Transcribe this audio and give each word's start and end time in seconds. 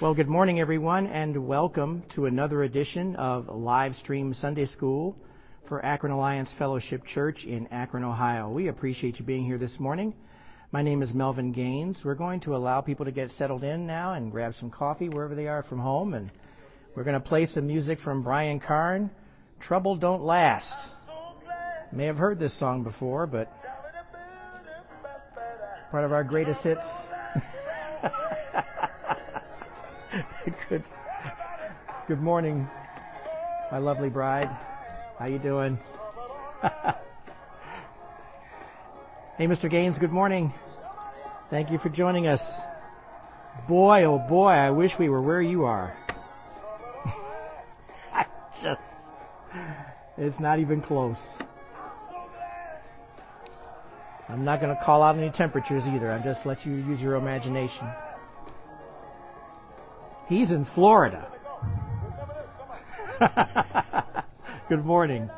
Well, 0.00 0.14
good 0.14 0.28
morning, 0.28 0.60
everyone, 0.60 1.08
and 1.08 1.46
welcome 1.46 2.04
to 2.14 2.24
another 2.24 2.62
edition 2.62 3.16
of 3.16 3.54
Live 3.54 3.94
Stream 3.96 4.32
Sunday 4.32 4.64
School 4.64 5.14
for 5.68 5.84
Akron 5.84 6.10
Alliance 6.10 6.50
Fellowship 6.58 7.04
Church 7.04 7.44
in 7.44 7.66
Akron, 7.66 8.02
Ohio. 8.02 8.48
We 8.48 8.68
appreciate 8.68 9.18
you 9.18 9.26
being 9.26 9.44
here 9.44 9.58
this 9.58 9.76
morning. 9.78 10.14
My 10.72 10.80
name 10.80 11.02
is 11.02 11.12
Melvin 11.12 11.52
Gaines. 11.52 12.00
We're 12.02 12.14
going 12.14 12.40
to 12.40 12.56
allow 12.56 12.80
people 12.80 13.04
to 13.04 13.12
get 13.12 13.30
settled 13.32 13.62
in 13.62 13.86
now 13.86 14.14
and 14.14 14.32
grab 14.32 14.54
some 14.54 14.70
coffee 14.70 15.10
wherever 15.10 15.34
they 15.34 15.48
are 15.48 15.64
from 15.64 15.78
home, 15.80 16.14
and 16.14 16.30
we're 16.96 17.04
going 17.04 17.20
to 17.20 17.28
play 17.28 17.44
some 17.44 17.66
music 17.66 17.98
from 18.00 18.22
Brian 18.22 18.58
Carn. 18.58 19.10
Trouble 19.60 19.96
Don't 19.96 20.22
Last. 20.22 20.72
May 21.92 22.06
have 22.06 22.16
heard 22.16 22.38
this 22.38 22.58
song 22.58 22.84
before, 22.84 23.26
but 23.26 23.52
part 25.90 26.06
of 26.06 26.12
our 26.12 26.24
greatest 26.24 26.60
hits. 26.62 26.80
good. 30.68 30.84
Good 32.08 32.20
morning, 32.20 32.68
my 33.70 33.78
lovely 33.78 34.08
bride. 34.08 34.48
How 35.18 35.26
you 35.26 35.38
doing? 35.38 35.78
hey, 39.36 39.46
Mr. 39.46 39.70
Gaines. 39.70 39.98
Good 39.98 40.12
morning. 40.12 40.52
Thank 41.50 41.70
you 41.70 41.78
for 41.78 41.90
joining 41.90 42.26
us. 42.26 42.40
Boy, 43.68 44.04
oh 44.04 44.18
boy, 44.18 44.50
I 44.50 44.70
wish 44.70 44.92
we 44.98 45.08
were 45.08 45.20
where 45.20 45.42
you 45.42 45.64
are. 45.64 45.96
I 48.12 48.24
just, 48.62 48.80
it's 50.16 50.40
not 50.40 50.58
even 50.58 50.80
close. 50.80 51.18
I'm 54.30 54.44
not 54.44 54.60
going 54.60 54.74
to 54.74 54.80
call 54.80 55.02
out 55.02 55.16
any 55.16 55.30
temperatures 55.30 55.82
either. 55.86 56.12
I'm 56.12 56.22
just 56.22 56.46
let 56.46 56.64
you 56.64 56.72
use 56.72 57.00
your 57.00 57.16
imagination. 57.16 57.90
He's 60.28 60.52
in 60.52 60.64
Florida. 60.74 61.26
Good 64.68 64.84
morning. 64.84 65.28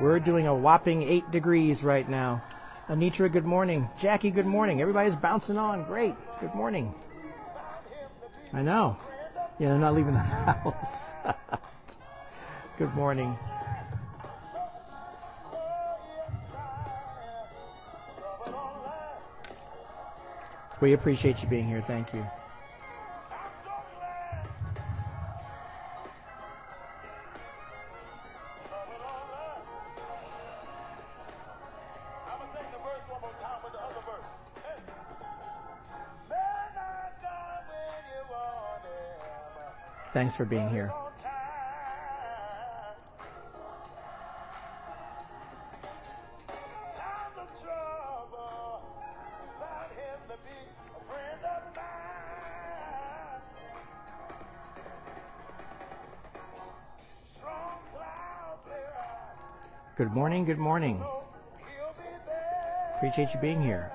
We're 0.00 0.18
doing 0.18 0.48
a 0.48 0.54
whopping 0.54 1.02
8 1.02 1.30
degrees 1.30 1.84
right 1.84 2.08
now. 2.08 2.42
Anitra, 2.88 3.32
good 3.32 3.44
morning. 3.44 3.88
Jackie, 4.00 4.32
good 4.32 4.46
morning. 4.46 4.80
Everybody's 4.80 5.14
bouncing 5.14 5.56
on. 5.56 5.84
Great. 5.84 6.14
Good 6.40 6.54
morning. 6.54 6.92
I 8.52 8.62
know. 8.62 8.96
Yeah, 9.60 9.68
they're 9.68 9.78
not 9.78 9.94
leaving 9.94 10.14
the 10.14 10.18
house. 10.18 11.36
good 12.78 12.92
morning. 12.94 13.36
We 20.80 20.94
appreciate 20.94 21.38
you 21.42 21.48
being 21.48 21.66
here. 21.66 21.84
Thank 21.86 22.14
you. 22.14 22.24
Thanks 40.12 40.34
for 40.34 40.44
being 40.44 40.68
here. 40.70 40.90
Good 60.00 60.12
morning, 60.12 60.46
good 60.46 60.56
morning. 60.56 60.98
Appreciate 62.96 63.28
you 63.34 63.40
being 63.42 63.62
here. 63.62 63.92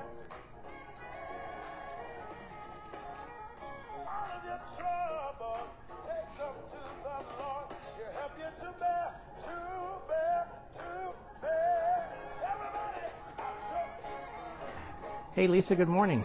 Hey, 15.33 15.47
Lisa, 15.47 15.75
good 15.75 15.87
morning. 15.87 16.23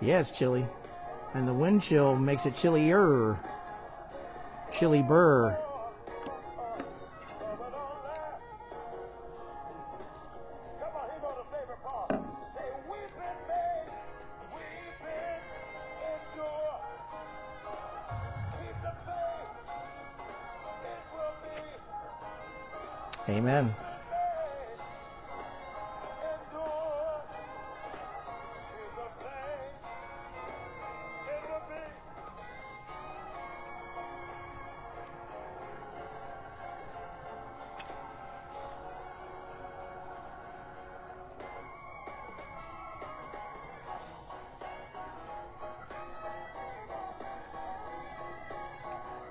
Yes, 0.00 0.32
chilly. 0.38 0.64
And 1.34 1.46
the 1.46 1.52
wind 1.52 1.82
chill 1.82 2.16
makes 2.16 2.46
it 2.46 2.54
chillier. 2.62 3.38
Chili 4.78 5.02
Burr. 5.02 5.67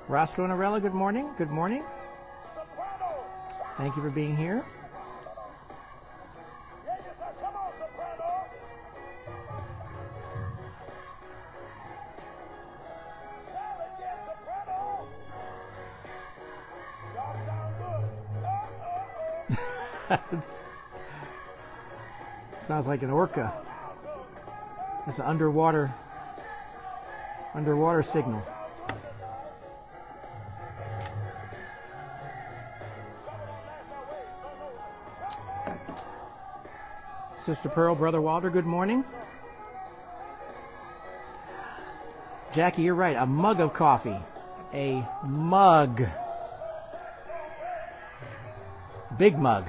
Roscoe 0.10 0.46
and 0.46 0.54
good 0.80 0.94
morning. 0.94 1.30
Good 1.38 1.50
morning. 1.50 1.84
Thank 3.78 3.98
you 3.98 4.02
for 4.02 4.10
being 4.10 4.38
here. 4.38 4.64
Sounds 22.66 22.88
like 22.88 23.04
an 23.04 23.10
orca. 23.10 23.54
It's 25.08 25.20
an 25.20 25.26
underwater 25.26 25.94
underwater 27.54 28.04
signal. 28.14 28.42
Sister 37.48 37.70
Pearl, 37.70 37.96
Brother 37.96 38.20
Walter, 38.20 38.50
good 38.50 38.66
morning. 38.66 39.06
Jackie, 42.54 42.82
you're 42.82 42.94
right. 42.94 43.16
A 43.16 43.26
mug 43.26 43.62
of 43.62 43.74
coffee. 43.74 44.18
A 44.74 45.08
mug. 45.26 46.02
Big 49.18 49.38
mug. 49.38 49.64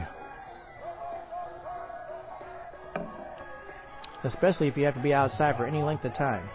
Especially 4.25 4.67
if 4.67 4.77
you 4.77 4.85
have 4.85 4.95
to 4.95 5.01
be 5.01 5.15
outside 5.15 5.57
for 5.57 5.65
any 5.65 5.81
length 5.81 6.05
of 6.05 6.15
time. 6.15 6.49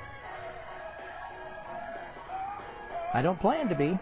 I 3.13 3.21
don't 3.21 3.39
plan 3.39 3.69
to 3.69 3.75
be. 3.75 3.97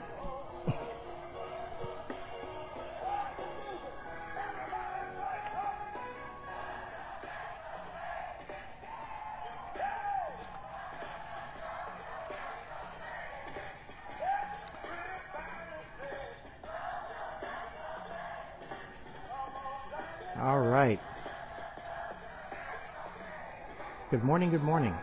Good 24.22 24.28
morning. 24.28 24.52
Good 24.52 24.62
morning. 24.62 24.94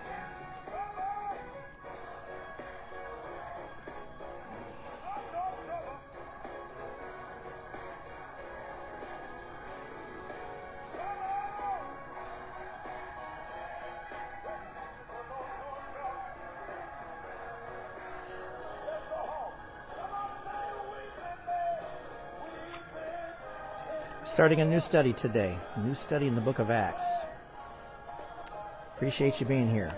Starting 24.33 24.61
a 24.61 24.65
new 24.65 24.79
study 24.79 25.13
today, 25.13 25.59
a 25.75 25.81
new 25.81 25.97
study 25.97 26.29
in 26.29 26.37
the 26.37 26.41
book 26.41 26.61
of 26.61 26.71
Acts. 26.71 27.28
Appreciate 28.99 29.39
you 29.39 29.47
being 29.47 29.71
here. 29.71 29.97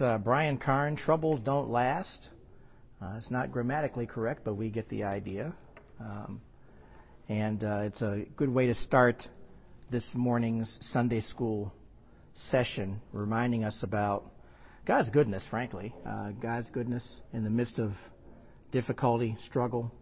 Uh, 0.00 0.18
Brian 0.18 0.58
Carn. 0.58 0.96
Trouble 0.96 1.38
don't 1.38 1.70
last. 1.70 2.28
Uh, 3.00 3.14
it's 3.16 3.30
not 3.30 3.52
grammatically 3.52 4.06
correct, 4.06 4.42
but 4.44 4.54
we 4.54 4.70
get 4.70 4.88
the 4.88 5.04
idea. 5.04 5.54
Um, 6.00 6.40
and 7.28 7.62
uh, 7.62 7.80
it's 7.82 8.02
a 8.02 8.24
good 8.36 8.48
way 8.48 8.66
to 8.66 8.74
start 8.74 9.22
this 9.90 10.08
morning's 10.14 10.78
Sunday 10.92 11.20
school 11.20 11.72
session, 12.34 13.00
reminding 13.12 13.64
us 13.64 13.78
about 13.82 14.24
God's 14.86 15.10
goodness, 15.10 15.46
frankly. 15.50 15.94
Uh, 16.06 16.30
God's 16.32 16.68
goodness 16.70 17.02
in 17.32 17.44
the 17.44 17.50
midst 17.50 17.78
of 17.78 17.92
difficulty, 18.72 19.36
struggle, 19.46 19.92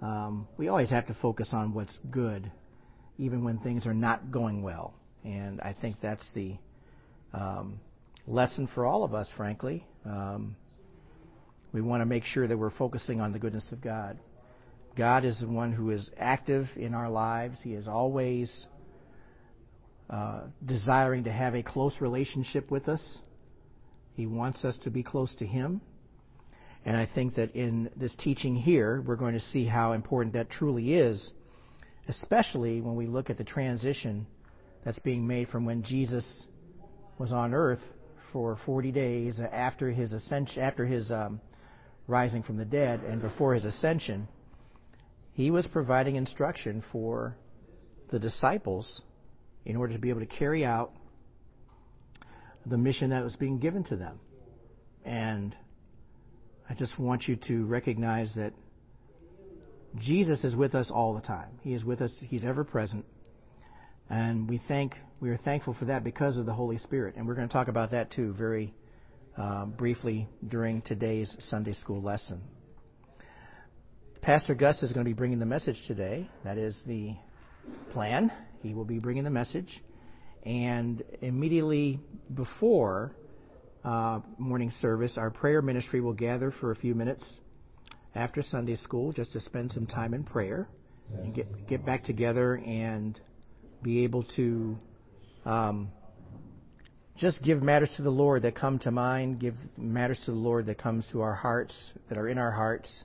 um, 0.00 0.46
we 0.56 0.68
always 0.68 0.90
have 0.90 1.06
to 1.08 1.14
focus 1.20 1.50
on 1.52 1.74
what's 1.74 1.98
good, 2.10 2.50
even 3.18 3.42
when 3.42 3.58
things 3.58 3.86
are 3.86 3.94
not 3.94 4.30
going 4.30 4.62
well. 4.62 4.94
And 5.24 5.60
I 5.60 5.74
think 5.80 5.96
that's 6.00 6.24
the 6.34 6.56
um, 7.34 7.80
lesson 8.28 8.68
for 8.74 8.86
all 8.86 9.04
of 9.04 9.14
us, 9.14 9.28
frankly. 9.36 9.84
Um, 10.04 10.56
we 11.72 11.80
want 11.80 12.02
to 12.02 12.06
make 12.06 12.24
sure 12.24 12.46
that 12.46 12.56
we're 12.56 12.70
focusing 12.70 13.20
on 13.20 13.32
the 13.32 13.38
goodness 13.38 13.66
of 13.72 13.80
God. 13.80 14.18
God 14.96 15.24
is 15.24 15.40
the 15.40 15.48
one 15.48 15.72
who 15.72 15.90
is 15.90 16.10
active 16.18 16.66
in 16.76 16.94
our 16.94 17.08
lives. 17.10 17.58
He 17.62 17.74
is 17.74 17.86
always 17.86 18.66
uh, 20.10 20.42
desiring 20.64 21.24
to 21.24 21.32
have 21.32 21.54
a 21.54 21.62
close 21.62 21.96
relationship 22.00 22.70
with 22.70 22.88
us. 22.88 23.18
He 24.14 24.26
wants 24.26 24.64
us 24.64 24.76
to 24.84 24.90
be 24.90 25.02
close 25.02 25.34
to 25.36 25.46
Him. 25.46 25.80
And 26.84 26.96
I 26.96 27.08
think 27.14 27.34
that 27.36 27.54
in 27.54 27.90
this 27.96 28.14
teaching 28.16 28.56
here, 28.56 29.02
we're 29.06 29.16
going 29.16 29.34
to 29.34 29.40
see 29.40 29.66
how 29.66 29.92
important 29.92 30.34
that 30.34 30.50
truly 30.50 30.94
is, 30.94 31.32
especially 32.08 32.80
when 32.80 32.96
we 32.96 33.06
look 33.06 33.30
at 33.30 33.38
the 33.38 33.44
transition 33.44 34.26
that's 34.84 34.98
being 35.00 35.26
made 35.26 35.48
from 35.48 35.64
when 35.64 35.82
Jesus 35.82 36.46
was 37.18 37.32
on 37.32 37.52
earth 37.52 37.80
for 38.32 38.58
40 38.66 38.92
days 38.92 39.40
after 39.40 39.90
his 39.90 40.12
ascension, 40.12 40.62
after 40.62 40.86
his 40.86 41.10
um, 41.10 41.40
rising 42.06 42.42
from 42.42 42.56
the 42.56 42.64
dead, 42.64 43.00
and 43.00 43.20
before 43.20 43.54
his 43.54 43.64
ascension. 43.64 44.28
He 45.34 45.50
was 45.50 45.66
providing 45.66 46.16
instruction 46.16 46.82
for 46.90 47.36
the 48.10 48.18
disciples 48.18 49.02
in 49.64 49.76
order 49.76 49.92
to 49.92 49.98
be 49.98 50.10
able 50.10 50.20
to 50.20 50.26
carry 50.26 50.64
out 50.64 50.92
the 52.66 52.78
mission 52.78 53.10
that 53.10 53.22
was 53.22 53.36
being 53.36 53.58
given 53.58 53.84
to 53.84 53.96
them. 53.96 54.18
And 55.04 55.54
I 56.68 56.74
just 56.74 56.98
want 56.98 57.28
you 57.28 57.36
to 57.48 57.64
recognize 57.66 58.34
that 58.34 58.52
Jesus 59.96 60.44
is 60.44 60.54
with 60.54 60.74
us 60.74 60.90
all 60.92 61.14
the 61.14 61.20
time. 61.20 61.60
He 61.62 61.72
is 61.72 61.84
with 61.84 62.02
us. 62.02 62.14
He's 62.20 62.44
ever 62.44 62.64
present. 62.64 63.04
And 64.10 64.48
we 64.48 64.60
thank 64.68 64.94
we 65.20 65.30
are 65.30 65.36
thankful 65.38 65.74
for 65.74 65.86
that 65.86 66.04
because 66.04 66.36
of 66.36 66.46
the 66.46 66.52
Holy 66.52 66.78
Spirit. 66.78 67.16
And 67.16 67.26
we're 67.26 67.34
going 67.34 67.48
to 67.48 67.52
talk 67.52 67.68
about 67.68 67.90
that 67.90 68.12
too 68.12 68.32
very 68.34 68.72
uh, 69.36 69.66
briefly 69.66 70.28
during 70.46 70.80
today's 70.82 71.34
Sunday 71.40 71.72
school 71.72 72.00
lesson. 72.00 72.40
Pastor 74.22 74.54
Gus 74.54 74.82
is 74.82 74.92
going 74.92 75.04
to 75.04 75.08
be 75.08 75.14
bringing 75.14 75.38
the 75.38 75.46
message 75.46 75.76
today. 75.86 76.28
That 76.44 76.56
is 76.56 76.78
the 76.86 77.16
plan. 77.92 78.32
He 78.62 78.74
will 78.74 78.84
be 78.84 78.98
bringing 78.98 79.24
the 79.24 79.30
message. 79.30 79.82
And 80.44 81.02
immediately 81.20 82.00
before 82.34 83.16
uh, 83.84 84.20
morning 84.38 84.70
service, 84.80 85.16
our 85.18 85.30
prayer 85.30 85.62
ministry 85.62 86.00
will 86.00 86.12
gather 86.12 86.52
for 86.60 86.70
a 86.70 86.76
few 86.76 86.94
minutes 86.94 87.24
after 88.14 88.42
Sunday 88.42 88.76
school 88.76 89.12
just 89.12 89.32
to 89.32 89.40
spend 89.40 89.72
some 89.72 89.86
time 89.86 90.14
in 90.14 90.24
prayer 90.24 90.68
and 91.22 91.34
get 91.34 91.66
get 91.66 91.86
back 91.86 92.04
together 92.04 92.54
and 92.56 93.20
be 93.82 94.04
able 94.04 94.24
to 94.36 94.76
um, 95.44 95.88
just 97.16 97.42
give 97.42 97.62
matters 97.62 97.92
to 97.96 98.02
the 98.02 98.10
Lord 98.10 98.42
that 98.42 98.54
come 98.54 98.78
to 98.80 98.90
mind, 98.90 99.40
give 99.40 99.54
matters 99.76 100.20
to 100.24 100.30
the 100.30 100.36
Lord 100.36 100.66
that 100.66 100.78
comes 100.78 101.06
to 101.12 101.20
our 101.20 101.34
hearts, 101.34 101.92
that 102.08 102.18
are 102.18 102.28
in 102.28 102.38
our 102.38 102.52
hearts, 102.52 103.04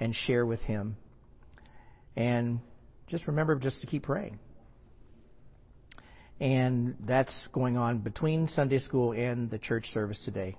and 0.00 0.14
share 0.14 0.46
with 0.46 0.60
Him. 0.60 0.96
And 2.16 2.60
just 3.08 3.26
remember 3.26 3.56
just 3.56 3.80
to 3.80 3.86
keep 3.86 4.04
praying 4.04 4.38
and 6.42 6.96
that's 7.06 7.48
going 7.52 7.76
on 7.76 7.98
between 7.98 8.48
Sunday 8.48 8.80
school 8.80 9.12
and 9.12 9.48
the 9.48 9.60
church 9.60 9.86
service 9.92 10.20
today. 10.24 10.56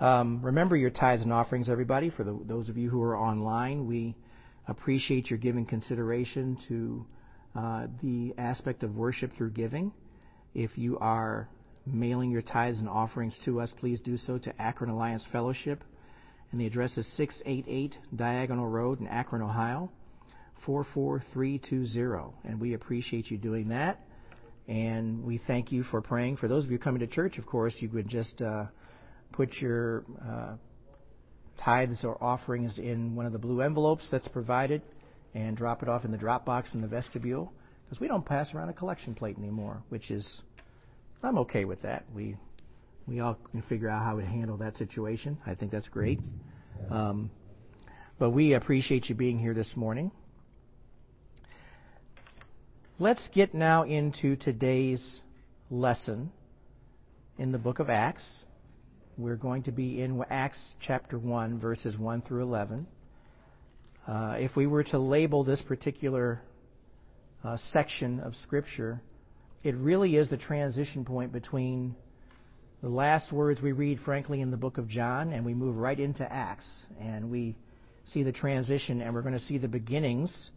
Um, 0.00 0.40
remember 0.42 0.74
your 0.74 0.88
tithes 0.88 1.22
and 1.22 1.30
offerings, 1.30 1.68
everybody. 1.68 2.08
For 2.08 2.24
the, 2.24 2.40
those 2.46 2.70
of 2.70 2.78
you 2.78 2.88
who 2.88 3.02
are 3.02 3.14
online, 3.14 3.86
we 3.86 4.16
appreciate 4.66 5.28
your 5.28 5.38
giving 5.38 5.66
consideration 5.66 6.56
to 6.68 7.04
uh, 7.54 7.86
the 8.02 8.34
aspect 8.38 8.82
of 8.82 8.96
worship 8.96 9.32
through 9.36 9.50
giving. 9.50 9.92
If 10.54 10.76
you 10.76 10.98
are 10.98 11.48
mailing 11.86 12.30
your 12.30 12.42
tithes 12.42 12.78
and 12.78 12.88
offerings 12.88 13.38
to 13.44 13.60
us, 13.60 13.72
please 13.78 14.00
do 14.00 14.16
so 14.16 14.38
to 14.38 14.62
Akron 14.62 14.90
Alliance 14.90 15.26
Fellowship. 15.32 15.82
And 16.50 16.60
the 16.60 16.66
address 16.66 16.96
is 16.98 17.06
688 17.16 17.96
Diagonal 18.14 18.68
Road 18.68 19.00
in 19.00 19.06
Akron, 19.06 19.42
Ohio, 19.42 19.90
44320. 20.66 22.34
And 22.44 22.60
we 22.60 22.74
appreciate 22.74 23.30
you 23.30 23.38
doing 23.38 23.68
that. 23.68 24.00
And 24.68 25.24
we 25.24 25.38
thank 25.46 25.72
you 25.72 25.82
for 25.82 26.00
praying. 26.00 26.36
For 26.36 26.48
those 26.48 26.64
of 26.64 26.70
you 26.70 26.78
coming 26.78 27.00
to 27.00 27.06
church, 27.06 27.38
of 27.38 27.46
course, 27.46 27.74
you 27.80 27.88
would 27.90 28.08
just 28.08 28.40
uh, 28.40 28.66
put 29.32 29.54
your 29.60 30.04
uh, 30.24 30.54
tithes 31.62 32.04
or 32.04 32.22
offerings 32.22 32.78
in 32.78 33.14
one 33.14 33.26
of 33.26 33.32
the 33.32 33.38
blue 33.38 33.60
envelopes 33.60 34.08
that's 34.10 34.28
provided 34.28 34.82
and 35.34 35.56
drop 35.56 35.82
it 35.82 35.88
off 35.88 36.04
in 36.04 36.10
the 36.10 36.18
drop 36.18 36.44
box 36.44 36.74
in 36.74 36.80
the 36.80 36.88
vestibule. 36.88 37.52
Because 37.84 38.00
we 38.00 38.08
don't 38.08 38.24
pass 38.24 38.54
around 38.54 38.68
a 38.68 38.72
collection 38.72 39.14
plate 39.14 39.36
anymore, 39.38 39.82
which 39.88 40.10
is, 40.10 40.42
I'm 41.22 41.38
okay 41.38 41.64
with 41.64 41.82
that. 41.82 42.04
We 42.14 42.36
we 43.06 43.20
all 43.20 43.36
can 43.50 43.62
figure 43.62 43.88
out 43.88 44.02
how 44.02 44.18
to 44.18 44.24
handle 44.24 44.56
that 44.58 44.76
situation. 44.76 45.38
I 45.46 45.54
think 45.54 45.72
that's 45.72 45.88
great. 45.88 46.20
Um, 46.90 47.30
but 48.18 48.30
we 48.30 48.54
appreciate 48.54 49.08
you 49.08 49.14
being 49.14 49.38
here 49.38 49.54
this 49.54 49.72
morning. 49.76 50.12
Let's 52.98 53.28
get 53.34 53.54
now 53.54 53.82
into 53.82 54.36
today's 54.36 55.20
lesson 55.70 56.30
in 57.38 57.50
the 57.50 57.58
book 57.58 57.80
of 57.80 57.90
Acts. 57.90 58.24
We're 59.18 59.36
going 59.36 59.64
to 59.64 59.72
be 59.72 60.00
in 60.00 60.22
Acts 60.30 60.74
chapter 60.80 61.18
1, 61.18 61.58
verses 61.58 61.98
1 61.98 62.22
through 62.22 62.42
11. 62.42 62.86
Uh, 64.06 64.36
if 64.38 64.56
we 64.56 64.66
were 64.66 64.82
to 64.82 64.98
label 64.98 65.44
this 65.44 65.62
particular 65.62 66.42
uh, 67.44 67.56
section 67.72 68.20
of 68.20 68.34
Scripture, 68.42 69.00
it 69.62 69.76
really 69.76 70.16
is 70.16 70.28
the 70.28 70.36
transition 70.36 71.04
point 71.04 71.32
between 71.32 71.94
the 72.82 72.88
last 72.88 73.32
words 73.32 73.62
we 73.62 73.72
read, 73.72 74.00
frankly, 74.00 74.40
in 74.40 74.50
the 74.50 74.56
book 74.56 74.78
of 74.78 74.88
John, 74.88 75.32
and 75.32 75.44
we 75.44 75.54
move 75.54 75.76
right 75.76 75.98
into 75.98 76.30
Acts. 76.30 76.68
And 77.00 77.30
we 77.30 77.54
see 78.06 78.24
the 78.24 78.32
transition, 78.32 79.00
and 79.00 79.14
we're 79.14 79.22
going 79.22 79.34
to 79.34 79.40
see 79.40 79.58
the 79.58 79.68
beginnings 79.68 80.50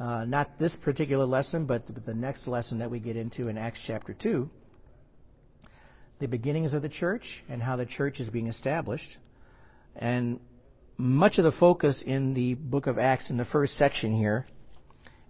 uh, 0.00 0.24
not 0.24 0.58
this 0.58 0.74
particular 0.82 1.26
lesson, 1.26 1.66
but 1.66 1.82
the 2.06 2.14
next 2.14 2.46
lesson 2.46 2.78
that 2.78 2.90
we 2.90 3.00
get 3.00 3.16
into 3.16 3.48
in 3.48 3.58
Acts 3.58 3.82
chapter 3.86 4.14
2, 4.14 4.48
the 6.20 6.26
beginnings 6.26 6.72
of 6.72 6.80
the 6.80 6.88
church 6.88 7.24
and 7.50 7.62
how 7.62 7.76
the 7.76 7.84
church 7.84 8.18
is 8.18 8.30
being 8.30 8.46
established. 8.46 9.08
And 9.96 10.40
much 11.00 11.38
of 11.38 11.44
the 11.44 11.52
focus 11.52 12.02
in 12.04 12.34
the 12.34 12.54
book 12.54 12.86
of 12.86 12.98
Acts 12.98 13.30
in 13.30 13.36
the 13.36 13.44
first 13.44 13.76
section 13.76 14.16
here 14.16 14.46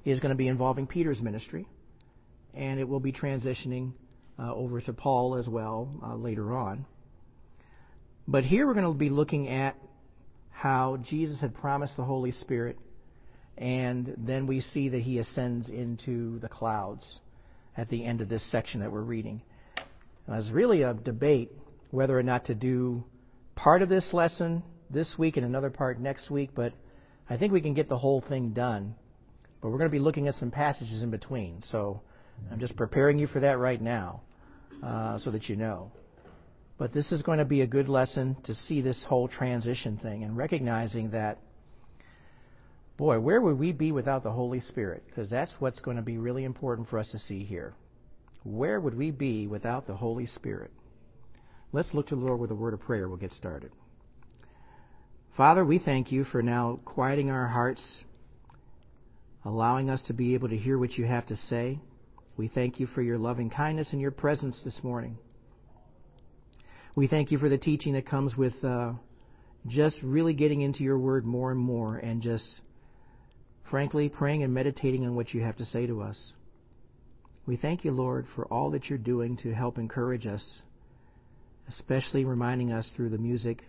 is 0.05 0.21
going 0.21 0.31
to 0.31 0.37
be 0.37 0.49
involving 0.49 0.87
Peter's 0.87 1.21
ministry, 1.21 1.67
and 2.55 2.81
it 2.81 2.89
will 2.89 3.01
be 3.01 3.13
transitioning 3.13 3.93
uh, 4.39 4.53
over 4.53 4.81
to 4.81 4.93
Paul 4.93 5.37
as 5.37 5.49
well 5.49 5.89
uh, 6.03 6.15
later 6.17 6.57
on. 6.57 6.87
But 8.27 8.45
here 8.45 8.67
we're 8.67 8.75
going 8.75 8.93
to 8.93 8.99
be 8.99 9.11
looking 9.11 9.49
at 9.49 9.77
how 10.51 10.99
Jesus 11.09 11.41
had 11.41 11.55
promised 11.55 11.97
the 11.97 12.05
Holy 12.05 12.33
Spirit 12.33 12.79
and 13.61 14.15
then 14.17 14.47
we 14.47 14.61
see 14.61 14.89
that 14.89 15.03
he 15.03 15.19
ascends 15.19 15.69
into 15.69 16.39
the 16.39 16.49
clouds 16.49 17.21
at 17.77 17.91
the 17.91 18.05
end 18.05 18.23
of 18.23 18.29
this 18.29 18.51
section 18.51 18.81
that 18.81 18.91
we're 18.91 19.03
reading. 19.03 19.43
There's 20.27 20.51
really 20.51 20.83
a 20.83 20.95
debate 20.95 21.53
whether 21.91 22.19
or 22.19 22.23
not 22.23 22.47
to 22.47 22.55
do 22.55 23.05
part 23.55 23.83
of 23.83 23.91
this 23.91 24.09
lesson 24.15 24.63
this 24.91 25.17
week 25.19 25.37
and 25.37 25.47
another 25.47 25.71
part 25.71 26.01
next 26.01 26.31
week, 26.31 26.51
but 26.55 26.73
I 27.29 27.37
think 27.37 27.53
we 27.53 27.61
can 27.61 27.75
get 27.75 27.89
the 27.89 27.99
whole 27.99 28.21
thing 28.29 28.51
done 28.51 28.95
But 29.61 29.71
we're 29.71 29.79
going 29.79 29.91
to 29.91 29.93
be 29.93 29.99
looking 30.01 30.29
at 30.29 30.35
some 30.35 30.51
passages 30.51 31.03
in 31.03 31.11
between. 31.11 31.63
So 31.71 32.01
I'm 32.51 32.61
just 32.61 32.77
preparing 32.77 33.19
you 33.19 33.27
for 33.27 33.41
that 33.41 33.59
right 33.59 33.81
now 33.81 34.23
uh, 34.83 35.19
so 35.19 35.31
that 35.31 35.49
you 35.49 35.57
know. 35.57 35.93
But 36.79 36.95
this 36.95 37.13
is 37.13 37.23
going 37.23 37.39
to 37.39 37.45
be 37.45 37.61
a 37.61 37.67
good 37.67 37.89
lesson 37.89 38.37
to 38.45 38.55
see 38.55 38.81
this 38.81 39.05
whole 39.07 39.29
transition 39.29 39.99
thing 39.99 40.25
and 40.25 40.37
recognizing 40.37 41.11
that, 41.11 41.39
boy, 42.97 43.21
where 43.21 43.41
would 43.41 43.59
we 43.59 43.73
be 43.73 43.93
without 43.93 44.23
the 44.23 44.33
Holy 44.33 44.61
Spirit? 44.61 45.03
Because 45.07 45.29
that's 45.29 45.55
what's 45.59 45.81
going 45.81 45.99
to 45.99 46.03
be 46.03 46.17
really 46.17 46.45
important 46.45 46.89
for 46.89 46.99
us 46.99 47.11
to 47.13 47.19
see 47.19 47.45
here. 47.45 47.75
Where 48.45 48.81
would 48.81 48.97
we 48.97 49.11
be 49.11 49.47
without 49.47 49.87
the 49.87 49.95
Holy 49.95 50.25
Spirit? 50.25 50.71
Let's 51.73 51.93
look 51.93 52.09
to 52.09 52.17
the 52.17 52.23
Lord 52.23 52.41
with 52.41 52.51
a 52.51 52.55
word 52.55 52.73
of 52.73 52.81
prayer. 52.81 53.09
We'll 53.09 53.19
get 53.19 53.33
started. 53.33 53.73
Father, 55.37 55.65
we 55.65 55.79
thank 55.79 56.11
you 56.11 56.25
for 56.25 56.43
now 56.43 56.81
quieting 56.85 57.31
our 57.31 57.47
hearts, 57.47 58.05
allowing 59.45 59.89
us 59.89 60.03
to 60.05 60.13
be 60.13 60.35
able 60.35 60.49
to 60.49 60.57
hear 60.57 60.79
what 60.79 60.93
you 60.93 61.07
have 61.07 61.27
to 61.27 61.37
say. 61.37 61.79
We 62.37 62.49
thank 62.49 62.81
you 62.81 62.87
for 62.87 63.01
your 63.01 63.19
loving 63.19 63.49
kindness 63.49 63.93
and 63.93 64.01
your 64.01 64.11
presence 64.11 64.61
this 64.65 64.81
morning. 64.83 65.19
We 66.97 67.07
thank 67.07 67.31
you 67.31 67.39
for 67.39 67.49
the 67.49 67.59
teaching 67.59 67.93
that 67.93 68.07
comes 68.07 68.37
with 68.37 68.53
uh, 68.65 68.93
just 69.67 69.97
really 70.03 70.35
getting 70.35 70.63
into 70.63 70.83
your 70.83 70.99
word 70.99 71.25
more 71.25 71.53
and 71.53 71.61
more 71.61 71.97
and 71.97 72.21
just 72.21 72.61
frankly 73.71 74.09
praying 74.09 74.43
and 74.43 74.53
meditating 74.53 75.07
on 75.07 75.15
what 75.15 75.33
you 75.33 75.43
have 75.43 75.57
to 75.59 75.65
say 75.65 75.87
to 75.87 76.03
us. 76.03 76.33
We 77.47 77.57
thank 77.57 77.85
you, 77.85 77.93
Lord, 77.93 78.27
for 78.35 78.47
all 78.47 78.73
that 78.73 78.87
you're 78.87 78.99
doing 78.99 79.37
to 79.39 79.55
help 79.55 79.79
encourage 79.79 80.27
us, 80.27 80.63
especially 81.69 82.25
reminding 82.25 82.73
us 82.73 82.93
through 82.97 83.11
the 83.11 83.19
music. 83.19 83.63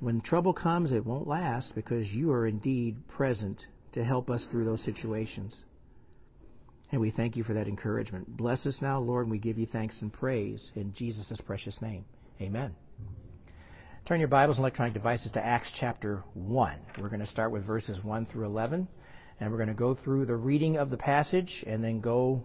When 0.00 0.20
trouble 0.20 0.52
comes, 0.52 0.92
it 0.92 1.04
won't 1.04 1.26
last 1.26 1.74
because 1.74 2.06
you 2.08 2.30
are 2.32 2.46
indeed 2.46 3.08
present 3.08 3.64
to 3.92 4.04
help 4.04 4.30
us 4.30 4.46
through 4.50 4.64
those 4.64 4.84
situations. 4.84 5.56
And 6.92 7.00
we 7.00 7.10
thank 7.10 7.36
you 7.36 7.42
for 7.42 7.54
that 7.54 7.66
encouragement. 7.66 8.36
Bless 8.36 8.64
us 8.64 8.78
now, 8.80 9.00
Lord, 9.00 9.26
and 9.26 9.32
we 9.32 9.38
give 9.38 9.58
you 9.58 9.66
thanks 9.66 10.00
and 10.00 10.12
praise 10.12 10.70
in 10.76 10.92
Jesus' 10.94 11.40
precious 11.44 11.82
name. 11.82 12.04
Amen. 12.40 12.74
Turn 14.06 14.20
your 14.20 14.28
Bibles 14.28 14.56
and 14.56 14.62
electronic 14.62 14.94
devices 14.94 15.32
to 15.32 15.44
Acts 15.44 15.70
chapter 15.78 16.22
1. 16.34 16.78
We're 17.00 17.08
going 17.08 17.20
to 17.20 17.26
start 17.26 17.50
with 17.50 17.66
verses 17.66 18.02
1 18.02 18.26
through 18.26 18.46
11, 18.46 18.86
and 19.40 19.50
we're 19.50 19.58
going 19.58 19.68
to 19.68 19.74
go 19.74 19.94
through 19.96 20.26
the 20.26 20.36
reading 20.36 20.76
of 20.78 20.90
the 20.90 20.96
passage 20.96 21.64
and 21.66 21.82
then 21.82 22.00
go 22.00 22.44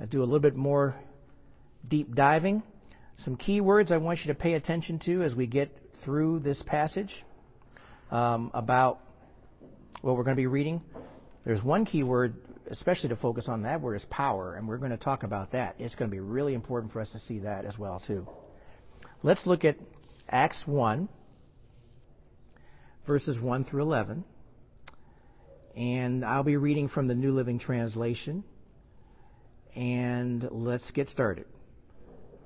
uh, 0.00 0.06
do 0.06 0.22
a 0.22 0.24
little 0.24 0.40
bit 0.40 0.56
more 0.56 0.96
deep 1.86 2.14
diving. 2.14 2.62
Some 3.18 3.36
key 3.36 3.60
words 3.60 3.92
I 3.92 3.98
want 3.98 4.20
you 4.24 4.32
to 4.32 4.38
pay 4.38 4.54
attention 4.54 4.98
to 5.04 5.22
as 5.22 5.34
we 5.34 5.46
get 5.46 5.70
through 6.04 6.40
this 6.40 6.62
passage 6.66 7.12
um, 8.10 8.50
about 8.54 9.00
what 10.00 10.16
we're 10.16 10.24
going 10.24 10.36
to 10.36 10.40
be 10.40 10.46
reading. 10.46 10.80
There's 11.44 11.62
one 11.62 11.84
key 11.84 12.02
word, 12.02 12.34
especially 12.70 13.08
to 13.10 13.16
focus 13.16 13.46
on. 13.48 13.62
That 13.62 13.80
word 13.80 13.96
is 13.96 14.04
power, 14.10 14.54
and 14.54 14.68
we're 14.68 14.78
going 14.78 14.90
to 14.90 14.96
talk 14.96 15.22
about 15.22 15.52
that. 15.52 15.76
It's 15.78 15.94
going 15.94 16.10
to 16.10 16.14
be 16.14 16.20
really 16.20 16.54
important 16.54 16.92
for 16.92 17.00
us 17.00 17.10
to 17.12 17.20
see 17.20 17.40
that 17.40 17.64
as 17.64 17.78
well 17.78 18.02
too. 18.04 18.26
Let's 19.22 19.46
look 19.46 19.64
at 19.64 19.76
Acts 20.28 20.62
1, 20.66 21.08
verses 23.06 23.40
1 23.40 23.64
through 23.64 23.82
11. 23.82 24.24
And 25.76 26.24
I'll 26.24 26.42
be 26.42 26.56
reading 26.56 26.88
from 26.88 27.08
the 27.08 27.14
New 27.14 27.32
Living 27.32 27.58
Translation 27.58 28.44
and 29.74 30.48
let's 30.50 30.90
get 30.90 31.08
started. 31.08 31.44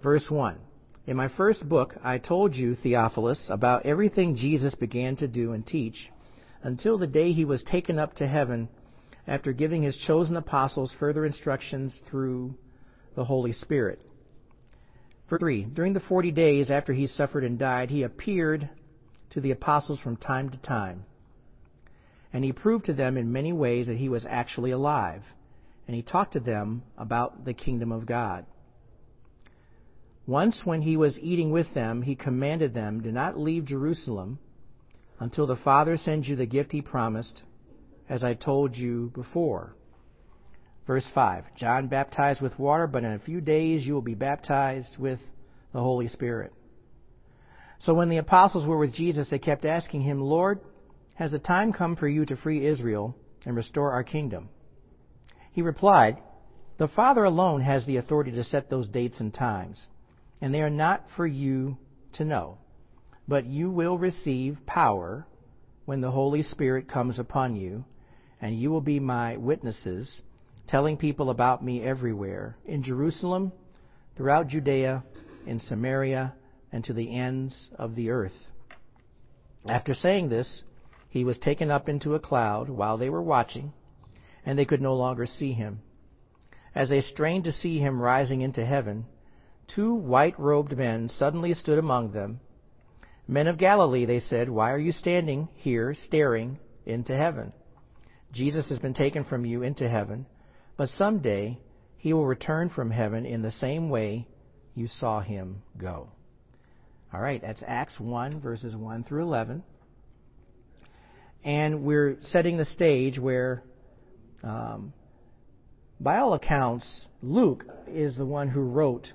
Verse 0.02 0.26
1. 0.28 0.58
In 1.04 1.16
my 1.16 1.28
first 1.28 1.68
book, 1.68 1.96
I 2.04 2.18
told 2.18 2.54
you, 2.54 2.76
Theophilus, 2.76 3.48
about 3.50 3.84
everything 3.84 4.36
Jesus 4.36 4.74
began 4.76 5.16
to 5.16 5.26
do 5.26 5.52
and 5.52 5.66
teach 5.66 6.10
until 6.62 6.96
the 6.96 7.08
day 7.08 7.32
he 7.32 7.44
was 7.44 7.64
taken 7.64 7.98
up 7.98 8.14
to 8.14 8.26
heaven 8.28 8.68
after 9.26 9.52
giving 9.52 9.82
his 9.82 9.96
chosen 9.96 10.36
apostles 10.36 10.94
further 10.98 11.24
instructions 11.26 12.00
through 12.08 12.54
the 13.16 13.24
Holy 13.24 13.52
Spirit. 13.52 13.98
Verse 15.28 15.40
3. 15.40 15.64
During 15.74 15.92
the 15.92 16.00
forty 16.00 16.30
days 16.30 16.70
after 16.70 16.92
he 16.92 17.06
suffered 17.08 17.42
and 17.42 17.58
died, 17.58 17.90
he 17.90 18.04
appeared 18.04 18.70
to 19.30 19.40
the 19.40 19.50
apostles 19.50 19.98
from 20.00 20.16
time 20.16 20.50
to 20.50 20.58
time. 20.58 21.04
And 22.32 22.44
he 22.44 22.52
proved 22.52 22.84
to 22.86 22.92
them 22.92 23.16
in 23.16 23.32
many 23.32 23.52
ways 23.52 23.88
that 23.88 23.96
he 23.96 24.08
was 24.08 24.24
actually 24.28 24.70
alive 24.70 25.22
and 25.86 25.96
he 25.96 26.02
talked 26.02 26.34
to 26.34 26.40
them 26.40 26.82
about 26.96 27.44
the 27.44 27.54
kingdom 27.54 27.90
of 27.90 28.06
God. 28.06 28.46
Once, 30.26 30.60
when 30.64 30.82
he 30.82 30.96
was 30.96 31.18
eating 31.20 31.50
with 31.50 31.72
them, 31.74 32.02
he 32.02 32.14
commanded 32.14 32.72
them, 32.74 33.02
Do 33.02 33.10
not 33.10 33.38
leave 33.38 33.64
Jerusalem 33.64 34.38
until 35.18 35.46
the 35.46 35.56
Father 35.56 35.96
sends 35.96 36.28
you 36.28 36.36
the 36.36 36.46
gift 36.46 36.72
he 36.72 36.82
promised, 36.82 37.42
as 38.08 38.22
I 38.22 38.34
told 38.34 38.76
you 38.76 39.10
before. 39.14 39.74
Verse 40.86 41.06
5 41.14 41.44
John 41.56 41.88
baptized 41.88 42.40
with 42.40 42.58
water, 42.58 42.86
but 42.86 43.04
in 43.04 43.12
a 43.12 43.18
few 43.18 43.40
days 43.40 43.86
you 43.86 43.94
will 43.94 44.02
be 44.02 44.14
baptized 44.14 44.98
with 44.98 45.20
the 45.72 45.80
Holy 45.80 46.08
Spirit. 46.08 46.52
So 47.78 47.94
when 47.94 48.08
the 48.08 48.18
apostles 48.18 48.66
were 48.66 48.78
with 48.78 48.94
Jesus, 48.94 49.28
they 49.30 49.38
kept 49.38 49.64
asking 49.64 50.02
him, 50.02 50.20
Lord, 50.20 50.60
has 51.14 51.32
the 51.32 51.38
time 51.38 51.72
come 51.72 51.96
for 51.96 52.08
you 52.08 52.24
to 52.26 52.36
free 52.36 52.66
Israel 52.66 53.16
and 53.44 53.56
restore 53.56 53.92
our 53.92 54.04
kingdom? 54.04 54.48
He 55.52 55.62
replied, 55.62 56.18
The 56.78 56.88
Father 56.88 57.24
alone 57.24 57.60
has 57.62 57.84
the 57.84 57.96
authority 57.96 58.30
to 58.32 58.44
set 58.44 58.70
those 58.70 58.88
dates 58.88 59.20
and 59.20 59.34
times, 59.34 59.86
and 60.42 60.52
they 60.52 60.60
are 60.60 60.68
not 60.68 61.06
for 61.16 61.26
you 61.26 61.78
to 62.14 62.24
know. 62.24 62.58
But 63.26 63.46
you 63.46 63.70
will 63.70 63.96
receive 63.96 64.58
power 64.66 65.26
when 65.86 66.00
the 66.00 66.10
Holy 66.10 66.42
Spirit 66.42 66.88
comes 66.88 67.18
upon 67.18 67.56
you, 67.56 67.84
and 68.40 68.58
you 68.58 68.70
will 68.70 68.80
be 68.80 69.00
my 69.00 69.36
witnesses, 69.36 70.20
telling 70.66 70.96
people 70.96 71.30
about 71.30 71.64
me 71.64 71.82
everywhere 71.82 72.56
in 72.66 72.82
Jerusalem, 72.82 73.52
throughout 74.16 74.48
Judea, 74.48 75.04
in 75.46 75.60
Samaria, 75.60 76.34
and 76.72 76.82
to 76.84 76.92
the 76.92 77.16
ends 77.16 77.70
of 77.78 77.94
the 77.94 78.10
earth. 78.10 78.48
After 79.66 79.94
saying 79.94 80.28
this, 80.28 80.64
he 81.08 81.24
was 81.24 81.38
taken 81.38 81.70
up 81.70 81.88
into 81.88 82.14
a 82.14 82.20
cloud 82.20 82.68
while 82.68 82.98
they 82.98 83.08
were 83.08 83.22
watching 83.22 83.72
and 84.44 84.58
they 84.58 84.64
could 84.64 84.80
no 84.80 84.94
longer 84.94 85.26
see 85.26 85.52
him. 85.52 85.80
As 86.74 86.88
they 86.88 87.00
strained 87.00 87.44
to 87.44 87.52
see 87.52 87.78
him 87.78 88.00
rising 88.00 88.40
into 88.40 88.64
heaven, 88.64 89.04
two 89.74 89.94
white 89.94 90.38
robed 90.38 90.76
men 90.76 91.08
suddenly 91.08 91.54
stood 91.54 91.78
among 91.78 92.12
them. 92.12 92.40
Men 93.28 93.46
of 93.46 93.58
Galilee, 93.58 94.04
they 94.04 94.20
said, 94.20 94.48
why 94.48 94.72
are 94.72 94.78
you 94.78 94.92
standing 94.92 95.48
here 95.54 95.94
staring 95.94 96.58
into 96.84 97.16
heaven? 97.16 97.52
Jesus 98.32 98.68
has 98.68 98.78
been 98.78 98.94
taken 98.94 99.24
from 99.24 99.44
you 99.44 99.62
into 99.62 99.88
heaven, 99.88 100.26
but 100.76 100.88
someday 100.88 101.58
he 101.96 102.12
will 102.12 102.26
return 102.26 102.68
from 102.68 102.90
heaven 102.90 103.24
in 103.26 103.42
the 103.42 103.50
same 103.50 103.88
way 103.90 104.26
you 104.74 104.88
saw 104.88 105.20
him 105.20 105.62
go. 105.78 106.08
All 107.12 107.20
right, 107.20 107.40
that's 107.40 107.62
Acts 107.66 108.00
1, 108.00 108.40
verses 108.40 108.74
1 108.74 109.04
through 109.04 109.22
11. 109.22 109.62
And 111.44 111.84
we're 111.84 112.16
setting 112.20 112.56
the 112.56 112.64
stage 112.64 113.18
where 113.18 113.62
um, 114.42 114.92
by 116.00 116.18
all 116.18 116.34
accounts, 116.34 117.06
Luke 117.22 117.64
is 117.86 118.16
the 118.16 118.24
one 118.24 118.48
who 118.48 118.60
wrote 118.60 119.12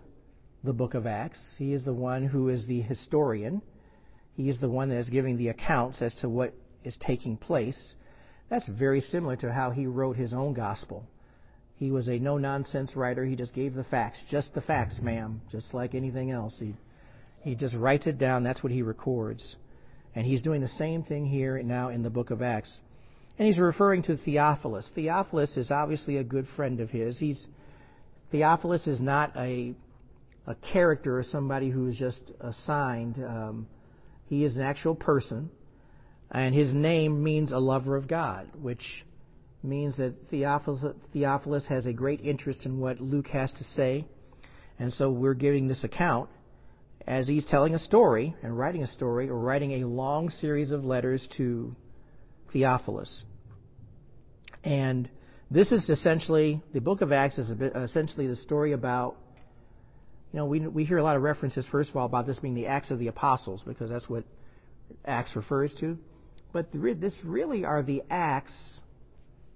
the 0.64 0.74
book 0.74 0.94
of 0.94 1.06
Acts. 1.06 1.40
He 1.58 1.74
is 1.74 1.86
the 1.86 1.94
one 1.94 2.26
who 2.26 2.50
is 2.50 2.66
the 2.66 2.82
historian. 2.82 3.62
He 4.36 4.50
is 4.50 4.60
the 4.60 4.70
one 4.70 4.90
that 4.90 4.98
is 4.98 5.10
giving 5.10 5.38
the 5.38 5.50
accounts 5.50 6.02
as 6.02 6.14
to 6.16 6.30
what 6.30 6.54
is 6.84 6.98
taking 7.00 7.38
place. 7.38 7.96
That's 8.50 8.68
very 8.68 9.02
similar 9.02 9.36
to 9.38 9.52
how 9.52 9.72
he 9.72 9.88
wrote 9.88 10.16
his 10.16 10.34
own 10.34 10.54
gospel. 10.54 11.06
He 11.76 11.92
was 11.92 12.08
a 12.08 12.18
no 12.18 12.38
nonsense 12.38 12.96
writer. 12.96 13.24
He 13.24 13.36
just 13.36 13.54
gave 13.54 13.74
the 13.74 13.84
facts, 13.84 14.24
just 14.30 14.54
the 14.54 14.62
facts, 14.62 15.00
ma'am, 15.02 15.42
just 15.52 15.74
like 15.74 15.94
anything 15.94 16.32
else. 16.32 16.56
He, 16.60 16.74
he 17.42 17.56
just 17.56 17.76
writes 17.76 18.08
it 18.08 18.18
down. 18.18 18.44
That's 18.44 18.64
what 18.64 18.72
he 18.72 18.82
records. 18.82 19.56
And 20.16 20.26
he's 20.26 20.42
doing 20.42 20.62
the 20.62 20.70
same 20.80 21.04
thing 21.04 21.26
here 21.26 21.62
now 21.62 21.90
in 21.90 22.02
the 22.02 22.10
book 22.10 22.32
of 22.32 22.42
Acts. 22.42 22.82
And 23.38 23.48
he's 23.48 23.60
referring 23.60 24.02
to 24.04 24.18
Theophilus. 24.18 24.90
Theophilus 24.96 25.56
is 25.58 25.70
obviously 25.70 26.18
a 26.18 26.24
good 26.24 26.48
friend 26.56 26.80
of 26.80 26.90
his. 26.90 27.20
He's 27.20 27.46
Theophilus 28.32 28.88
is 28.88 29.00
not 29.00 29.32
a 29.38 29.76
a 30.48 30.56
character 30.56 31.20
or 31.20 31.24
somebody 31.24 31.70
who 31.70 31.88
is 31.88 31.98
just 31.98 32.32
assigned. 32.40 33.24
Um, 33.24 33.68
he 34.28 34.44
is 34.44 34.56
an 34.56 34.62
actual 34.62 34.96
person, 34.96 35.50
and 36.32 36.56
his 36.56 36.74
name 36.74 37.24
means 37.24 37.52
a 37.52 37.60
lover 37.60 37.96
of 37.96 38.08
God, 38.08 38.50
which 38.60 39.06
means 39.64 39.96
that 39.98 40.14
Theophilus, 40.30 40.96
Theophilus 41.14 41.66
has 41.68 41.86
a 41.86 41.94
great 41.94 42.22
interest 42.22 42.66
in 42.66 42.80
what 42.80 43.02
Luke 43.02 43.28
has 43.28 43.52
to 43.54 43.64
say. 43.64 44.06
And 44.80 44.94
so 44.94 45.10
we're 45.10 45.34
giving 45.34 45.68
this 45.68 45.84
account 45.84 46.30
as 47.06 47.28
he's 47.28 47.46
telling 47.46 47.74
a 47.74 47.80
story 47.80 48.36
and 48.44 48.58
writing 48.58 48.84
a 48.84 48.88
story 48.88 49.30
or 49.30 49.38
writing 49.40 49.82
a 49.82 49.88
long 49.88 50.30
series 50.30 50.72
of 50.72 50.86
letters 50.86 51.28
to 51.38 51.76
Theophilus. 52.54 53.26
And 54.64 55.10
this 55.50 55.72
is 55.72 55.90
essentially, 55.90 56.62
the 56.74 56.82
book 56.82 57.02
of 57.02 57.12
Acts 57.12 57.38
is 57.38 57.50
essentially 57.50 58.28
the 58.28 58.36
story 58.36 58.74
about, 58.74 59.16
you 60.38 60.44
know, 60.44 60.50
we, 60.50 60.60
we 60.68 60.86
hear 60.86 61.00
a 61.00 61.04
lot 61.04 61.16
of 61.16 61.24
references, 61.24 61.66
first 61.72 61.90
of 61.90 61.96
all, 61.96 62.06
about 62.06 62.28
this 62.28 62.38
being 62.38 62.54
the 62.54 62.68
Acts 62.68 62.92
of 62.92 63.00
the 63.00 63.08
Apostles, 63.08 63.64
because 63.66 63.90
that's 63.90 64.08
what 64.08 64.24
Acts 65.04 65.36
refers 65.36 65.74
to. 65.80 65.98
But 66.54 66.72
this 66.72 67.16
really 67.24 67.66
are 67.66 67.82
the 67.82 68.04
Acts 68.12 68.82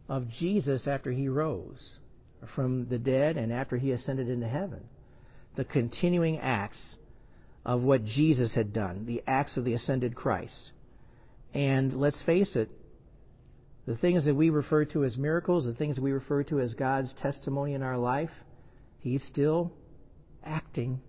of 0.09 0.27
Jesus 0.39 0.87
after 0.87 1.11
he 1.11 1.27
rose 1.27 1.97
from 2.55 2.89
the 2.89 2.97
dead 2.97 3.37
and 3.37 3.53
after 3.53 3.77
he 3.77 3.91
ascended 3.91 4.27
into 4.27 4.47
heaven. 4.47 4.83
The 5.55 5.65
continuing 5.65 6.39
acts 6.39 6.97
of 7.63 7.83
what 7.83 8.03
Jesus 8.03 8.55
had 8.55 8.73
done, 8.73 9.05
the 9.05 9.21
acts 9.27 9.57
of 9.57 9.65
the 9.65 9.75
ascended 9.75 10.15
Christ. 10.15 10.71
And 11.53 11.93
let's 11.93 12.23
face 12.23 12.55
it, 12.55 12.71
the 13.85 13.97
things 13.97 14.25
that 14.25 14.33
we 14.33 14.49
refer 14.49 14.85
to 14.85 15.03
as 15.03 15.15
miracles, 15.15 15.65
the 15.65 15.75
things 15.75 15.97
that 15.97 16.01
we 16.01 16.11
refer 16.11 16.41
to 16.45 16.59
as 16.59 16.73
God's 16.73 17.13
testimony 17.21 17.75
in 17.75 17.83
our 17.83 17.99
life, 17.99 18.31
He's 19.01 19.23
still 19.23 19.71
acting. 20.43 21.01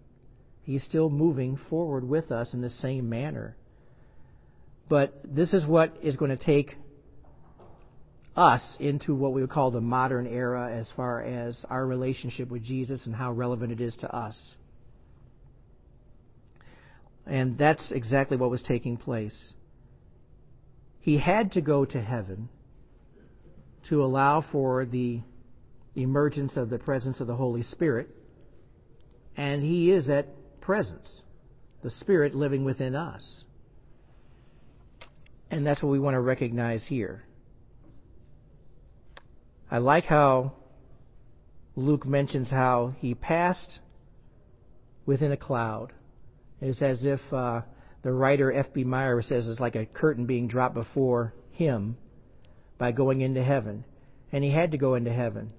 He's 0.62 0.84
still 0.84 1.10
moving 1.10 1.58
forward 1.68 2.04
with 2.08 2.30
us 2.30 2.52
in 2.52 2.60
the 2.60 2.70
same 2.70 3.08
manner. 3.08 3.56
But 4.88 5.20
this 5.24 5.52
is 5.52 5.66
what 5.66 5.96
is 6.02 6.16
going 6.16 6.36
to 6.36 6.44
take 6.44 6.76
us 8.36 8.76
into 8.80 9.14
what 9.14 9.32
we 9.32 9.40
would 9.40 9.50
call 9.50 9.70
the 9.70 9.80
modern 9.80 10.26
era 10.26 10.74
as 10.74 10.88
far 10.96 11.22
as 11.22 11.64
our 11.68 11.86
relationship 11.86 12.50
with 12.50 12.62
Jesus 12.62 13.04
and 13.06 13.14
how 13.14 13.32
relevant 13.32 13.72
it 13.72 13.80
is 13.80 13.96
to 14.00 14.14
us. 14.14 14.54
And 17.26 17.56
that's 17.56 17.92
exactly 17.92 18.36
what 18.36 18.50
was 18.50 18.62
taking 18.62 18.96
place. 18.96 19.54
He 21.00 21.18
had 21.18 21.52
to 21.52 21.60
go 21.60 21.84
to 21.84 22.00
heaven 22.00 22.48
to 23.88 24.04
allow 24.04 24.44
for 24.52 24.84
the 24.84 25.20
emergence 25.94 26.56
of 26.56 26.70
the 26.70 26.78
presence 26.78 27.20
of 27.20 27.26
the 27.26 27.34
Holy 27.34 27.62
Spirit. 27.62 28.08
And 29.36 29.62
He 29.62 29.90
is 29.90 30.06
that 30.06 30.26
presence, 30.60 31.22
the 31.82 31.90
Spirit 31.90 32.34
living 32.34 32.64
within 32.64 32.94
us. 32.94 33.44
And 35.50 35.66
that's 35.66 35.82
what 35.82 35.90
we 35.90 35.98
want 35.98 36.14
to 36.14 36.20
recognize 36.20 36.84
here. 36.86 37.24
I 39.70 39.78
like 39.78 40.04
how 40.04 40.52
Luke 41.76 42.06
mentions 42.06 42.50
how 42.50 42.94
he 42.98 43.14
passed 43.14 43.80
within 45.06 45.32
a 45.32 45.36
cloud. 45.36 45.92
It's 46.60 46.82
as 46.82 47.04
if 47.04 47.20
uh, 47.32 47.62
the 48.02 48.12
writer 48.12 48.52
F.B. 48.52 48.84
Meyer 48.84 49.22
says 49.22 49.48
it's 49.48 49.60
like 49.60 49.74
a 49.74 49.86
curtain 49.86 50.26
being 50.26 50.48
dropped 50.48 50.74
before 50.74 51.34
him 51.52 51.96
by 52.78 52.92
going 52.92 53.20
into 53.20 53.42
heaven. 53.42 53.84
And 54.30 54.44
he 54.44 54.50
had 54.50 54.72
to 54.72 54.78
go 54.78 54.94
into 54.94 55.12
heaven 55.12 55.52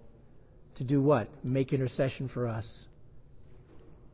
to 0.75 0.83
do 0.83 1.01
what? 1.01 1.29
Make 1.43 1.73
intercession 1.73 2.29
for 2.29 2.47
us. 2.47 2.85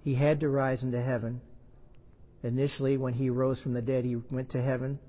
He 0.03 0.15
had 0.15 0.39
to 0.41 0.49
rise 0.49 0.83
into 0.83 1.01
heaven. 1.01 1.41
Initially, 2.43 2.97
when 2.97 3.13
he 3.13 3.29
rose 3.29 3.61
from 3.61 3.73
the 3.73 3.81
dead, 3.81 4.05
he 4.05 4.15
went 4.15 4.51
to 4.51 4.61
heaven. 4.61 4.99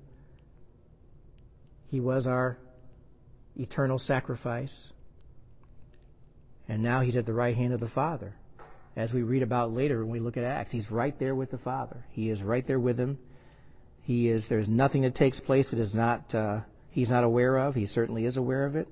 He 1.87 1.99
was 1.99 2.27
our 2.27 2.57
eternal 3.55 3.99
sacrifice. 3.99 4.91
And 6.67 6.83
now 6.83 7.01
he's 7.01 7.15
at 7.15 7.25
the 7.25 7.33
right 7.33 7.55
hand 7.55 7.73
of 7.73 7.79
the 7.79 7.89
Father. 7.89 8.33
As 8.95 9.13
we 9.13 9.23
read 9.23 9.43
about 9.43 9.71
later 9.71 9.99
when 9.99 10.11
we 10.11 10.19
look 10.19 10.37
at 10.37 10.43
Acts, 10.43 10.71
he's 10.71 10.91
right 10.91 11.17
there 11.19 11.35
with 11.35 11.51
the 11.51 11.57
Father. 11.57 12.05
He 12.11 12.29
is 12.29 12.41
right 12.41 12.65
there 12.67 12.79
with 12.79 12.97
him. 12.97 13.17
He 14.03 14.27
is. 14.27 14.45
There's 14.49 14.67
nothing 14.67 15.03
that 15.03 15.15
takes 15.15 15.39
place 15.39 15.69
that 15.71 15.79
is 15.79 15.93
not 15.93 16.33
uh, 16.35 16.61
he's 16.89 17.09
not 17.09 17.23
aware 17.23 17.57
of. 17.57 17.75
He 17.75 17.85
certainly 17.85 18.25
is 18.25 18.35
aware 18.35 18.65
of 18.65 18.75
it. 18.75 18.87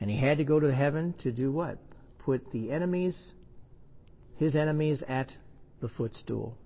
And 0.00 0.10
he 0.10 0.18
had 0.18 0.38
to 0.38 0.44
go 0.44 0.60
to 0.60 0.74
heaven 0.74 1.14
to 1.22 1.32
do 1.32 1.52
what? 1.52 1.78
Put 2.24 2.50
the 2.52 2.70
enemies, 2.70 3.16
his 4.36 4.54
enemies, 4.54 5.02
at 5.08 5.32
the 5.80 5.88
footstool. 5.88 6.56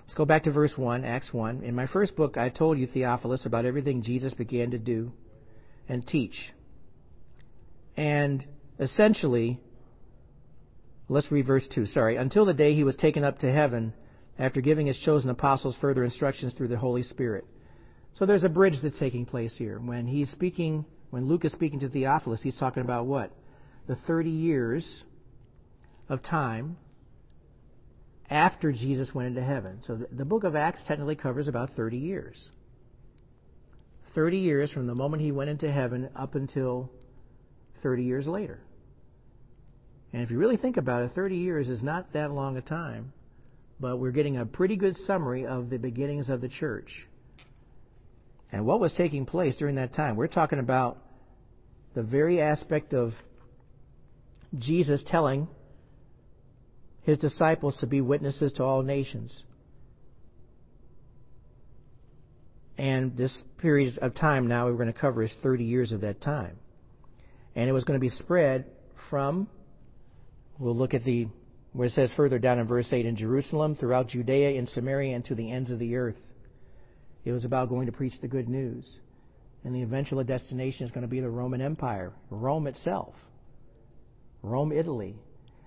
Let's 0.00 0.14
go 0.14 0.24
back 0.24 0.44
to 0.44 0.52
verse 0.52 0.72
1, 0.76 1.04
Acts 1.04 1.32
1. 1.32 1.64
In 1.64 1.74
my 1.74 1.86
first 1.86 2.14
book, 2.14 2.36
I 2.36 2.48
told 2.48 2.78
you, 2.78 2.86
Theophilus, 2.86 3.44
about 3.44 3.64
everything 3.64 4.02
Jesus 4.02 4.34
began 4.34 4.70
to 4.70 4.78
do 4.78 5.12
and 5.88 6.06
teach. 6.06 6.36
And 7.96 8.44
essentially, 8.78 9.58
let's 11.08 11.30
read 11.32 11.46
verse 11.46 11.66
2. 11.74 11.86
Sorry. 11.86 12.16
Until 12.16 12.44
the 12.44 12.54
day 12.54 12.74
he 12.74 12.84
was 12.84 12.94
taken 12.94 13.24
up 13.24 13.40
to 13.40 13.52
heaven 13.52 13.94
after 14.38 14.60
giving 14.60 14.86
his 14.86 14.98
chosen 14.98 15.30
apostles 15.30 15.76
further 15.80 16.04
instructions 16.04 16.54
through 16.54 16.68
the 16.68 16.78
Holy 16.78 17.02
Spirit. 17.02 17.44
So 18.14 18.26
there's 18.26 18.44
a 18.44 18.48
bridge 18.48 18.76
that's 18.82 18.98
taking 18.98 19.26
place 19.26 19.56
here. 19.56 19.78
When 19.78 20.06
he's 20.06 20.30
speaking, 20.30 20.84
when 21.10 21.26
Luke 21.26 21.44
is 21.44 21.52
speaking 21.52 21.80
to 21.80 21.88
Theophilus, 21.88 22.42
he's 22.42 22.56
talking 22.56 22.82
about 22.82 23.06
what? 23.06 23.32
The 23.88 23.96
30 24.06 24.30
years 24.30 25.04
of 26.08 26.22
time 26.22 26.76
after 28.28 28.72
Jesus 28.72 29.14
went 29.14 29.28
into 29.28 29.42
heaven. 29.42 29.80
So 29.86 29.96
the, 29.96 30.08
the 30.10 30.24
book 30.24 30.44
of 30.44 30.56
Acts 30.56 30.84
technically 30.86 31.16
covers 31.16 31.48
about 31.48 31.70
30 31.76 31.96
years. 31.98 32.50
30 34.14 34.38
years 34.38 34.70
from 34.70 34.86
the 34.86 34.94
moment 34.94 35.22
he 35.22 35.30
went 35.30 35.50
into 35.50 35.70
heaven 35.70 36.08
up 36.16 36.34
until 36.34 36.90
30 37.82 38.04
years 38.04 38.26
later. 38.26 38.58
And 40.12 40.22
if 40.22 40.30
you 40.30 40.38
really 40.38 40.56
think 40.56 40.76
about 40.76 41.02
it, 41.02 41.12
30 41.14 41.36
years 41.36 41.68
is 41.68 41.82
not 41.82 42.12
that 42.14 42.30
long 42.30 42.56
a 42.56 42.62
time, 42.62 43.12
but 43.78 43.98
we're 43.98 44.12
getting 44.12 44.38
a 44.38 44.46
pretty 44.46 44.76
good 44.76 44.96
summary 45.06 45.44
of 45.46 45.68
the 45.68 45.76
beginnings 45.78 46.28
of 46.28 46.40
the 46.40 46.48
church. 46.48 47.06
And 48.50 48.64
what 48.64 48.80
was 48.80 48.94
taking 48.94 49.26
place 49.26 49.56
during 49.56 49.74
that 49.74 49.92
time? 49.92 50.16
We're 50.16 50.28
talking 50.28 50.58
about 50.58 50.98
the 51.94 52.02
very 52.02 52.40
aspect 52.40 52.94
of 52.94 53.12
Jesus 54.58 55.02
telling 55.06 55.48
his 57.06 57.18
disciples 57.18 57.76
to 57.78 57.86
be 57.86 58.00
witnesses 58.00 58.52
to 58.54 58.64
all 58.64 58.82
nations. 58.82 59.44
And 62.76 63.16
this 63.16 63.40
period 63.58 63.96
of 64.02 64.14
time 64.14 64.48
now 64.48 64.66
we're 64.66 64.74
going 64.74 64.92
to 64.92 64.98
cover 64.98 65.22
is 65.22 65.34
30 65.40 65.64
years 65.64 65.92
of 65.92 66.00
that 66.00 66.20
time. 66.20 66.58
And 67.54 67.70
it 67.70 67.72
was 67.72 67.84
going 67.84 67.98
to 67.98 68.04
be 68.04 68.10
spread 68.10 68.66
from, 69.08 69.48
we'll 70.58 70.76
look 70.76 70.94
at 70.94 71.04
the, 71.04 71.28
where 71.72 71.86
it 71.86 71.92
says 71.92 72.10
further 72.16 72.40
down 72.40 72.58
in 72.58 72.66
verse 72.66 72.92
8, 72.92 73.06
in 73.06 73.16
Jerusalem, 73.16 73.76
throughout 73.76 74.08
Judea, 74.08 74.50
in 74.50 74.66
Samaria, 74.66 75.14
and 75.14 75.24
to 75.26 75.36
the 75.36 75.52
ends 75.52 75.70
of 75.70 75.78
the 75.78 75.94
earth. 75.94 76.16
It 77.24 77.30
was 77.30 77.44
about 77.44 77.68
going 77.68 77.86
to 77.86 77.92
preach 77.92 78.14
the 78.20 78.28
good 78.28 78.48
news. 78.48 78.84
And 79.64 79.74
the 79.74 79.82
eventual 79.82 80.22
destination 80.24 80.84
is 80.84 80.92
going 80.92 81.02
to 81.02 81.08
be 81.08 81.20
the 81.20 81.30
Roman 81.30 81.62
Empire, 81.62 82.12
Rome 82.30 82.66
itself, 82.66 83.14
Rome, 84.42 84.72
Italy. 84.72 85.14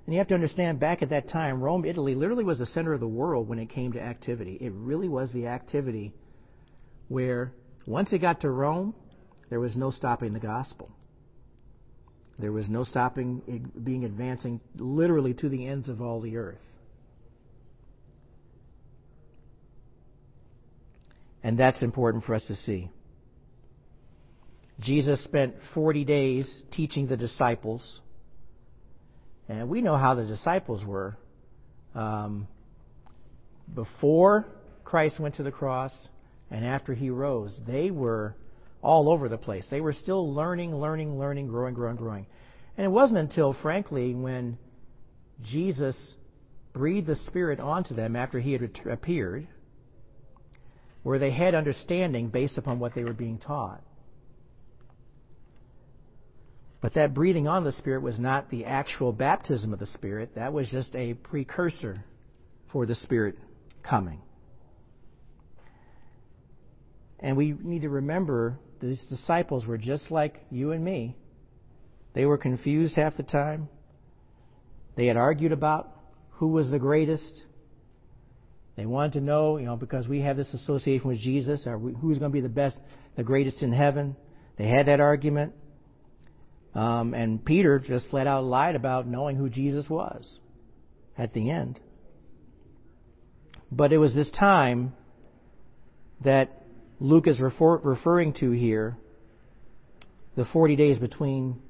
And 0.05 0.13
you 0.13 0.19
have 0.19 0.27
to 0.29 0.33
understand, 0.33 0.79
back 0.79 1.01
at 1.01 1.09
that 1.09 1.29
time, 1.29 1.61
Rome, 1.61 1.85
Italy 1.85 2.15
literally 2.15 2.43
was 2.43 2.57
the 2.57 2.65
center 2.65 2.93
of 2.93 2.99
the 2.99 3.07
world 3.07 3.47
when 3.47 3.59
it 3.59 3.69
came 3.69 3.93
to 3.93 4.01
activity. 4.01 4.57
It 4.59 4.71
really 4.73 5.07
was 5.07 5.31
the 5.31 5.47
activity 5.47 6.13
where 7.09 7.53
once 7.85 8.11
it 8.13 8.19
got 8.19 8.41
to 8.41 8.49
Rome, 8.49 8.95
there 9.49 9.59
was 9.59 9.75
no 9.75 9.91
stopping 9.91 10.33
the 10.33 10.39
gospel. 10.39 10.89
There 12.39 12.51
was 12.51 12.69
no 12.69 12.83
stopping 12.83 13.41
it 13.47 13.83
being 13.83 14.05
advancing 14.05 14.61
literally 14.75 15.33
to 15.35 15.49
the 15.49 15.67
ends 15.67 15.89
of 15.89 16.01
all 16.01 16.21
the 16.21 16.37
earth. 16.37 16.57
And 21.43 21.57
that's 21.57 21.81
important 21.83 22.23
for 22.23 22.35
us 22.35 22.45
to 22.47 22.55
see. 22.55 22.89
Jesus 24.79 25.23
spent 25.23 25.55
40 25.73 26.05
days 26.05 26.63
teaching 26.71 27.07
the 27.07 27.17
disciples. 27.17 28.01
And 29.49 29.67
we 29.67 29.81
know 29.81 29.97
how 29.97 30.13
the 30.13 30.25
disciples 30.25 30.85
were. 30.85 31.17
Um, 31.95 32.47
before 33.73 34.45
Christ 34.85 35.19
went 35.19 35.35
to 35.35 35.43
the 35.43 35.51
cross, 35.51 35.91
and 36.51 36.63
after 36.63 36.93
he 36.93 37.09
rose, 37.09 37.59
they 37.67 37.89
were 37.89 38.35
all 38.81 39.09
over 39.09 39.27
the 39.27 39.37
place. 39.37 39.67
They 39.69 39.81
were 39.81 39.93
still 39.93 40.33
learning, 40.33 40.75
learning, 40.75 41.19
learning, 41.19 41.47
growing, 41.47 41.73
growing, 41.73 41.95
growing. 41.97 42.25
And 42.77 42.85
it 42.85 42.89
wasn't 42.89 43.19
until, 43.19 43.53
frankly, 43.53 44.13
when 44.13 44.57
Jesus 45.43 45.95
breathed 46.73 47.07
the 47.07 47.15
Spirit 47.15 47.59
onto 47.59 47.93
them 47.93 48.15
after 48.15 48.39
he 48.39 48.53
had 48.53 48.71
appeared, 48.89 49.47
where 51.03 51.19
they 51.19 51.31
had 51.31 51.55
understanding 51.55 52.29
based 52.29 52.57
upon 52.57 52.79
what 52.79 52.93
they 52.93 53.03
were 53.03 53.13
being 53.13 53.39
taught. 53.39 53.81
But 56.81 56.93
that 56.93 57.13
breathing 57.13 57.47
on 57.47 57.63
the 57.63 57.73
Spirit 57.73 58.01
was 58.01 58.19
not 58.19 58.49
the 58.49 58.65
actual 58.65 59.11
baptism 59.11 59.73
of 59.73 59.79
the 59.79 59.85
Spirit. 59.85 60.35
That 60.35 60.53
was 60.53 60.69
just 60.71 60.95
a 60.95 61.13
precursor 61.13 62.05
for 62.71 62.85
the 62.85 62.95
Spirit 62.95 63.37
coming. 63.83 64.21
And 67.19 67.35
we 67.35 67.51
need 67.51 67.81
to 67.81 67.89
remember 67.89 68.57
these 68.81 69.01
disciples 69.09 69.65
were 69.65 69.77
just 69.77 70.09
like 70.09 70.41
you 70.49 70.71
and 70.71 70.83
me. 70.83 71.17
They 72.13 72.25
were 72.25 72.37
confused 72.37 72.95
half 72.95 73.17
the 73.17 73.23
time. 73.23 73.67
They 74.95 75.05
had 75.05 75.17
argued 75.17 75.51
about 75.51 75.91
who 76.31 76.47
was 76.47 76.69
the 76.69 76.79
greatest. 76.79 77.41
They 78.77 78.85
wanted 78.85 79.13
to 79.13 79.21
know, 79.21 79.57
you 79.57 79.65
know, 79.65 79.75
because 79.75 80.07
we 80.07 80.21
have 80.21 80.37
this 80.37 80.53
association 80.53 81.07
with 81.09 81.19
Jesus, 81.19 81.65
we, 81.65 81.93
who's 81.93 82.19
going 82.19 82.31
to 82.31 82.33
be 82.33 82.41
the 82.41 82.47
best, 82.47 82.77
the 83.17 83.23
greatest 83.23 83.61
in 83.61 83.73
heaven. 83.73 84.15
They 84.57 84.67
had 84.67 84.87
that 84.87 85.01
argument. 85.01 85.53
Um, 86.75 87.13
and 87.13 87.43
Peter 87.43 87.79
just 87.79 88.09
flat 88.09 88.27
out 88.27 88.43
lied 88.43 88.75
about 88.75 89.07
knowing 89.07 89.35
who 89.35 89.49
Jesus 89.49 89.89
was 89.89 90.39
at 91.17 91.33
the 91.33 91.49
end. 91.49 91.79
But 93.71 93.91
it 93.91 93.97
was 93.97 94.13
this 94.13 94.31
time 94.31 94.93
that 96.23 96.63
Luke 96.99 97.27
is 97.27 97.39
refer, 97.39 97.77
referring 97.77 98.33
to 98.33 98.51
here, 98.51 98.97
the 100.35 100.45
40 100.45 100.75
days 100.75 100.97
between 100.99 101.61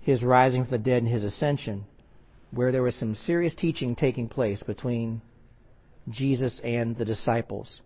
his 0.00 0.22
rising 0.22 0.64
from 0.64 0.70
the 0.70 0.78
dead 0.78 1.02
and 1.02 1.12
his 1.12 1.24
ascension, 1.24 1.84
where 2.50 2.72
there 2.72 2.82
was 2.82 2.94
some 2.94 3.14
serious 3.14 3.54
teaching 3.54 3.94
taking 3.94 4.28
place 4.28 4.62
between 4.62 5.20
Jesus 6.08 6.60
and 6.64 6.96
the 6.96 7.04
disciples. 7.04 7.80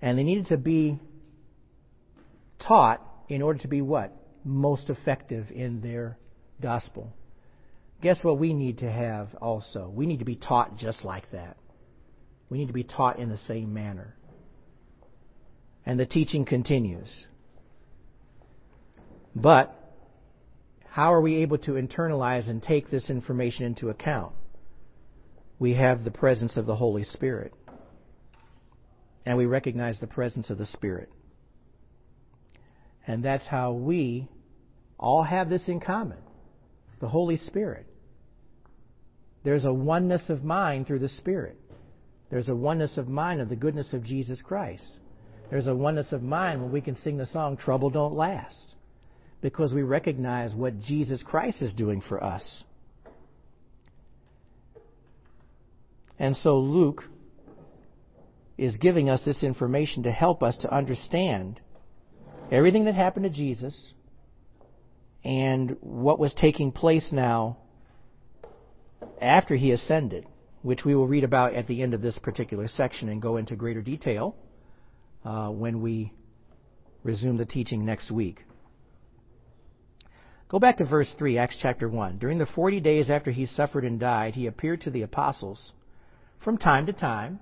And 0.00 0.18
they 0.18 0.24
needed 0.24 0.46
to 0.46 0.56
be 0.56 0.98
taught 2.58 3.00
in 3.34 3.42
order 3.42 3.58
to 3.60 3.68
be 3.68 3.80
what? 3.80 4.12
Most 4.44 4.90
effective 4.90 5.50
in 5.50 5.80
their 5.80 6.18
gospel. 6.60 7.12
Guess 8.02 8.22
what 8.22 8.38
we 8.38 8.52
need 8.52 8.78
to 8.78 8.90
have 8.90 9.34
also? 9.40 9.88
We 9.94 10.06
need 10.06 10.18
to 10.18 10.24
be 10.24 10.36
taught 10.36 10.76
just 10.76 11.04
like 11.04 11.30
that. 11.32 11.56
We 12.50 12.58
need 12.58 12.66
to 12.66 12.72
be 12.74 12.84
taught 12.84 13.18
in 13.18 13.28
the 13.28 13.38
same 13.38 13.72
manner. 13.72 14.14
And 15.86 15.98
the 15.98 16.06
teaching 16.06 16.44
continues. 16.44 17.26
But 19.34 19.74
how 20.86 21.14
are 21.14 21.20
we 21.20 21.36
able 21.36 21.58
to 21.58 21.72
internalize 21.72 22.50
and 22.50 22.62
take 22.62 22.90
this 22.90 23.08
information 23.08 23.64
into 23.64 23.88
account? 23.88 24.34
We 25.58 25.74
have 25.74 26.04
the 26.04 26.10
presence 26.10 26.56
of 26.56 26.66
the 26.66 26.76
Holy 26.76 27.04
Spirit. 27.04 27.54
And 29.24 29.38
we 29.38 29.46
recognize 29.46 30.00
the 30.00 30.06
presence 30.06 30.50
of 30.50 30.58
the 30.58 30.66
Spirit. 30.66 31.08
And 33.06 33.24
that's 33.24 33.46
how 33.46 33.72
we 33.72 34.28
all 34.98 35.22
have 35.22 35.48
this 35.48 35.66
in 35.66 35.80
common 35.80 36.18
the 37.00 37.08
Holy 37.08 37.36
Spirit. 37.36 37.84
There's 39.42 39.64
a 39.64 39.72
oneness 39.72 40.30
of 40.30 40.44
mind 40.44 40.86
through 40.86 41.00
the 41.00 41.08
Spirit. 41.08 41.58
There's 42.30 42.48
a 42.48 42.54
oneness 42.54 42.96
of 42.96 43.08
mind 43.08 43.40
of 43.40 43.48
the 43.48 43.56
goodness 43.56 43.92
of 43.92 44.04
Jesus 44.04 44.40
Christ. 44.40 45.00
There's 45.50 45.66
a 45.66 45.74
oneness 45.74 46.12
of 46.12 46.22
mind 46.22 46.62
when 46.62 46.70
we 46.70 46.80
can 46.80 46.94
sing 46.94 47.18
the 47.18 47.26
song, 47.26 47.56
Trouble 47.56 47.90
Don't 47.90 48.14
Last, 48.14 48.76
because 49.40 49.74
we 49.74 49.82
recognize 49.82 50.54
what 50.54 50.80
Jesus 50.80 51.22
Christ 51.22 51.60
is 51.60 51.74
doing 51.74 52.00
for 52.00 52.22
us. 52.22 52.64
And 56.18 56.36
so 56.36 56.60
Luke 56.60 57.02
is 58.56 58.76
giving 58.76 59.10
us 59.10 59.24
this 59.24 59.42
information 59.42 60.04
to 60.04 60.12
help 60.12 60.42
us 60.42 60.56
to 60.58 60.72
understand 60.72 61.60
everything 62.52 62.84
that 62.84 62.94
happened 62.94 63.24
to 63.24 63.30
Jesus 63.30 63.92
and 65.24 65.76
what 65.80 66.18
was 66.18 66.34
taking 66.34 66.70
place 66.70 67.08
now 67.10 67.56
after 69.20 69.56
he 69.56 69.70
ascended, 69.70 70.26
which 70.60 70.84
we 70.84 70.94
will 70.94 71.08
read 71.08 71.24
about 71.24 71.54
at 71.54 71.66
the 71.66 71.82
end 71.82 71.94
of 71.94 72.02
this 72.02 72.18
particular 72.18 72.68
section 72.68 73.08
and 73.08 73.22
go 73.22 73.38
into 73.38 73.56
greater 73.56 73.80
detail 73.80 74.36
uh, 75.24 75.48
when 75.48 75.80
we 75.80 76.12
resume 77.02 77.38
the 77.38 77.46
teaching 77.46 77.86
next 77.86 78.10
week. 78.10 78.44
Go 80.48 80.58
back 80.58 80.76
to 80.76 80.84
verse 80.84 81.12
3, 81.18 81.38
Acts 81.38 81.56
chapter 81.60 81.88
1. 81.88 82.18
During 82.18 82.36
the 82.36 82.46
40 82.46 82.80
days 82.80 83.08
after 83.08 83.30
he 83.30 83.46
suffered 83.46 83.84
and 83.84 83.98
died, 83.98 84.34
he 84.34 84.46
appeared 84.46 84.82
to 84.82 84.90
the 84.90 85.00
apostles 85.00 85.72
from 86.44 86.58
time 86.58 86.84
to 86.84 86.92
time 86.92 87.40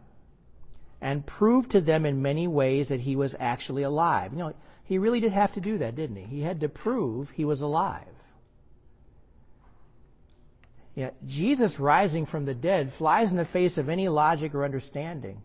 and 1.01 1.27
proved 1.27 1.71
to 1.71 1.81
them 1.81 2.05
in 2.05 2.23
many 2.23 2.47
ways 2.47 2.89
that 2.89 3.01
he 3.01 3.17
was 3.17 3.35
actually 3.39 3.83
alive. 3.83 4.33
You 4.33 4.39
know, 4.39 4.55
he 4.85 4.99
really 4.99 5.21
did 5.21 5.33
have 5.33 5.53
to 5.55 5.61
do 5.61 5.79
that, 5.79 5.97
didn't 5.97 6.17
he? 6.17 6.25
He 6.25 6.43
had 6.43 6.61
to 6.61 6.69
prove 6.69 7.29
he 7.31 7.45
was 7.45 7.61
alive. 7.61 8.07
Yeah, 10.95 11.11
Jesus 11.27 11.79
rising 11.79 12.27
from 12.27 12.45
the 12.45 12.55
dead 12.55 12.93
flies 12.99 13.31
in 13.31 13.37
the 13.37 13.45
face 13.47 13.79
of 13.79 13.89
any 13.89 14.09
logic 14.09 14.55
or 14.55 14.65
understanding. 14.65 15.41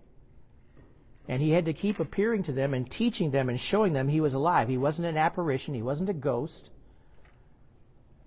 And 1.28 1.42
he 1.42 1.52
had 1.52 1.66
to 1.66 1.74
keep 1.74 2.00
appearing 2.00 2.44
to 2.44 2.52
them 2.52 2.74
and 2.74 2.90
teaching 2.90 3.32
them 3.32 3.50
and 3.50 3.60
showing 3.60 3.94
them 3.94 4.08
he 4.08 4.22
was 4.22 4.34
alive. 4.34 4.68
He 4.68 4.78
wasn't 4.78 5.08
an 5.08 5.18
apparition, 5.18 5.74
he 5.74 5.82
wasn't 5.82 6.10
a 6.10 6.14
ghost. 6.14 6.70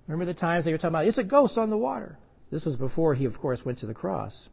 Remember 0.07 0.33
the 0.33 0.39
times 0.39 0.65
they 0.65 0.73
were 0.73 0.79
talking 0.79 0.91
about, 0.91 1.07
it's 1.07 1.19
a 1.19 1.25
ghost 1.25 1.59
on 1.59 1.69
the 1.69 1.77
water. 1.77 2.19
This 2.51 2.65
was 2.65 2.77
before 2.77 3.15
he, 3.15 3.27
of 3.27 3.39
course, 3.39 3.65
went 3.65 3.79
to 3.81 3.87
the 3.87 3.95
cross. 3.95 4.49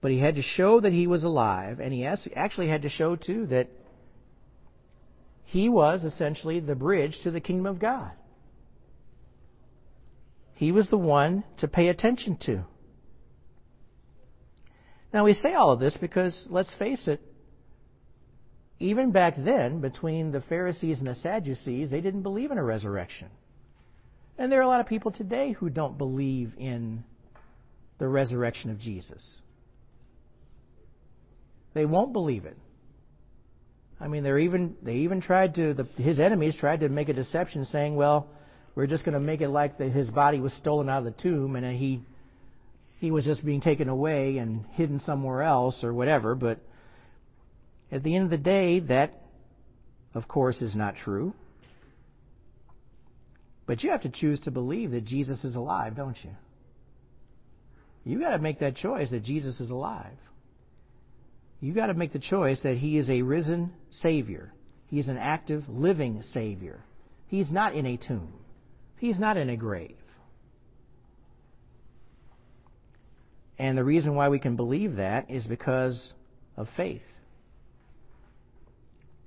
But 0.00 0.10
he 0.10 0.18
had 0.18 0.36
to 0.36 0.42
show 0.42 0.80
that 0.80 0.92
he 0.92 1.06
was 1.06 1.24
alive, 1.24 1.80
and 1.80 1.92
he 1.92 2.04
actually 2.04 2.68
had 2.68 2.82
to 2.82 2.88
show, 2.88 3.16
too, 3.16 3.46
that 3.46 3.68
he 5.44 5.68
was 5.68 6.04
essentially 6.04 6.60
the 6.60 6.74
bridge 6.74 7.18
to 7.22 7.30
the 7.30 7.40
kingdom 7.40 7.66
of 7.66 7.78
God. 7.78 8.12
He 10.54 10.72
was 10.72 10.88
the 10.88 10.98
one 10.98 11.44
to 11.58 11.68
pay 11.68 11.88
attention 11.88 12.38
to. 12.46 12.64
Now, 15.12 15.24
we 15.24 15.34
say 15.34 15.54
all 15.54 15.70
of 15.70 15.80
this 15.80 15.96
because, 16.00 16.46
let's 16.50 16.72
face 16.74 17.08
it, 17.08 17.20
even 18.78 19.12
back 19.12 19.34
then, 19.38 19.80
between 19.80 20.32
the 20.32 20.42
Pharisees 20.42 20.98
and 20.98 21.06
the 21.06 21.14
Sadducees, 21.14 21.90
they 21.90 22.02
didn't 22.02 22.22
believe 22.22 22.50
in 22.50 22.58
a 22.58 22.64
resurrection. 22.64 23.28
And 24.36 24.52
there 24.52 24.58
are 24.58 24.64
a 24.64 24.68
lot 24.68 24.80
of 24.80 24.86
people 24.86 25.12
today 25.12 25.52
who 25.52 25.70
don't 25.70 25.96
believe 25.96 26.52
in 26.58 27.04
the 27.98 28.08
resurrection 28.08 28.70
of 28.70 28.78
Jesus. 28.78 29.26
They 31.76 31.84
won't 31.84 32.14
believe 32.14 32.46
it. 32.46 32.56
I 34.00 34.08
mean, 34.08 34.22
they're 34.22 34.38
even 34.38 34.76
they 34.82 34.94
even 34.94 35.20
tried 35.20 35.56
to 35.56 35.74
the, 35.74 35.84
his 36.02 36.18
enemies 36.18 36.56
tried 36.58 36.80
to 36.80 36.88
make 36.88 37.10
a 37.10 37.12
deception, 37.12 37.66
saying, 37.66 37.96
"Well, 37.96 38.28
we're 38.74 38.86
just 38.86 39.04
going 39.04 39.12
to 39.12 39.20
make 39.20 39.42
it 39.42 39.50
like 39.50 39.76
that 39.76 39.90
his 39.90 40.08
body 40.08 40.40
was 40.40 40.54
stolen 40.54 40.88
out 40.88 41.00
of 41.00 41.04
the 41.04 41.22
tomb 41.22 41.54
and 41.54 41.78
he 41.78 42.00
he 42.98 43.10
was 43.10 43.26
just 43.26 43.44
being 43.44 43.60
taken 43.60 43.90
away 43.90 44.38
and 44.38 44.64
hidden 44.72 45.00
somewhere 45.00 45.42
else 45.42 45.84
or 45.84 45.92
whatever." 45.92 46.34
But 46.34 46.60
at 47.92 48.02
the 48.02 48.16
end 48.16 48.24
of 48.24 48.30
the 48.30 48.38
day, 48.38 48.80
that, 48.80 49.12
of 50.14 50.26
course, 50.26 50.62
is 50.62 50.74
not 50.74 50.94
true. 50.96 51.34
But 53.66 53.82
you 53.82 53.90
have 53.90 54.02
to 54.02 54.08
choose 54.10 54.40
to 54.40 54.50
believe 54.50 54.92
that 54.92 55.04
Jesus 55.04 55.44
is 55.44 55.56
alive, 55.56 55.94
don't 55.94 56.16
you? 56.24 56.30
You 58.04 58.18
got 58.18 58.30
to 58.30 58.38
make 58.38 58.60
that 58.60 58.76
choice 58.76 59.10
that 59.10 59.24
Jesus 59.24 59.60
is 59.60 59.68
alive 59.68 60.16
you 61.60 61.72
got 61.72 61.86
to 61.86 61.94
make 61.94 62.12
the 62.12 62.18
choice 62.18 62.60
that 62.62 62.76
he 62.76 62.98
is 62.98 63.08
a 63.08 63.22
risen 63.22 63.72
Savior. 63.90 64.52
He's 64.88 65.08
an 65.08 65.18
active, 65.18 65.64
living 65.68 66.22
Savior. 66.22 66.84
He's 67.28 67.50
not 67.50 67.74
in 67.74 67.86
a 67.86 67.96
tomb. 67.96 68.32
He's 68.98 69.18
not 69.18 69.36
in 69.36 69.50
a 69.50 69.56
grave. 69.56 69.96
And 73.58 73.76
the 73.76 73.84
reason 73.84 74.14
why 74.14 74.28
we 74.28 74.38
can 74.38 74.56
believe 74.56 74.96
that 74.96 75.30
is 75.30 75.46
because 75.46 76.12
of 76.56 76.68
faith. 76.76 77.02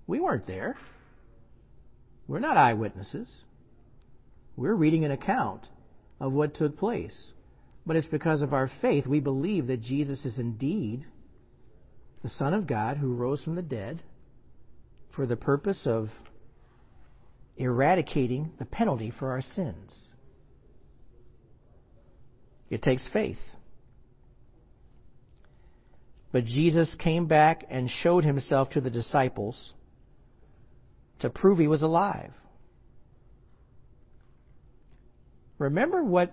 We 0.08 0.20
weren't 0.20 0.48
there. 0.48 0.78
We're 2.28 2.40
not 2.40 2.58
eyewitnesses. 2.58 3.28
We're 4.56 4.76
reading 4.76 5.04
an 5.04 5.12
account 5.12 5.66
of 6.20 6.32
what 6.32 6.56
took 6.56 6.78
place. 6.78 7.34
But 7.86 7.96
it's 7.96 8.08
because 8.08 8.42
of 8.42 8.54
our 8.54 8.70
faith 8.82 9.08
we 9.08 9.20
believe 9.20 9.68
that 9.68 9.82
Jesus 9.82 10.26
is 10.26 10.38
indeed 10.38 11.06
the 12.24 12.30
Son 12.30 12.54
of 12.54 12.68
God 12.68 12.98
who 12.98 13.14
rose 13.14 13.42
from 13.44 13.56
the 13.56 13.62
dead 13.62 14.02
for 15.16 15.26
the 15.26 15.36
purpose 15.36 15.86
of 15.86 16.10
eradicating 17.58 18.52
the 18.60 18.66
penalty 18.66 19.12
for 19.18 19.32
our 19.32 19.42
sins. 19.42 20.04
It 22.70 22.82
takes 22.82 23.08
faith. 23.12 23.40
But 26.32 26.46
Jesus 26.46 26.96
came 27.00 27.26
back 27.26 27.66
and 27.70 27.90
showed 27.90 28.24
himself 28.24 28.70
to 28.72 28.82
the 28.82 28.92
disciples 28.92 29.74
to 31.20 31.30
prove 31.30 31.58
he 31.58 31.68
was 31.68 31.82
alive. 31.82 32.32
Remember 35.58 36.04
what 36.04 36.32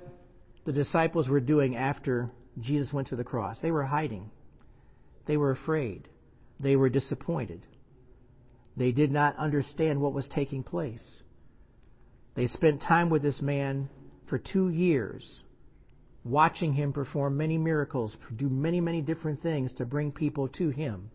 the 0.64 0.72
disciples 0.72 1.28
were 1.28 1.40
doing 1.40 1.76
after 1.76 2.30
Jesus 2.60 2.92
went 2.92 3.08
to 3.08 3.16
the 3.16 3.24
cross? 3.24 3.56
They 3.60 3.70
were 3.70 3.84
hiding. 3.84 4.30
They 5.26 5.36
were 5.36 5.50
afraid. 5.50 6.08
They 6.60 6.76
were 6.76 6.88
disappointed. 6.88 7.62
They 8.76 8.92
did 8.92 9.10
not 9.10 9.36
understand 9.36 10.00
what 10.00 10.12
was 10.12 10.28
taking 10.28 10.62
place. 10.62 11.22
They 12.34 12.46
spent 12.46 12.82
time 12.82 13.10
with 13.10 13.22
this 13.22 13.40
man 13.40 13.88
for 14.28 14.38
two 14.38 14.68
years, 14.68 15.42
watching 16.24 16.74
him 16.74 16.92
perform 16.92 17.36
many 17.36 17.56
miracles, 17.56 18.16
do 18.36 18.48
many, 18.48 18.80
many 18.80 19.00
different 19.00 19.42
things 19.42 19.72
to 19.74 19.86
bring 19.86 20.12
people 20.12 20.48
to 20.48 20.68
him. 20.68 21.10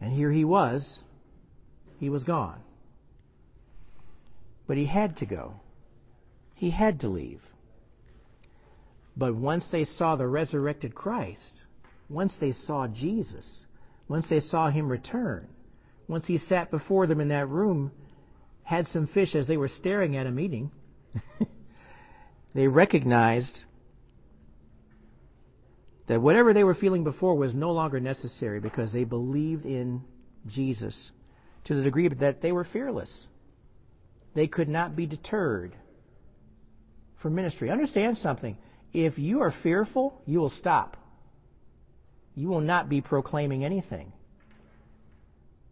And 0.00 0.12
here 0.12 0.30
he 0.30 0.44
was. 0.44 1.02
He 1.98 2.08
was 2.10 2.22
gone. 2.22 2.60
But 4.68 4.76
he 4.76 4.86
had 4.86 5.16
to 5.16 5.26
go. 5.26 5.54
He 6.54 6.70
had 6.70 7.00
to 7.00 7.08
leave. 7.08 7.40
But 9.16 9.34
once 9.34 9.66
they 9.72 9.84
saw 9.84 10.14
the 10.14 10.28
resurrected 10.28 10.94
Christ, 10.94 11.62
once 12.08 12.34
they 12.40 12.52
saw 12.66 12.86
Jesus, 12.86 13.46
once 14.08 14.26
they 14.28 14.40
saw 14.40 14.70
him 14.70 14.88
return, 14.88 15.46
once 16.06 16.26
he 16.26 16.38
sat 16.38 16.70
before 16.70 17.06
them 17.06 17.20
in 17.20 17.28
that 17.28 17.48
room, 17.48 17.92
had 18.62 18.86
some 18.86 19.06
fish 19.06 19.34
as 19.34 19.46
they 19.46 19.56
were 19.56 19.68
staring 19.68 20.16
at 20.16 20.26
him 20.26 20.38
eating, 20.38 20.70
they 22.54 22.68
recognized 22.68 23.60
that 26.06 26.20
whatever 26.20 26.54
they 26.54 26.64
were 26.64 26.74
feeling 26.74 27.04
before 27.04 27.34
was 27.34 27.54
no 27.54 27.72
longer 27.72 28.00
necessary 28.00 28.60
because 28.60 28.92
they 28.92 29.04
believed 29.04 29.64
in 29.64 30.02
Jesus 30.46 31.12
to 31.64 31.74
the 31.74 31.82
degree 31.82 32.08
that 32.08 32.42
they 32.42 32.52
were 32.52 32.64
fearless. 32.64 33.28
They 34.34 34.46
could 34.46 34.68
not 34.68 34.96
be 34.96 35.06
deterred 35.06 35.74
from 37.22 37.34
ministry. 37.34 37.70
Understand 37.70 38.16
something. 38.18 38.56
If 38.92 39.18
you 39.18 39.40
are 39.40 39.52
fearful, 39.62 40.22
you 40.26 40.38
will 40.38 40.50
stop. 40.50 40.96
You 42.38 42.46
will 42.46 42.60
not 42.60 42.88
be 42.88 43.00
proclaiming 43.00 43.64
anything. 43.64 44.12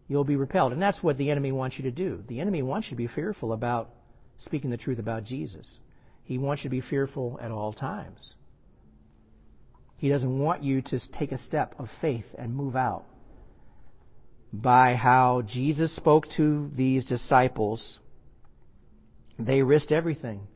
You'll 0.09 0.25
be 0.25 0.35
repelled. 0.35 0.73
And 0.73 0.83
that's 0.83 1.01
what 1.01 1.17
the 1.17 1.31
enemy 1.31 1.53
wants 1.53 1.79
you 1.79 1.85
to 1.85 1.93
do. 1.93 2.25
The 2.27 2.41
enemy 2.41 2.61
wants 2.61 2.89
you 2.89 2.91
to 2.91 2.97
be 2.97 3.07
fearful 3.07 3.53
about 3.53 3.91
speaking 4.39 4.71
the 4.71 4.77
truth 4.77 4.99
about 4.99 5.23
Jesus. 5.23 5.79
He 6.25 6.39
wants 6.39 6.65
you 6.65 6.71
to 6.71 6.77
be 6.77 6.81
fearful 6.81 7.39
at 7.41 7.53
all 7.53 7.73
times. 7.73 8.35
He 9.99 10.09
doesn't 10.09 10.41
want 10.41 10.65
you 10.65 10.83
to 10.83 10.99
take 11.17 11.31
a 11.31 11.39
step 11.39 11.77
of 11.79 11.87
faith 12.01 12.27
and 12.37 12.53
move 12.53 12.75
out. 12.75 13.05
By 14.53 14.97
how 14.97 15.43
Jesus 15.47 15.95
spoke 15.95 16.25
to 16.37 16.69
these 16.75 17.05
disciples, 17.05 18.01
they 19.39 19.63
risked 19.63 19.93
everything. 19.93 20.49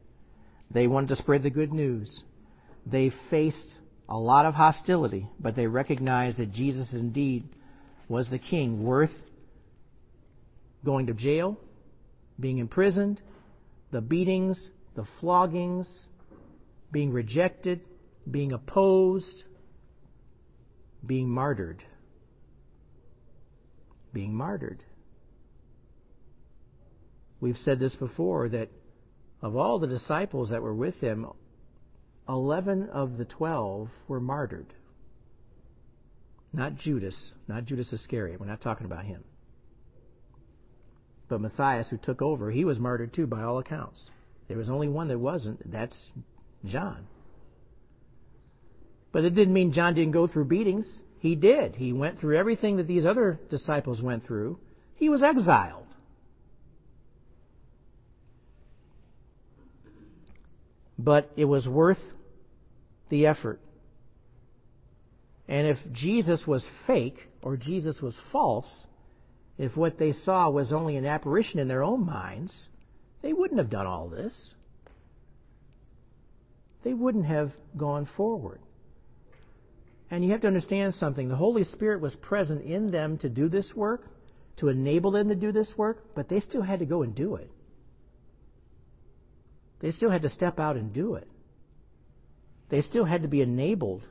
They 0.72 0.88
wanted 0.88 1.10
to 1.10 1.22
spread 1.22 1.44
the 1.44 1.50
good 1.50 1.72
news. 1.72 2.24
They 2.84 3.12
faced 3.30 3.76
a 4.10 4.18
lot 4.18 4.44
of 4.44 4.54
hostility, 4.54 5.28
but 5.38 5.54
they 5.54 5.68
recognized 5.68 6.38
that 6.38 6.50
Jesus 6.50 6.92
indeed 6.92 7.48
was 8.08 8.28
the 8.28 8.40
king 8.40 8.82
worth 8.82 9.14
going 10.84 11.06
to 11.06 11.14
jail, 11.14 11.56
being 12.38 12.58
imprisoned, 12.58 13.22
the 13.92 14.00
beatings, 14.00 14.70
the 14.96 15.06
floggings, 15.20 15.86
being 16.90 17.12
rejected, 17.12 17.80
being 18.28 18.52
opposed, 18.52 19.44
being 21.06 21.28
martyred. 21.28 21.84
Being 24.12 24.34
martyred. 24.34 24.82
We've 27.40 27.56
said 27.56 27.78
this 27.78 27.94
before 27.94 28.48
that 28.48 28.68
of 29.40 29.54
all 29.54 29.78
the 29.78 29.86
disciples 29.86 30.50
that 30.50 30.62
were 30.62 30.74
with 30.74 30.96
him, 30.96 31.26
11 32.30 32.90
of 32.90 33.18
the 33.18 33.24
12 33.24 33.88
were 34.06 34.20
martyred. 34.20 34.72
Not 36.52 36.76
Judas, 36.76 37.34
not 37.48 37.64
Judas 37.64 37.92
Iscariot. 37.92 38.40
We're 38.40 38.46
not 38.46 38.60
talking 38.60 38.86
about 38.86 39.04
him. 39.04 39.24
But 41.28 41.40
Matthias, 41.40 41.88
who 41.90 41.96
took 41.96 42.22
over, 42.22 42.50
he 42.50 42.64
was 42.64 42.78
martyred 42.78 43.12
too, 43.12 43.26
by 43.26 43.42
all 43.42 43.58
accounts. 43.58 44.08
There 44.48 44.56
was 44.56 44.70
only 44.70 44.88
one 44.88 45.08
that 45.08 45.18
wasn't. 45.18 45.70
That's 45.70 45.96
John. 46.64 47.06
But 49.12 49.24
it 49.24 49.34
didn't 49.34 49.54
mean 49.54 49.72
John 49.72 49.94
didn't 49.94 50.12
go 50.12 50.26
through 50.26 50.44
beatings. 50.46 50.88
He 51.18 51.34
did. 51.34 51.74
He 51.74 51.92
went 51.92 52.18
through 52.18 52.38
everything 52.38 52.76
that 52.76 52.86
these 52.86 53.06
other 53.06 53.38
disciples 53.50 54.00
went 54.00 54.24
through. 54.24 54.58
He 54.96 55.08
was 55.08 55.22
exiled. 55.22 55.86
But 60.98 61.30
it 61.36 61.44
was 61.44 61.66
worth 61.68 61.98
the 63.10 63.26
effort. 63.26 63.60
And 65.48 65.66
if 65.66 65.78
Jesus 65.92 66.44
was 66.46 66.64
fake 66.86 67.18
or 67.42 67.56
Jesus 67.56 68.00
was 68.00 68.16
false, 68.32 68.86
if 69.58 69.76
what 69.76 69.98
they 69.98 70.12
saw 70.12 70.48
was 70.48 70.72
only 70.72 70.96
an 70.96 71.04
apparition 71.04 71.58
in 71.58 71.68
their 71.68 71.82
own 71.82 72.06
minds, 72.06 72.68
they 73.20 73.32
wouldn't 73.32 73.58
have 73.58 73.68
done 73.68 73.86
all 73.86 74.08
this. 74.08 74.54
They 76.82 76.94
wouldn't 76.94 77.26
have 77.26 77.52
gone 77.76 78.08
forward. 78.16 78.60
And 80.10 80.24
you 80.24 80.30
have 80.30 80.40
to 80.40 80.46
understand 80.46 80.94
something. 80.94 81.28
The 81.28 81.36
Holy 81.36 81.64
Spirit 81.64 82.00
was 82.00 82.14
present 82.16 82.64
in 82.64 82.90
them 82.90 83.18
to 83.18 83.28
do 83.28 83.48
this 83.48 83.72
work, 83.76 84.06
to 84.58 84.68
enable 84.68 85.10
them 85.10 85.28
to 85.28 85.34
do 85.34 85.52
this 85.52 85.68
work, 85.76 86.14
but 86.14 86.28
they 86.28 86.40
still 86.40 86.62
had 86.62 86.78
to 86.78 86.86
go 86.86 87.02
and 87.02 87.14
do 87.14 87.36
it. 87.36 87.50
They 89.80 89.90
still 89.90 90.10
had 90.10 90.22
to 90.22 90.28
step 90.28 90.58
out 90.58 90.76
and 90.76 90.92
do 90.92 91.14
it. 91.14 91.28
They 92.70 92.82
still 92.82 93.04
had 93.04 93.22
to 93.22 93.28
be 93.28 93.42
enabled 93.42 94.06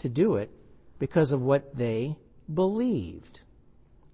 to 0.00 0.08
do 0.08 0.36
it 0.36 0.50
because 0.98 1.32
of 1.32 1.40
what 1.40 1.76
they 1.76 2.16
believed. 2.52 3.40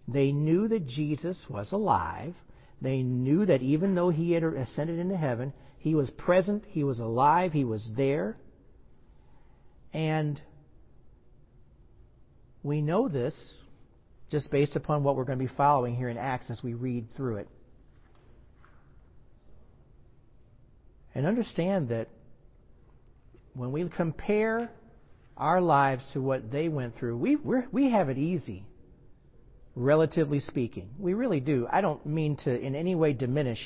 They 0.06 0.32
knew 0.32 0.68
that 0.68 0.86
Jesus 0.86 1.44
was 1.48 1.72
alive. 1.72 2.34
They 2.80 3.02
knew 3.02 3.46
that 3.46 3.62
even 3.62 3.94
though 3.94 4.10
he 4.10 4.32
had 4.32 4.44
ascended 4.44 4.98
into 4.98 5.16
heaven, 5.16 5.52
he 5.78 5.94
was 5.94 6.10
present, 6.10 6.64
he 6.68 6.84
was 6.84 6.98
alive, 6.98 7.52
he 7.52 7.64
was 7.64 7.90
there. 7.96 8.36
And 9.92 10.40
we 12.62 12.80
know 12.80 13.08
this 13.08 13.34
just 14.30 14.50
based 14.50 14.76
upon 14.76 15.02
what 15.04 15.16
we're 15.16 15.24
going 15.24 15.38
to 15.38 15.44
be 15.44 15.54
following 15.56 15.94
here 15.94 16.08
in 16.08 16.16
Acts 16.16 16.50
as 16.50 16.62
we 16.62 16.74
read 16.74 17.06
through 17.16 17.36
it. 17.36 17.48
And 21.14 21.26
understand 21.26 21.90
that 21.90 22.08
when 23.54 23.72
we 23.72 23.88
compare 23.88 24.70
our 25.36 25.60
lives 25.60 26.04
to 26.12 26.20
what 26.20 26.50
they 26.50 26.68
went 26.68 26.96
through, 26.96 27.16
we, 27.16 27.36
we 27.36 27.90
have 27.90 28.08
it 28.08 28.18
easy, 28.18 28.64
relatively 29.74 30.40
speaking. 30.40 30.90
We 30.98 31.14
really 31.14 31.40
do. 31.40 31.66
I 31.70 31.80
don't 31.80 32.04
mean 32.04 32.36
to 32.44 32.56
in 32.56 32.74
any 32.74 32.94
way 32.94 33.12
diminish 33.12 33.60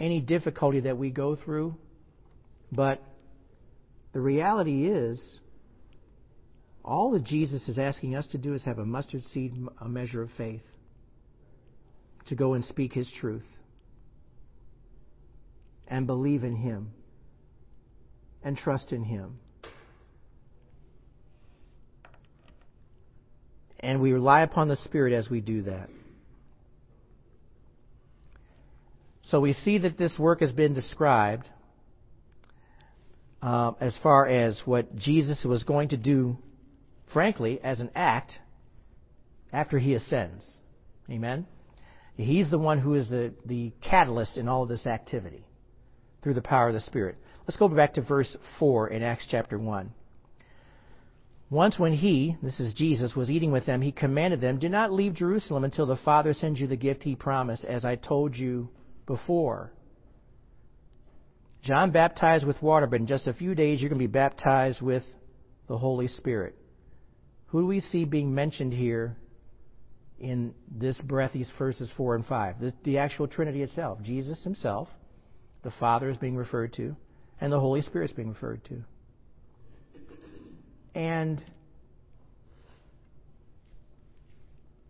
any 0.00 0.20
difficulty 0.20 0.80
that 0.80 0.96
we 0.96 1.10
go 1.10 1.34
through, 1.34 1.74
but 2.70 3.02
the 4.12 4.20
reality 4.20 4.86
is, 4.86 5.20
all 6.84 7.10
that 7.12 7.24
Jesus 7.24 7.68
is 7.68 7.78
asking 7.78 8.14
us 8.14 8.26
to 8.28 8.38
do 8.38 8.54
is 8.54 8.62
have 8.62 8.78
a 8.78 8.86
mustard 8.86 9.24
seed, 9.32 9.54
a 9.80 9.88
measure 9.88 10.22
of 10.22 10.30
faith, 10.36 10.62
to 12.26 12.36
go 12.36 12.54
and 12.54 12.64
speak 12.64 12.92
His 12.92 13.10
truth 13.20 13.44
and 15.88 16.06
believe 16.06 16.44
in 16.44 16.54
Him 16.54 16.92
and 18.42 18.56
trust 18.56 18.92
in 18.92 19.04
Him. 19.04 19.38
And 23.80 24.00
we 24.00 24.12
rely 24.12 24.42
upon 24.42 24.68
the 24.68 24.76
Spirit 24.76 25.12
as 25.12 25.30
we 25.30 25.40
do 25.40 25.62
that. 25.62 25.88
So 29.22 29.40
we 29.40 29.52
see 29.52 29.78
that 29.78 29.98
this 29.98 30.18
work 30.18 30.40
has 30.40 30.52
been 30.52 30.72
described 30.72 31.48
uh, 33.42 33.72
as 33.80 33.96
far 34.02 34.26
as 34.26 34.60
what 34.64 34.96
Jesus 34.96 35.44
was 35.44 35.64
going 35.64 35.90
to 35.90 35.96
do, 35.96 36.38
frankly, 37.12 37.60
as 37.62 37.78
an 37.80 37.90
act 37.94 38.38
after 39.52 39.78
he 39.78 39.94
ascends. 39.94 40.46
Amen? 41.10 41.46
He's 42.16 42.50
the 42.50 42.58
one 42.58 42.78
who 42.78 42.94
is 42.94 43.08
the, 43.08 43.32
the 43.44 43.72
catalyst 43.80 44.38
in 44.38 44.48
all 44.48 44.64
of 44.64 44.68
this 44.68 44.86
activity 44.86 45.44
through 46.22 46.34
the 46.34 46.42
power 46.42 46.68
of 46.68 46.74
the 46.74 46.80
Spirit. 46.80 47.16
Let's 47.48 47.56
go 47.56 47.66
back 47.66 47.94
to 47.94 48.02
verse 48.02 48.36
4 48.58 48.88
in 48.88 49.02
Acts 49.02 49.26
chapter 49.30 49.58
1. 49.58 49.90
Once 51.48 51.78
when 51.78 51.94
he, 51.94 52.36
this 52.42 52.60
is 52.60 52.74
Jesus, 52.74 53.16
was 53.16 53.30
eating 53.30 53.50
with 53.50 53.64
them, 53.64 53.80
he 53.80 53.90
commanded 53.90 54.42
them, 54.42 54.58
Do 54.58 54.68
not 54.68 54.92
leave 54.92 55.14
Jerusalem 55.14 55.64
until 55.64 55.86
the 55.86 55.96
Father 55.96 56.34
sends 56.34 56.60
you 56.60 56.66
the 56.66 56.76
gift 56.76 57.02
he 57.02 57.16
promised, 57.16 57.64
as 57.64 57.86
I 57.86 57.96
told 57.96 58.36
you 58.36 58.68
before. 59.06 59.72
John 61.62 61.90
baptized 61.90 62.46
with 62.46 62.60
water, 62.60 62.86
but 62.86 63.00
in 63.00 63.06
just 63.06 63.26
a 63.26 63.32
few 63.32 63.54
days 63.54 63.80
you're 63.80 63.88
going 63.88 63.98
to 63.98 64.06
be 64.06 64.12
baptized 64.12 64.82
with 64.82 65.04
the 65.68 65.78
Holy 65.78 66.06
Spirit. 66.06 66.54
Who 67.46 67.62
do 67.62 67.66
we 67.66 67.80
see 67.80 68.04
being 68.04 68.34
mentioned 68.34 68.74
here 68.74 69.16
in 70.20 70.52
this 70.70 71.00
breath, 71.00 71.32
these 71.32 71.48
verses 71.58 71.90
4 71.96 72.16
and 72.16 72.26
5? 72.26 72.60
The, 72.60 72.74
the 72.84 72.98
actual 72.98 73.26
Trinity 73.26 73.62
itself. 73.62 74.02
Jesus 74.02 74.44
himself, 74.44 74.88
the 75.62 75.72
Father 75.80 76.10
is 76.10 76.18
being 76.18 76.36
referred 76.36 76.74
to, 76.74 76.94
and 77.40 77.52
the 77.52 77.60
Holy 77.60 77.80
Spirit 77.82 78.10
is 78.10 78.12
being 78.12 78.28
referred 78.28 78.64
to. 78.64 78.82
And 80.94 81.42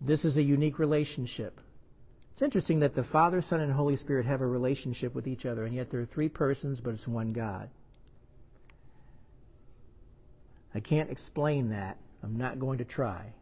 this 0.01 0.25
is 0.25 0.37
a 0.37 0.43
unique 0.43 0.79
relationship. 0.79 1.61
It's 2.33 2.43
interesting 2.43 2.81
that 2.81 2.95
the 2.95 3.05
Father, 3.05 3.43
Son, 3.43 3.61
and 3.61 3.73
Holy 3.73 3.97
Spirit 3.97 4.27
have 4.27 4.41
a 4.41 4.47
relationship 4.47 5.15
with 5.15 5.27
each 5.27 5.45
other, 5.45 5.65
and 5.65 5.75
yet 5.75 5.91
there 5.91 6.01
are 6.01 6.07
three 6.07 6.29
persons, 6.29 6.81
but 6.81 6.95
it's 6.95 7.07
one 7.07 7.33
God. 7.33 7.69
I 10.75 10.81
can't 10.81 11.11
explain 11.11 11.71
that. 11.71 11.99
I'm 12.23 12.39
not 12.39 12.59
going 12.59 12.79
to 12.79 12.85
try. 12.85 13.33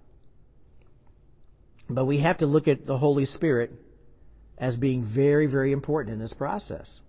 But 1.88 2.06
we 2.06 2.20
have 2.20 2.38
to 2.38 2.46
look 2.46 2.68
at 2.68 2.86
the 2.86 2.96
Holy 2.96 3.26
Spirit 3.26 3.70
as 4.58 4.76
being 4.76 5.04
very, 5.14 5.46
very 5.46 5.72
important 5.72 6.14
in 6.14 6.18
this 6.18 6.32
process. 6.32 7.00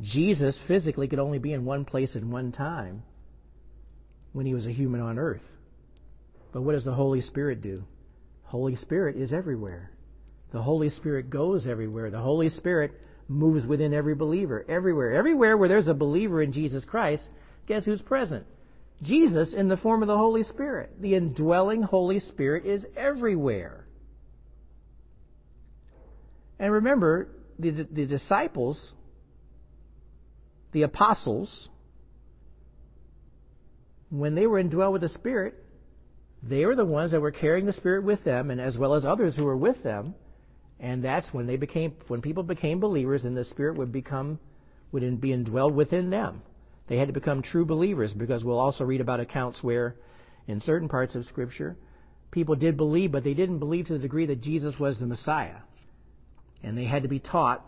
Jesus 0.00 0.60
physically 0.68 1.08
could 1.08 1.18
only 1.18 1.38
be 1.38 1.52
in 1.52 1.64
one 1.64 1.84
place 1.84 2.14
at 2.14 2.22
one 2.22 2.52
time 2.52 3.02
when 4.32 4.46
he 4.46 4.54
was 4.54 4.66
a 4.66 4.72
human 4.72 5.00
on 5.00 5.18
earth. 5.18 5.42
But 6.52 6.62
what 6.62 6.72
does 6.72 6.84
the 6.84 6.94
Holy 6.94 7.20
Spirit 7.20 7.60
do? 7.60 7.84
Holy 8.44 8.76
Spirit 8.76 9.16
is 9.16 9.32
everywhere. 9.32 9.90
The 10.52 10.62
Holy 10.62 10.88
Spirit 10.88 11.28
goes 11.28 11.66
everywhere. 11.66 12.10
The 12.10 12.20
Holy 12.20 12.48
Spirit 12.48 12.92
moves 13.28 13.66
within 13.66 13.92
every 13.92 14.14
believer, 14.14 14.64
everywhere. 14.68 15.12
Everywhere 15.12 15.56
where 15.56 15.68
there's 15.68 15.88
a 15.88 15.94
believer 15.94 16.42
in 16.42 16.52
Jesus 16.52 16.84
Christ, 16.84 17.28
guess 17.66 17.84
who's 17.84 18.00
present? 18.00 18.46
Jesus 19.02 19.54
in 19.54 19.68
the 19.68 19.76
form 19.76 20.02
of 20.02 20.08
the 20.08 20.16
Holy 20.16 20.42
Spirit. 20.44 21.00
The 21.00 21.14
indwelling 21.14 21.82
Holy 21.82 22.20
Spirit 22.20 22.64
is 22.64 22.86
everywhere. 22.96 23.84
And 26.58 26.72
remember, 26.72 27.28
the, 27.58 27.86
the 27.90 28.06
disciples, 28.06 28.92
the 30.72 30.82
apostles, 30.82 31.68
when 34.10 34.34
they 34.34 34.46
were 34.46 34.62
indwelled 34.62 34.92
with 34.92 35.02
the 35.02 35.08
Spirit, 35.08 35.54
they 36.42 36.64
were 36.64 36.76
the 36.76 36.84
ones 36.84 37.12
that 37.12 37.20
were 37.20 37.32
carrying 37.32 37.66
the 37.66 37.72
Spirit 37.72 38.04
with 38.04 38.24
them, 38.24 38.50
and 38.50 38.60
as 38.60 38.78
well 38.78 38.94
as 38.94 39.04
others 39.04 39.34
who 39.34 39.44
were 39.44 39.56
with 39.56 39.82
them. 39.82 40.14
And 40.80 41.02
that's 41.02 41.32
when 41.32 41.46
they 41.46 41.56
became, 41.56 41.94
when 42.06 42.22
people 42.22 42.42
became 42.42 42.80
believers, 42.80 43.24
and 43.24 43.36
the 43.36 43.44
Spirit 43.44 43.76
would 43.76 43.92
become, 43.92 44.38
would 44.92 45.20
be 45.20 45.30
indwelled 45.30 45.74
within 45.74 46.10
them. 46.10 46.42
They 46.88 46.96
had 46.96 47.08
to 47.08 47.14
become 47.14 47.42
true 47.42 47.66
believers 47.66 48.14
because 48.14 48.44
we'll 48.44 48.58
also 48.58 48.84
read 48.84 49.00
about 49.00 49.20
accounts 49.20 49.62
where, 49.62 49.96
in 50.46 50.60
certain 50.60 50.88
parts 50.88 51.14
of 51.14 51.26
Scripture, 51.26 51.76
people 52.30 52.54
did 52.54 52.76
believe, 52.76 53.12
but 53.12 53.24
they 53.24 53.34
didn't 53.34 53.58
believe 53.58 53.86
to 53.86 53.94
the 53.94 53.98
degree 53.98 54.26
that 54.26 54.40
Jesus 54.40 54.78
was 54.78 54.98
the 54.98 55.06
Messiah. 55.06 55.56
And 56.62 56.78
they 56.78 56.84
had 56.84 57.02
to 57.02 57.08
be 57.08 57.18
taught 57.18 57.64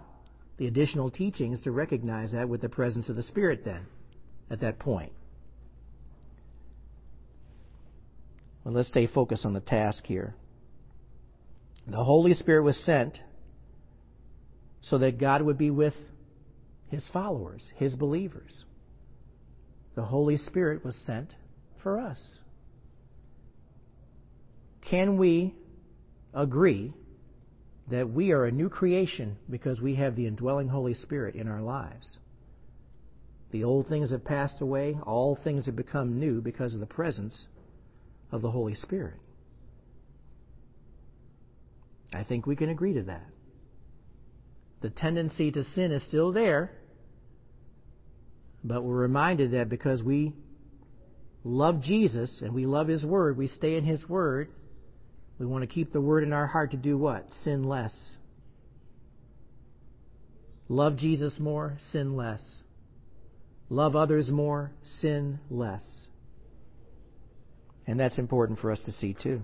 the 0.60 0.66
additional 0.66 1.10
teachings 1.10 1.62
to 1.62 1.72
recognize 1.72 2.32
that 2.32 2.46
with 2.46 2.60
the 2.60 2.68
presence 2.68 3.08
of 3.08 3.16
the 3.16 3.22
Spirit 3.22 3.62
then, 3.64 3.86
at 4.50 4.60
that 4.60 4.78
point. 4.78 5.10
Well, 8.62 8.74
let's 8.74 8.90
stay 8.90 9.06
focused 9.06 9.46
on 9.46 9.54
the 9.54 9.60
task 9.60 10.04
here. 10.04 10.34
The 11.86 12.04
Holy 12.04 12.34
Spirit 12.34 12.62
was 12.62 12.76
sent 12.84 13.20
so 14.82 14.98
that 14.98 15.18
God 15.18 15.40
would 15.40 15.56
be 15.56 15.70
with 15.70 15.94
his 16.88 17.08
followers, 17.10 17.66
his 17.76 17.94
believers. 17.94 18.66
The 19.94 20.04
Holy 20.04 20.36
Spirit 20.36 20.84
was 20.84 20.94
sent 21.06 21.34
for 21.82 21.98
us. 21.98 22.20
Can 24.90 25.16
we 25.16 25.54
agree 26.34 26.92
that 27.90 28.10
we 28.10 28.30
are 28.32 28.44
a 28.44 28.52
new 28.52 28.68
creation 28.68 29.36
because 29.48 29.80
we 29.80 29.96
have 29.96 30.16
the 30.16 30.26
indwelling 30.26 30.68
Holy 30.68 30.94
Spirit 30.94 31.34
in 31.34 31.48
our 31.48 31.60
lives? 31.60 32.18
The 33.50 33.64
old 33.64 33.88
things 33.88 34.10
have 34.10 34.24
passed 34.24 34.60
away, 34.60 34.96
all 35.04 35.36
things 35.42 35.66
have 35.66 35.76
become 35.76 36.20
new 36.20 36.40
because 36.40 36.72
of 36.72 36.80
the 36.80 36.86
presence 36.86 37.46
of 38.30 38.42
the 38.42 38.50
Holy 38.50 38.74
Spirit. 38.74 39.18
I 42.12 42.24
think 42.24 42.46
we 42.46 42.56
can 42.56 42.68
agree 42.68 42.94
to 42.94 43.02
that. 43.04 43.26
The 44.82 44.90
tendency 44.90 45.50
to 45.50 45.64
sin 45.64 45.92
is 45.92 46.02
still 46.06 46.32
there, 46.32 46.72
but 48.64 48.82
we're 48.82 48.96
reminded 48.96 49.52
that 49.52 49.68
because 49.68 50.02
we 50.02 50.32
love 51.44 51.82
Jesus 51.82 52.40
and 52.42 52.54
we 52.54 52.66
love 52.66 52.88
His 52.88 53.04
Word, 53.04 53.36
we 53.36 53.48
stay 53.48 53.76
in 53.76 53.84
His 53.84 54.08
Word, 54.08 54.48
we 55.40 55.46
want 55.46 55.62
to 55.62 55.66
keep 55.66 55.90
the 55.90 56.02
Word 56.02 56.22
in 56.22 56.34
our 56.34 56.46
heart 56.46 56.72
to 56.72 56.76
do 56.76 56.98
what? 56.98 57.26
Sin 57.44 57.64
less. 57.64 57.96
Love 60.68 60.98
Jesus 60.98 61.38
more, 61.40 61.78
sin 61.92 62.14
less. 62.14 62.44
Love 63.70 63.96
others 63.96 64.30
more, 64.30 64.70
sin 64.82 65.40
less. 65.50 65.82
And 67.86 67.98
that's 67.98 68.18
important 68.18 68.58
for 68.58 68.70
us 68.70 68.82
to 68.84 68.92
see 68.92 69.16
too. 69.20 69.40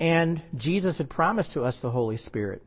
And 0.00 0.42
Jesus 0.56 0.96
had 0.96 1.10
promised 1.10 1.52
to 1.52 1.62
us 1.62 1.78
the 1.82 1.90
Holy 1.90 2.16
Spirit. 2.16 2.62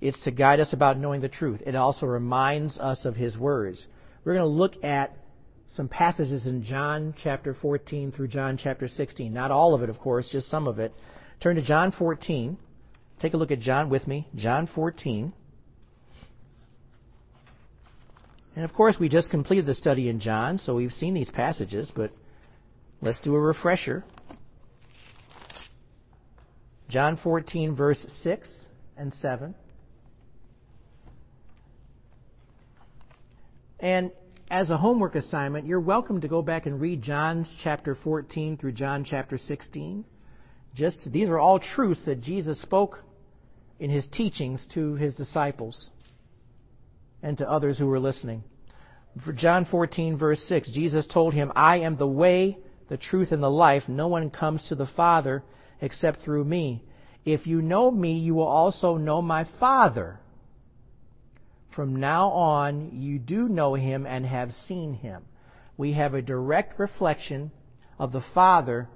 It's 0.00 0.22
to 0.22 0.30
guide 0.30 0.60
us 0.60 0.72
about 0.72 0.98
knowing 0.98 1.20
the 1.20 1.28
truth. 1.28 1.62
It 1.66 1.74
also 1.74 2.06
reminds 2.06 2.78
us 2.78 3.04
of 3.04 3.16
His 3.16 3.36
words. 3.36 3.84
We're 4.24 4.34
going 4.34 4.44
to 4.44 4.56
look 4.56 4.84
at 4.84 5.16
some 5.76 5.88
passages 5.88 6.46
in 6.46 6.62
John 6.62 7.14
chapter 7.22 7.54
14 7.54 8.12
through 8.12 8.28
John 8.28 8.58
chapter 8.58 8.86
16. 8.86 9.32
Not 9.32 9.50
all 9.50 9.74
of 9.74 9.82
it, 9.82 9.88
of 9.88 9.98
course, 9.98 10.28
just 10.30 10.48
some 10.48 10.68
of 10.68 10.78
it. 10.78 10.92
Turn 11.40 11.56
to 11.56 11.62
John 11.62 11.92
14. 11.92 12.58
Take 13.18 13.32
a 13.32 13.36
look 13.36 13.50
at 13.50 13.60
John 13.60 13.88
with 13.88 14.06
me. 14.06 14.28
John 14.34 14.68
14. 14.74 15.32
And 18.54 18.64
of 18.66 18.74
course, 18.74 18.96
we 19.00 19.08
just 19.08 19.30
completed 19.30 19.64
the 19.64 19.74
study 19.74 20.10
in 20.10 20.20
John, 20.20 20.58
so 20.58 20.74
we've 20.74 20.92
seen 20.92 21.14
these 21.14 21.30
passages, 21.30 21.90
but 21.94 22.12
let's 23.00 23.18
do 23.20 23.34
a 23.34 23.40
refresher. 23.40 24.04
John 26.90 27.18
14, 27.22 27.74
verse 27.74 28.04
6 28.22 28.46
and 28.98 29.14
7. 29.22 29.54
And 33.80 34.12
as 34.52 34.68
a 34.68 34.76
homework 34.76 35.14
assignment, 35.14 35.66
you're 35.66 35.80
welcome 35.80 36.20
to 36.20 36.28
go 36.28 36.42
back 36.42 36.66
and 36.66 36.78
read 36.78 37.00
John 37.00 37.46
chapter 37.64 37.94
14 37.94 38.58
through 38.58 38.72
John 38.72 39.02
chapter 39.02 39.38
16. 39.38 40.04
Just 40.74 41.10
these 41.10 41.30
are 41.30 41.38
all 41.38 41.58
truths 41.58 42.02
that 42.04 42.20
Jesus 42.20 42.60
spoke 42.60 42.98
in 43.80 43.88
his 43.88 44.06
teachings 44.08 44.66
to 44.74 44.96
his 44.96 45.14
disciples 45.14 45.88
and 47.22 47.38
to 47.38 47.50
others 47.50 47.78
who 47.78 47.86
were 47.86 47.98
listening. 47.98 48.44
For 49.24 49.32
John 49.32 49.64
14 49.64 50.18
verse 50.18 50.40
6, 50.40 50.70
Jesus 50.70 51.06
told 51.06 51.32
him, 51.32 51.50
"I 51.56 51.78
am 51.78 51.96
the 51.96 52.06
way, 52.06 52.58
the 52.90 52.98
truth 52.98 53.32
and 53.32 53.42
the 53.42 53.50
life. 53.50 53.88
No 53.88 54.08
one 54.08 54.28
comes 54.28 54.68
to 54.68 54.74
the 54.74 54.86
Father 54.86 55.42
except 55.80 56.20
through 56.20 56.44
me. 56.44 56.84
If 57.24 57.46
you 57.46 57.62
know 57.62 57.90
me, 57.90 58.18
you 58.18 58.34
will 58.34 58.48
also 58.48 58.98
know 58.98 59.22
my 59.22 59.44
Father." 59.44 60.20
From 61.74 61.96
now 61.96 62.28
on, 62.30 63.00
you 63.00 63.18
do 63.18 63.48
know 63.48 63.74
him 63.74 64.06
and 64.06 64.26
have 64.26 64.50
seen 64.52 64.94
him. 64.94 65.24
We 65.76 65.94
have 65.94 66.14
a 66.14 66.22
direct 66.22 66.78
reflection 66.78 67.50
of 67.98 68.12
the 68.12 68.22
Father 68.34 68.88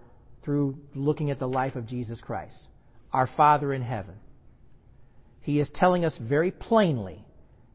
through 0.45 0.77
looking 0.95 1.31
at 1.31 1.39
the 1.39 1.49
life 1.49 1.75
of 1.75 1.87
Jesus 1.87 2.21
Christ, 2.21 2.57
our 3.13 3.27
Father 3.27 3.73
in 3.73 3.83
heaven. 3.83 4.17
He 5.41 5.59
is 5.61 5.71
telling 5.75 6.05
us 6.05 6.19
very 6.21 6.51
plainly 6.51 7.25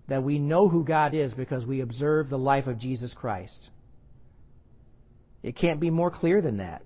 that 0.07 0.23
we 0.23 0.39
know 0.39 0.67
who 0.67 0.83
God 0.83 1.13
is 1.13 1.33
because 1.33 1.65
we 1.65 1.81
observe 1.81 2.29
the 2.29 2.37
life 2.37 2.67
of 2.67 2.77
Jesus 2.77 3.13
Christ. 3.13 3.69
It 5.41 5.55
can't 5.55 5.79
be 5.79 5.89
more 5.89 6.11
clear 6.11 6.41
than 6.41 6.57
that. 6.57 6.83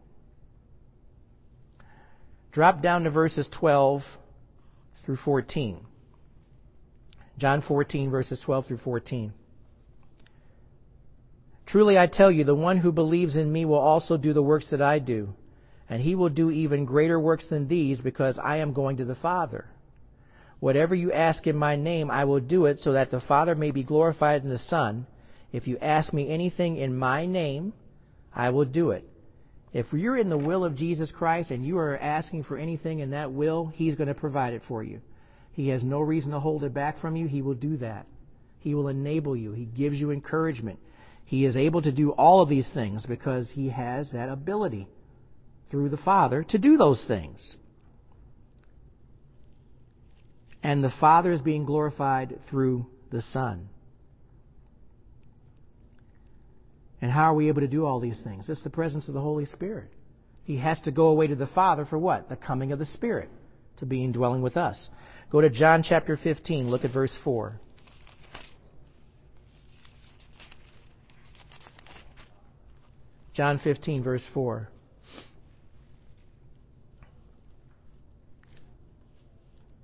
Drop 2.52 2.82
down 2.82 3.04
to 3.04 3.10
verses 3.10 3.50
12 3.60 4.02
through 5.06 5.18
14. 5.18 5.80
John 7.38 7.62
14, 7.62 8.10
verses 8.10 8.40
12 8.46 8.68
through 8.68 8.78
14. 8.78 9.34
Truly 11.66 11.98
I 11.98 12.08
tell 12.08 12.32
you, 12.32 12.44
the 12.44 12.56
one 12.56 12.78
who 12.78 12.92
believes 12.92 13.36
in 13.36 13.52
me 13.52 13.66
will 13.66 13.80
also 13.80 14.18
do 14.18 14.34
the 14.34 14.42
works 14.42 14.70
that 14.72 14.82
I 14.82 15.00
do, 15.00 15.30
and 15.90 16.02
he 16.02 16.16
will 16.16 16.30
do 16.30 16.50
even 16.50 16.86
greater 16.86 17.20
works 17.20 17.48
than 17.48 17.68
these, 17.68 18.02
because 18.02 18.40
I 18.42 18.58
am 18.58 18.74
going 18.74 18.98
to 18.98 19.06
the 19.06 19.16
Father. 19.16 19.66
Whatever 20.60 20.96
you 20.96 21.12
ask 21.12 21.46
in 21.48 21.58
my 21.58 21.76
name, 21.76 22.10
I 22.10 22.24
will 22.26 22.40
do 22.40 22.66
it, 22.66 22.80
so 22.80 22.94
that 22.94 23.12
the 23.12 23.20
Father 23.20 23.56
may 23.56 23.72
be 23.72 23.84
glorified 23.84 24.44
in 24.44 24.50
the 24.50 24.60
Son. 24.60 25.06
If 25.52 25.68
you 25.68 25.78
ask 25.80 26.14
me 26.14 26.30
anything 26.30 26.78
in 26.78 26.98
my 26.98 27.26
name, 27.26 27.74
I 28.34 28.52
will 28.52 28.66
do 28.66 28.92
it. 28.92 29.08
If 29.74 29.92
you're 29.92 30.18
in 30.18 30.30
the 30.30 30.38
will 30.38 30.64
of 30.64 30.78
Jesus 30.78 31.12
Christ 31.12 31.52
and 31.52 31.66
you 31.66 31.78
are 31.80 31.98
asking 31.98 32.46
for 32.46 32.58
anything 32.58 33.00
in 33.00 33.10
that 33.10 33.34
will, 33.34 33.68
He's 33.68 33.96
going 33.96 34.08
to 34.08 34.14
provide 34.14 34.54
it 34.54 34.62
for 34.68 34.82
you. 34.82 35.02
He 35.56 35.70
has 35.70 35.84
no 35.84 36.02
reason 36.02 36.32
to 36.32 36.40
hold 36.42 36.66
it 36.66 36.74
back 36.74 37.00
from 37.00 37.16
you. 37.16 37.28
He 37.28 37.42
will 37.42 37.54
do 37.54 37.78
that. 37.78 38.06
He 38.60 38.76
will 38.76 38.90
enable 38.90 39.38
you. 39.38 39.54
He 39.54 39.64
gives 39.64 39.96
you 39.96 40.12
encouragement. 40.12 40.80
He 41.24 41.46
is 41.46 41.56
able 41.56 41.82
to 41.82 41.94
do 41.94 42.12
all 42.12 42.42
of 42.42 42.50
these 42.50 42.70
things 42.74 43.06
because 43.06 43.50
he 43.50 43.70
has 43.70 44.12
that 44.12 44.28
ability 44.28 44.88
through 45.72 45.90
the 45.90 45.98
Father 45.98 46.44
to 46.50 46.58
do 46.58 46.76
those 46.76 47.04
things. 47.08 47.56
And 50.62 50.84
the 50.84 50.94
Father 51.00 51.32
is 51.32 51.40
being 51.40 51.64
glorified 51.64 52.38
through 52.50 52.88
the 53.10 53.22
Son. 53.22 53.70
And 57.02 57.12
how 57.12 57.32
are 57.32 57.36
we 57.36 57.48
able 57.48 57.62
to 57.62 57.68
do 57.68 57.86
all 57.86 58.02
these 58.02 58.20
things? 58.24 58.46
It's 58.50 58.64
the 58.64 58.70
presence 58.70 59.08
of 59.08 59.14
the 59.14 59.22
Holy 59.22 59.46
Spirit. 59.46 59.90
He 60.44 60.58
has 60.58 60.82
to 60.82 60.92
go 60.92 61.08
away 61.08 61.28
to 61.28 61.36
the 61.36 61.48
Father 61.48 61.86
for 61.86 61.98
what? 61.98 62.28
The 62.28 62.36
coming 62.36 62.74
of 62.74 62.80
the 62.80 62.86
Spirit 62.86 63.30
to 63.78 63.86
be 63.86 64.04
indwelling 64.04 64.42
with 64.42 64.58
us. 64.58 64.90
Go 65.36 65.42
to 65.42 65.50
John 65.50 65.84
chapter 65.84 66.16
15, 66.16 66.72
look 66.72 66.86
at 66.86 66.94
verse 66.94 67.14
4. 67.26 67.60
John 73.34 73.60
15, 73.62 74.02
verse 74.02 74.24
4. 74.34 74.70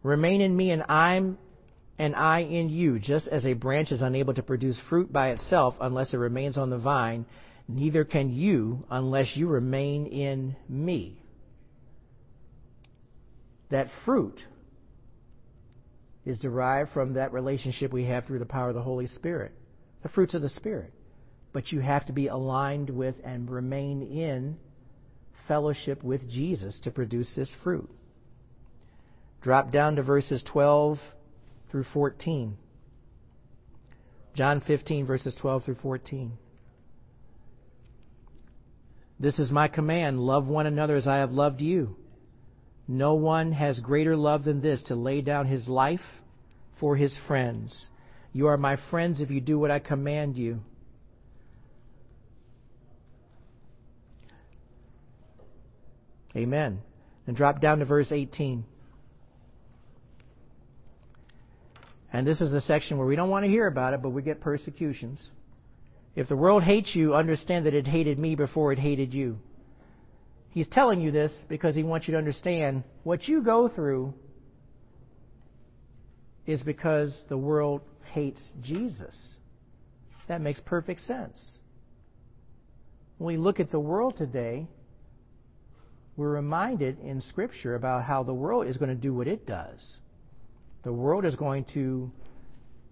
Remain 0.04 0.40
in 0.40 0.56
me 0.56 0.72
and 0.72 0.84
I'm 0.84 1.38
and 2.00 2.16
I 2.16 2.44
in 2.44 2.70
you, 2.70 2.98
just 2.98 3.28
as 3.28 3.46
a 3.46 3.52
branch 3.52 3.92
is 3.92 4.02
unable 4.02 4.34
to 4.36 4.44
produce 4.44 4.80
fruit 4.88 5.12
by 5.12 5.32
itself 5.32 5.76
unless 5.82 6.14
it 6.14 6.18
remains 6.18 6.58
on 6.58 6.70
the 6.70 6.78
vine, 6.78 7.26
neither 7.68 8.06
can 8.06 8.32
you 8.32 8.86
unless 8.90 9.36
you 9.36 9.50
remain 9.50 10.06
in 10.06 10.56
me. 10.70 11.22
That 13.70 13.88
fruit 14.06 14.46
is 16.26 16.38
derived 16.40 16.92
from 16.92 17.14
that 17.14 17.34
relationship 17.34 17.92
we 17.92 18.06
have 18.06 18.26
through 18.26 18.40
the 18.40 18.46
power 18.46 18.70
of 18.70 18.76
the 18.76 18.82
Holy 18.82 19.08
Spirit. 19.08 19.52
the 20.04 20.10
fruits 20.10 20.34
of 20.34 20.42
the 20.42 20.50
Spirit. 20.50 20.92
But 21.54 21.72
you 21.72 21.80
have 21.80 22.06
to 22.08 22.14
be 22.14 22.28
aligned 22.28 22.90
with 22.90 23.16
and 23.24 23.50
remain 23.50 24.02
in 24.02 24.58
fellowship 25.48 26.04
with 26.04 26.30
Jesus 26.30 26.80
to 26.84 26.92
produce 26.92 27.32
this 27.36 27.54
fruit. 27.64 27.90
Drop 29.42 29.72
down 29.72 29.96
to 29.98 30.04
verses 30.04 30.44
12 30.52 30.98
through 31.70 31.86
14. 31.94 32.58
John 34.34 34.62
15, 34.62 35.06
verses 35.06 35.36
12 35.40 35.66
through 35.66 35.78
14. 35.82 36.32
This 39.20 39.38
is 39.38 39.52
my 39.52 39.68
command 39.68 40.20
love 40.20 40.48
one 40.48 40.66
another 40.66 40.96
as 40.96 41.08
I 41.08 41.18
have 41.18 41.32
loved 41.32 41.62
you. 41.62 41.96
No 42.92 43.14
one 43.14 43.54
has 43.54 43.80
greater 43.80 44.18
love 44.18 44.44
than 44.44 44.60
this 44.60 44.84
to 44.88 44.96
lay 44.96 45.22
down 45.22 45.46
his 45.46 45.70
life 45.70 46.02
for 46.78 46.98
his 46.98 47.18
friends. 47.26 47.88
You 48.34 48.48
are 48.48 48.58
my 48.58 48.76
friends 48.90 49.22
if 49.22 49.32
you 49.32 49.40
do 49.40 49.58
what 49.58 49.72
I 49.72 49.80
command 49.80 50.36
you. 50.36 50.60
Amen. 56.36 56.82
And 57.28 57.38
drop 57.38 57.62
down 57.62 57.80
to 57.80 57.86
verse 57.86 58.12
18. 58.12 58.66
And 62.12 62.28
this 62.28 62.42
is 62.42 62.52
the 62.52 62.60
section 62.60 62.98
where 62.98 63.08
we 63.08 63.16
don't 63.16 63.30
want 63.30 63.46
to 63.46 63.50
hear 63.50 63.68
about 63.68 63.94
it, 63.94 64.02
but 64.02 64.10
we 64.10 64.22
get 64.22 64.42
persecutions. 64.42 65.32
If 66.18 66.28
the 66.28 66.36
world 66.36 66.64
hates 66.64 66.94
you, 66.94 67.16
understand 67.16 67.68
that 67.68 67.74
it 67.74 67.88
hated 67.88 68.20
me 68.20 68.36
before 68.36 68.74
it 68.74 68.80
hated 68.80 69.14
you. 69.14 69.40
He's 70.52 70.68
telling 70.68 71.02
you 71.02 71.12
this 71.12 71.32
because 71.48 71.76
he 71.76 71.84
wants 71.84 72.08
you 72.08 72.14
to 72.14 72.18
understand 72.18 72.84
what 73.04 73.28
you 73.28 73.42
go 73.42 73.70
through 73.70 74.14
is 76.46 76.62
because 76.62 77.24
the 77.30 77.38
world 77.38 77.82
hates 78.12 78.42
Jesus. 78.62 79.16
That 80.28 80.42
makes 80.42 80.60
perfect 80.60 81.02
sense. 81.02 81.42
When 83.18 83.28
we 83.28 83.38
look 83.38 83.60
at 83.60 83.72
the 83.72 83.80
world 83.80 84.18
today, 84.18 84.68
we're 86.18 86.34
reminded 86.34 87.00
in 87.00 87.22
Scripture 87.22 87.76
about 87.76 88.04
how 88.04 88.24
the 88.24 88.34
world 88.34 88.68
is 88.68 88.78
going 88.78 88.90
to 88.90 89.02
do 89.02 89.14
what 89.14 89.28
it 89.28 89.46
does. 89.46 89.98
The 90.84 90.92
world 90.92 91.26
is 91.26 91.36
going 91.36 91.66
to 91.74 92.12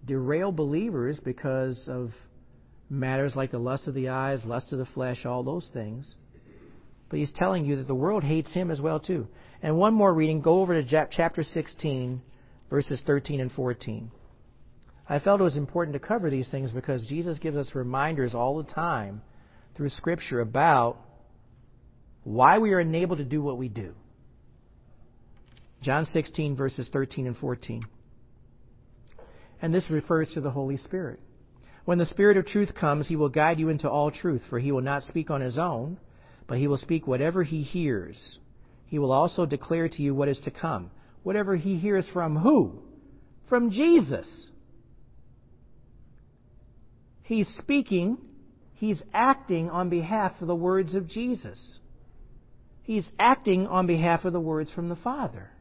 derail 0.06 0.52
believers 0.52 1.20
because 1.22 1.88
of 1.88 2.12
matters 2.88 3.36
like 3.36 3.50
the 3.50 3.58
lust 3.58 3.86
of 3.86 3.94
the 3.94 4.08
eyes, 4.08 4.44
lust 4.46 4.72
of 4.72 4.78
the 4.78 4.86
flesh, 4.86 5.26
all 5.26 5.42
those 5.42 5.68
things. 5.74 6.14
But 7.10 7.18
he's 7.18 7.32
telling 7.32 7.64
you 7.64 7.76
that 7.76 7.88
the 7.88 7.94
world 7.94 8.24
hates 8.24 8.54
him 8.54 8.70
as 8.70 8.80
well 8.80 9.00
too. 9.00 9.26
And 9.62 9.76
one 9.76 9.92
more 9.92 10.14
reading, 10.14 10.40
go 10.40 10.60
over 10.62 10.80
to 10.80 11.08
chapter 11.10 11.42
16, 11.42 12.22
verses 12.70 13.02
13 13.04 13.40
and 13.40 13.52
14. 13.52 14.10
I 15.08 15.18
felt 15.18 15.40
it 15.40 15.44
was 15.44 15.56
important 15.56 15.94
to 15.94 16.06
cover 16.06 16.30
these 16.30 16.48
things 16.50 16.70
because 16.70 17.04
Jesus 17.08 17.38
gives 17.40 17.56
us 17.56 17.74
reminders 17.74 18.32
all 18.32 18.62
the 18.62 18.72
time 18.72 19.22
through 19.76 19.88
Scripture 19.90 20.40
about 20.40 20.98
why 22.22 22.58
we 22.58 22.72
are 22.72 22.80
enabled 22.80 23.18
to 23.18 23.24
do 23.24 23.42
what 23.42 23.58
we 23.58 23.68
do. 23.68 23.92
John 25.82 26.04
16, 26.04 26.56
verses 26.56 26.88
13 26.92 27.26
and 27.26 27.36
14. 27.36 27.82
And 29.60 29.74
this 29.74 29.90
refers 29.90 30.30
to 30.34 30.40
the 30.40 30.50
Holy 30.50 30.76
Spirit. 30.76 31.18
When 31.86 31.98
the 31.98 32.06
Spirit 32.06 32.36
of 32.36 32.46
truth 32.46 32.74
comes, 32.74 33.08
he 33.08 33.16
will 33.16 33.30
guide 33.30 33.58
you 33.58 33.68
into 33.68 33.88
all 33.88 34.12
truth, 34.12 34.42
for 34.48 34.60
he 34.60 34.70
will 34.70 34.80
not 34.80 35.02
speak 35.02 35.28
on 35.30 35.40
his 35.40 35.58
own, 35.58 35.98
but 36.50 36.58
he 36.58 36.66
will 36.66 36.76
speak 36.76 37.06
whatever 37.06 37.44
he 37.44 37.62
hears. 37.62 38.40
He 38.86 38.98
will 38.98 39.12
also 39.12 39.46
declare 39.46 39.88
to 39.88 40.02
you 40.02 40.16
what 40.16 40.28
is 40.28 40.40
to 40.40 40.50
come. 40.50 40.90
Whatever 41.22 41.54
he 41.54 41.76
hears 41.76 42.04
from 42.12 42.34
who? 42.36 42.82
From 43.48 43.70
Jesus. 43.70 44.26
He's 47.22 47.46
speaking, 47.62 48.18
he's 48.74 49.00
acting 49.14 49.70
on 49.70 49.90
behalf 49.90 50.32
of 50.40 50.48
the 50.48 50.56
words 50.56 50.96
of 50.96 51.06
Jesus. 51.06 51.78
He's 52.82 53.08
acting 53.16 53.68
on 53.68 53.86
behalf 53.86 54.24
of 54.24 54.32
the 54.32 54.40
words 54.40 54.72
from 54.72 54.88
the 54.88 54.96
Father. 54.96 55.52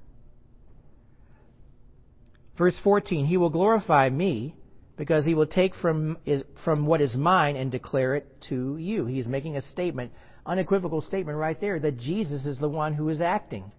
Verse 2.58 2.80
14, 2.84 3.28
He 3.28 3.38
will 3.38 3.52
glorify 3.52 4.10
me 4.10 4.56
because 4.98 5.24
he 5.24 5.36
will 5.36 5.46
take 5.46 5.76
from, 5.76 6.18
from 6.66 6.88
what 6.88 7.00
is 7.00 7.16
mine 7.16 7.56
and 7.58 7.72
declare 7.72 8.16
it 8.16 8.26
to 8.50 8.76
you. 8.78 9.06
He's 9.06 9.28
making 9.28 9.56
a 9.56 9.62
statement, 9.62 10.14
unequivocal 10.50 11.02
statement 11.02 11.38
right 11.38 11.60
there, 11.62 11.80
that 11.80 11.98
Jesus 11.98 12.46
is 12.46 12.58
the 12.58 12.68
one 12.68 12.94
who 12.94 13.10
is 13.10 13.22
acting. 13.22 13.72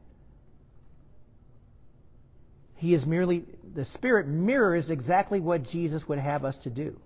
He 2.77 2.95
is 2.95 3.05
merely, 3.05 3.45
the 3.75 3.85
Spirit 3.85 4.27
mirrors 4.29 4.89
exactly 4.89 5.41
what 5.41 5.65
Jesus 5.65 6.03
would 6.09 6.19
have 6.19 6.45
us 6.45 6.57
to 6.63 6.71
do. 6.71 6.97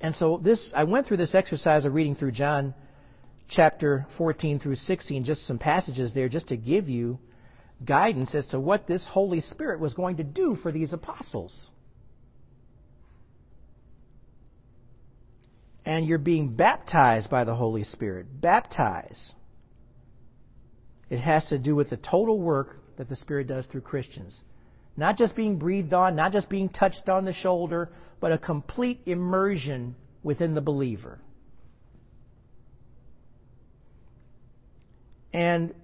And 0.00 0.14
so 0.14 0.40
this, 0.42 0.70
I 0.74 0.84
went 0.84 1.06
through 1.06 1.16
this 1.16 1.34
exercise 1.34 1.84
of 1.84 1.92
reading 1.92 2.14
through 2.14 2.32
John 2.32 2.74
chapter 3.48 4.06
14 4.16 4.60
through 4.60 4.76
16, 4.76 5.24
just 5.24 5.46
some 5.46 5.58
passages 5.58 6.14
there, 6.14 6.28
just 6.28 6.48
to 6.48 6.56
give 6.56 6.88
you 6.88 7.18
guidance 7.84 8.34
as 8.34 8.46
to 8.48 8.60
what 8.60 8.86
this 8.86 9.04
Holy 9.10 9.40
Spirit 9.40 9.80
was 9.80 9.92
going 9.92 10.18
to 10.18 10.24
do 10.24 10.56
for 10.62 10.70
these 10.70 10.92
apostles. 10.92 11.68
And 15.84 16.06
you're 16.06 16.18
being 16.18 16.54
baptized 16.54 17.30
by 17.30 17.44
the 17.44 17.54
Holy 17.54 17.84
Spirit. 17.84 18.40
Baptize. 18.40 19.32
It 21.10 21.18
has 21.18 21.44
to 21.46 21.58
do 21.58 21.74
with 21.74 21.90
the 21.90 21.98
total 21.98 22.40
work 22.40 22.76
that 22.96 23.08
the 23.08 23.16
Spirit 23.16 23.48
does 23.48 23.66
through 23.66 23.82
Christians. 23.82 24.40
Not 24.96 25.16
just 25.16 25.36
being 25.36 25.58
breathed 25.58 25.92
on, 25.92 26.16
not 26.16 26.32
just 26.32 26.48
being 26.48 26.68
touched 26.68 27.08
on 27.08 27.24
the 27.24 27.32
shoulder, 27.32 27.90
but 28.20 28.32
a 28.32 28.38
complete 28.38 29.00
immersion 29.06 29.96
within 30.22 30.54
the 30.54 30.60
believer. 30.60 31.18
And 35.32 35.74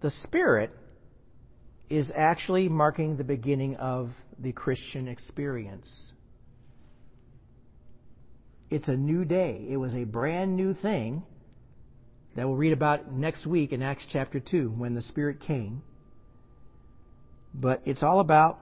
the 0.00 0.10
Spirit 0.10 0.70
is 1.90 2.10
actually 2.14 2.68
marking 2.68 3.16
the 3.16 3.24
beginning 3.24 3.76
of 3.76 4.10
the 4.38 4.52
Christian 4.52 5.06
experience. 5.06 5.90
It's 8.70 8.88
a 8.88 8.96
new 8.96 9.24
day. 9.24 9.66
It 9.68 9.76
was 9.78 9.94
a 9.94 10.04
brand 10.04 10.56
new 10.56 10.74
thing 10.74 11.22
that 12.36 12.46
we'll 12.46 12.56
read 12.56 12.72
about 12.72 13.12
next 13.12 13.46
week 13.46 13.72
in 13.72 13.82
Acts 13.82 14.06
chapter 14.12 14.40
2 14.40 14.70
when 14.70 14.94
the 14.94 15.02
Spirit 15.02 15.40
came. 15.40 15.82
But 17.54 17.82
it's 17.86 18.02
all 18.02 18.20
about 18.20 18.58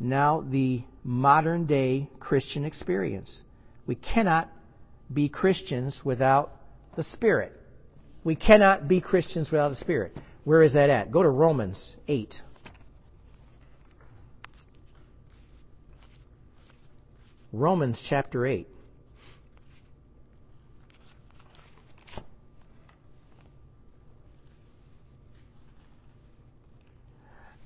now 0.00 0.44
the 0.46 0.82
modern 1.04 1.66
day 1.66 2.10
Christian 2.18 2.64
experience. 2.64 3.42
We 3.86 3.94
cannot 3.94 4.50
be 5.12 5.28
Christians 5.28 6.00
without 6.04 6.50
the 6.96 7.04
Spirit. 7.04 7.52
We 8.24 8.34
cannot 8.34 8.88
be 8.88 9.00
Christians 9.00 9.50
without 9.50 9.68
the 9.68 9.76
Spirit. 9.76 10.16
Where 10.42 10.62
is 10.62 10.72
that 10.74 10.90
at? 10.90 11.12
Go 11.12 11.22
to 11.22 11.28
Romans 11.28 11.94
8. 12.08 12.34
Romans 17.52 18.04
chapter 18.08 18.44
8. 18.44 18.66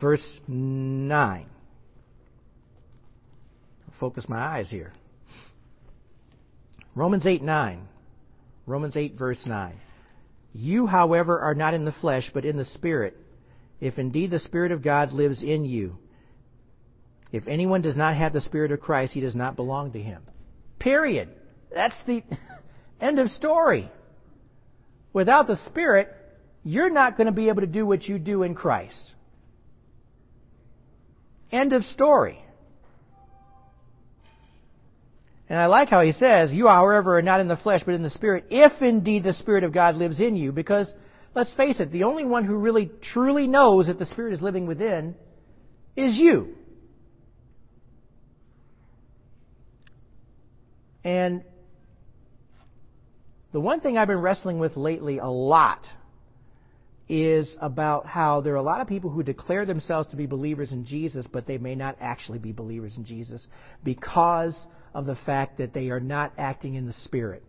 Verse 0.01 0.41
9. 0.47 1.47
focus 3.99 4.29
my 4.29 4.39
eyes 4.39 4.71
here. 4.71 4.93
Romans 6.95 7.27
8 7.27 7.43
9. 7.43 7.89
Romans 8.67 8.97
8, 8.97 9.15
verse 9.19 9.43
9. 9.47 9.75
You, 10.53 10.87
however, 10.87 11.41
are 11.41 11.55
not 11.55 11.75
in 11.75 11.85
the 11.85 11.93
flesh, 11.93 12.31
but 12.35 12.45
in 12.45 12.57
the 12.57 12.65
Spirit, 12.65 13.17
if 13.81 13.99
indeed 13.99 14.31
the 14.31 14.39
Spirit 14.39 14.73
of 14.73 14.83
God 14.83 15.13
lives 15.13 15.43
in 15.43 15.65
you. 15.65 15.97
If 17.33 17.47
anyone 17.47 17.83
does 17.83 17.97
not 17.97 18.17
have 18.17 18.33
the 18.33 18.41
Spirit 18.41 18.73
of 18.73 18.81
Christ, 18.81 19.13
he 19.13 19.21
does 19.21 19.35
not 19.35 19.57
belong 19.57 19.93
to 19.93 20.01
him. 20.01 20.23
Period. 20.79 21.29
That's 21.75 21.97
the 22.07 22.23
end 23.01 23.19
of 23.19 23.29
story. 23.31 23.91
Without 25.13 25.47
the 25.47 25.59
Spirit, 25.67 26.15
you're 26.63 26.91
not 26.91 27.17
going 27.17 27.27
to 27.27 27.33
be 27.33 27.49
able 27.49 27.61
to 27.63 27.67
do 27.67 27.87
what 27.87 28.05
you 28.05 28.19
do 28.19 28.43
in 28.43 28.55
Christ. 28.55 29.15
End 31.51 31.73
of 31.73 31.83
story. 31.85 32.43
And 35.49 35.59
I 35.59 35.67
like 35.67 35.89
how 35.89 36.03
he 36.03 36.13
says, 36.13 36.53
You, 36.53 36.69
however, 36.69 37.19
are 37.19 37.23
not 37.23 37.41
in 37.41 37.49
the 37.49 37.57
flesh, 37.57 37.83
but 37.85 37.95
in 37.95 38.03
the 38.03 38.11
Spirit, 38.11 38.47
if 38.51 38.83
indeed 38.83 39.25
the 39.25 39.33
Spirit 39.33 39.65
of 39.65 39.73
God 39.73 39.97
lives 39.97 40.21
in 40.21 40.37
you. 40.37 40.53
Because, 40.53 40.93
let's 41.35 41.53
face 41.55 41.81
it, 41.81 41.91
the 41.91 42.05
only 42.05 42.25
one 42.25 42.45
who 42.45 42.57
really 42.57 42.91
truly 43.13 43.47
knows 43.47 43.87
that 43.87 43.99
the 43.99 44.07
Spirit 44.07 44.35
is 44.35 44.43
living 44.43 44.67
within 44.67 45.15
is 45.97 46.19
you. 46.19 46.55
And 51.03 51.43
the 53.53 53.61
one 53.61 53.81
thing 53.81 53.97
I've 53.97 54.09
been 54.09 54.21
wrestling 54.21 54.59
with 54.59 54.77
lately 54.77 55.19
a 55.19 55.29
lot 55.29 55.87
is 57.09 57.57
about 57.61 58.07
how 58.07 58.41
there 58.41 58.53
are 58.53 58.57
a 58.57 58.63
lot 58.63 58.81
of 58.81 58.87
people 58.87 59.11
who 59.11 59.23
declare 59.23 59.65
themselves 59.65 60.09
to 60.09 60.17
be 60.17 60.27
believers 60.27 60.73
in 60.73 60.85
Jesus, 60.85 61.27
but 61.27 61.47
they 61.47 61.59
may 61.59 61.75
not 61.75 61.97
actually 62.01 62.39
be 62.39 62.53
believers 62.53 62.97
in 62.97 63.05
Jesus 63.05 63.47
because 63.83 64.55
of 64.93 65.07
the 65.07 65.17
fact 65.17 65.59
that 65.59 65.73
they 65.73 65.89
are 65.89 66.01
not 66.01 66.33
acting 66.37 66.75
in 66.75 66.87
the 66.87 66.93
Spirit. 66.93 67.43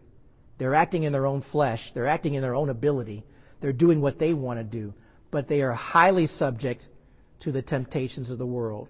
They're 0.57 0.75
acting 0.75 1.03
in 1.03 1.11
their 1.11 1.25
own 1.25 1.43
flesh, 1.51 1.91
they're 1.93 2.07
acting 2.07 2.33
in 2.35 2.41
their 2.41 2.55
own 2.55 2.69
ability, 2.69 3.25
they're 3.61 3.73
doing 3.73 4.01
what 4.01 4.19
they 4.19 4.33
want 4.33 4.59
to 4.59 4.63
do, 4.63 4.93
but 5.31 5.47
they 5.47 5.61
are 5.61 5.73
highly 5.73 6.27
subject 6.27 6.83
to 7.41 7.51
the 7.51 7.61
temptations 7.61 8.29
of 8.29 8.37
the 8.37 8.45
world, 8.45 8.87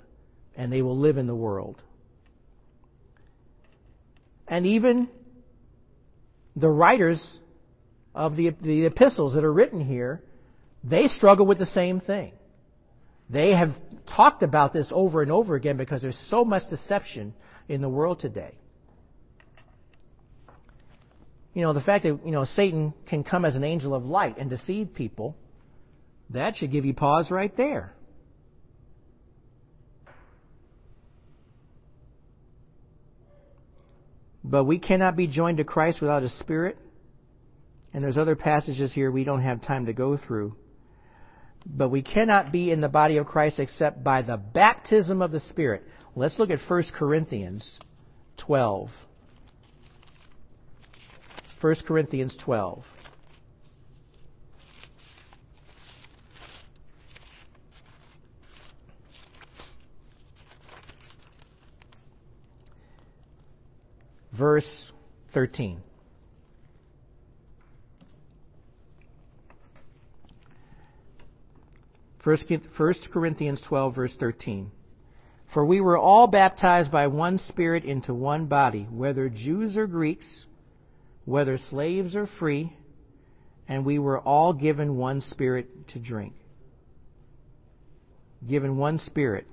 and 0.55 0.71
they 0.71 0.81
will 0.81 0.97
live 0.97 1.17
in 1.17 1.27
the 1.27 1.35
world. 1.35 1.81
And 4.47 4.65
even 4.65 5.09
the 6.55 6.69
writers 6.69 7.39
of 8.15 8.35
the, 8.35 8.49
the 8.61 8.85
epistles 8.85 9.35
that 9.35 9.43
are 9.43 9.53
written 9.53 9.85
here 9.85 10.21
they 10.83 11.07
struggle 11.07 11.45
with 11.45 11.57
the 11.57 11.65
same 11.65 11.99
thing. 11.99 12.33
They 13.29 13.51
have 13.51 13.73
talked 14.07 14.43
about 14.43 14.73
this 14.73 14.91
over 14.93 15.21
and 15.21 15.31
over 15.31 15.55
again 15.55 15.77
because 15.77 16.01
there's 16.01 16.19
so 16.29 16.43
much 16.43 16.63
deception 16.69 17.33
in 17.67 17.81
the 17.81 17.89
world 17.89 18.19
today. 18.19 18.55
You 21.53 21.63
know, 21.63 21.73
the 21.73 21.81
fact 21.81 22.03
that, 22.03 22.19
you 22.25 22.31
know, 22.31 22.45
Satan 22.45 22.93
can 23.07 23.23
come 23.23 23.45
as 23.45 23.55
an 23.55 23.63
angel 23.63 23.93
of 23.93 24.05
light 24.05 24.37
and 24.37 24.49
deceive 24.49 24.93
people, 24.93 25.35
that 26.31 26.57
should 26.57 26.71
give 26.71 26.85
you 26.85 26.93
pause 26.93 27.29
right 27.29 27.55
there. 27.57 27.93
But 34.43 34.63
we 34.63 34.79
cannot 34.79 35.15
be 35.15 35.27
joined 35.27 35.57
to 35.57 35.63
Christ 35.63 36.01
without 36.01 36.23
a 36.23 36.29
spirit. 36.29 36.77
And 37.93 38.03
there's 38.03 38.17
other 38.17 38.35
passages 38.35 38.93
here 38.93 39.11
we 39.11 39.23
don't 39.23 39.41
have 39.41 39.61
time 39.61 39.87
to 39.87 39.93
go 39.93 40.17
through. 40.17 40.55
But 41.65 41.89
we 41.89 42.01
cannot 42.01 42.51
be 42.51 42.71
in 42.71 42.81
the 42.81 42.89
body 42.89 43.17
of 43.17 43.27
Christ 43.27 43.59
except 43.59 44.03
by 44.03 44.21
the 44.21 44.37
baptism 44.37 45.21
of 45.21 45.31
the 45.31 45.39
Spirit. 45.39 45.83
Let's 46.15 46.39
look 46.39 46.49
at 46.49 46.59
1 46.67 46.83
Corinthians 46.95 47.79
12. 48.37 48.89
1 51.61 51.75
Corinthians 51.85 52.37
12. 52.43 52.83
Verse 64.31 64.91
13. 65.33 65.81
1 72.23 72.37
Corinthians 73.11 73.61
12, 73.67 73.95
verse 73.95 74.15
13. 74.19 74.71
For 75.53 75.65
we 75.65 75.81
were 75.81 75.97
all 75.97 76.27
baptized 76.27 76.91
by 76.91 77.07
one 77.07 77.37
Spirit 77.37 77.83
into 77.83 78.13
one 78.13 78.45
body, 78.45 78.87
whether 78.91 79.29
Jews 79.29 79.77
or 79.77 79.87
Greeks, 79.87 80.45
whether 81.25 81.57
slaves 81.57 82.15
or 82.15 82.27
free, 82.27 82.75
and 83.67 83.85
we 83.85 83.99
were 83.99 84.19
all 84.19 84.53
given 84.53 84.97
one 84.97 85.21
Spirit 85.21 85.87
to 85.89 85.99
drink. 85.99 86.33
Given 88.47 88.77
one 88.77 88.99
Spirit 88.99 89.47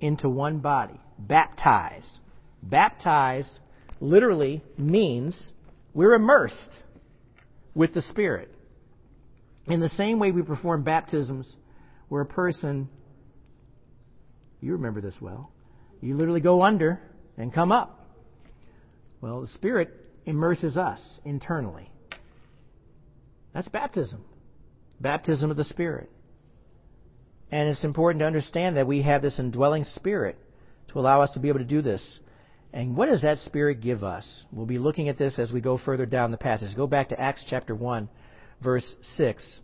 into 0.00 0.28
one 0.28 0.58
body. 0.58 1.00
Baptized. 1.18 2.18
Baptized 2.62 3.60
literally 4.00 4.62
means 4.76 5.52
we're 5.94 6.14
immersed 6.14 6.78
with 7.74 7.94
the 7.94 8.02
Spirit. 8.02 8.50
In 9.66 9.80
the 9.80 9.88
same 9.90 10.18
way 10.18 10.30
we 10.30 10.42
perform 10.42 10.82
baptisms 10.82 11.46
where 12.08 12.22
a 12.22 12.26
person, 12.26 12.88
you 14.60 14.72
remember 14.72 15.00
this 15.00 15.16
well, 15.20 15.52
you 16.00 16.16
literally 16.16 16.40
go 16.40 16.62
under 16.62 17.00
and 17.36 17.52
come 17.52 17.72
up. 17.72 18.08
Well, 19.20 19.42
the 19.42 19.48
Spirit 19.48 19.90
immerses 20.24 20.76
us 20.76 21.00
internally. 21.24 21.90
That's 23.52 23.68
baptism. 23.68 24.24
Baptism 25.00 25.50
of 25.50 25.56
the 25.56 25.64
Spirit. 25.64 26.10
And 27.50 27.68
it's 27.68 27.84
important 27.84 28.20
to 28.20 28.26
understand 28.26 28.76
that 28.76 28.86
we 28.86 29.02
have 29.02 29.22
this 29.22 29.38
indwelling 29.38 29.84
Spirit 29.84 30.38
to 30.88 30.98
allow 30.98 31.20
us 31.20 31.32
to 31.32 31.40
be 31.40 31.48
able 31.48 31.58
to 31.58 31.64
do 31.64 31.82
this. 31.82 32.20
And 32.72 32.96
what 32.96 33.08
does 33.08 33.22
that 33.22 33.38
Spirit 33.38 33.80
give 33.80 34.04
us? 34.04 34.44
We'll 34.52 34.66
be 34.66 34.78
looking 34.78 35.08
at 35.08 35.18
this 35.18 35.38
as 35.38 35.52
we 35.52 35.60
go 35.60 35.76
further 35.76 36.06
down 36.06 36.30
the 36.30 36.36
passage. 36.36 36.76
Go 36.76 36.86
back 36.86 37.08
to 37.08 37.20
Acts 37.20 37.44
chapter 37.48 37.74
1 37.74 38.08
verse 38.62 38.94
6. 39.16 39.60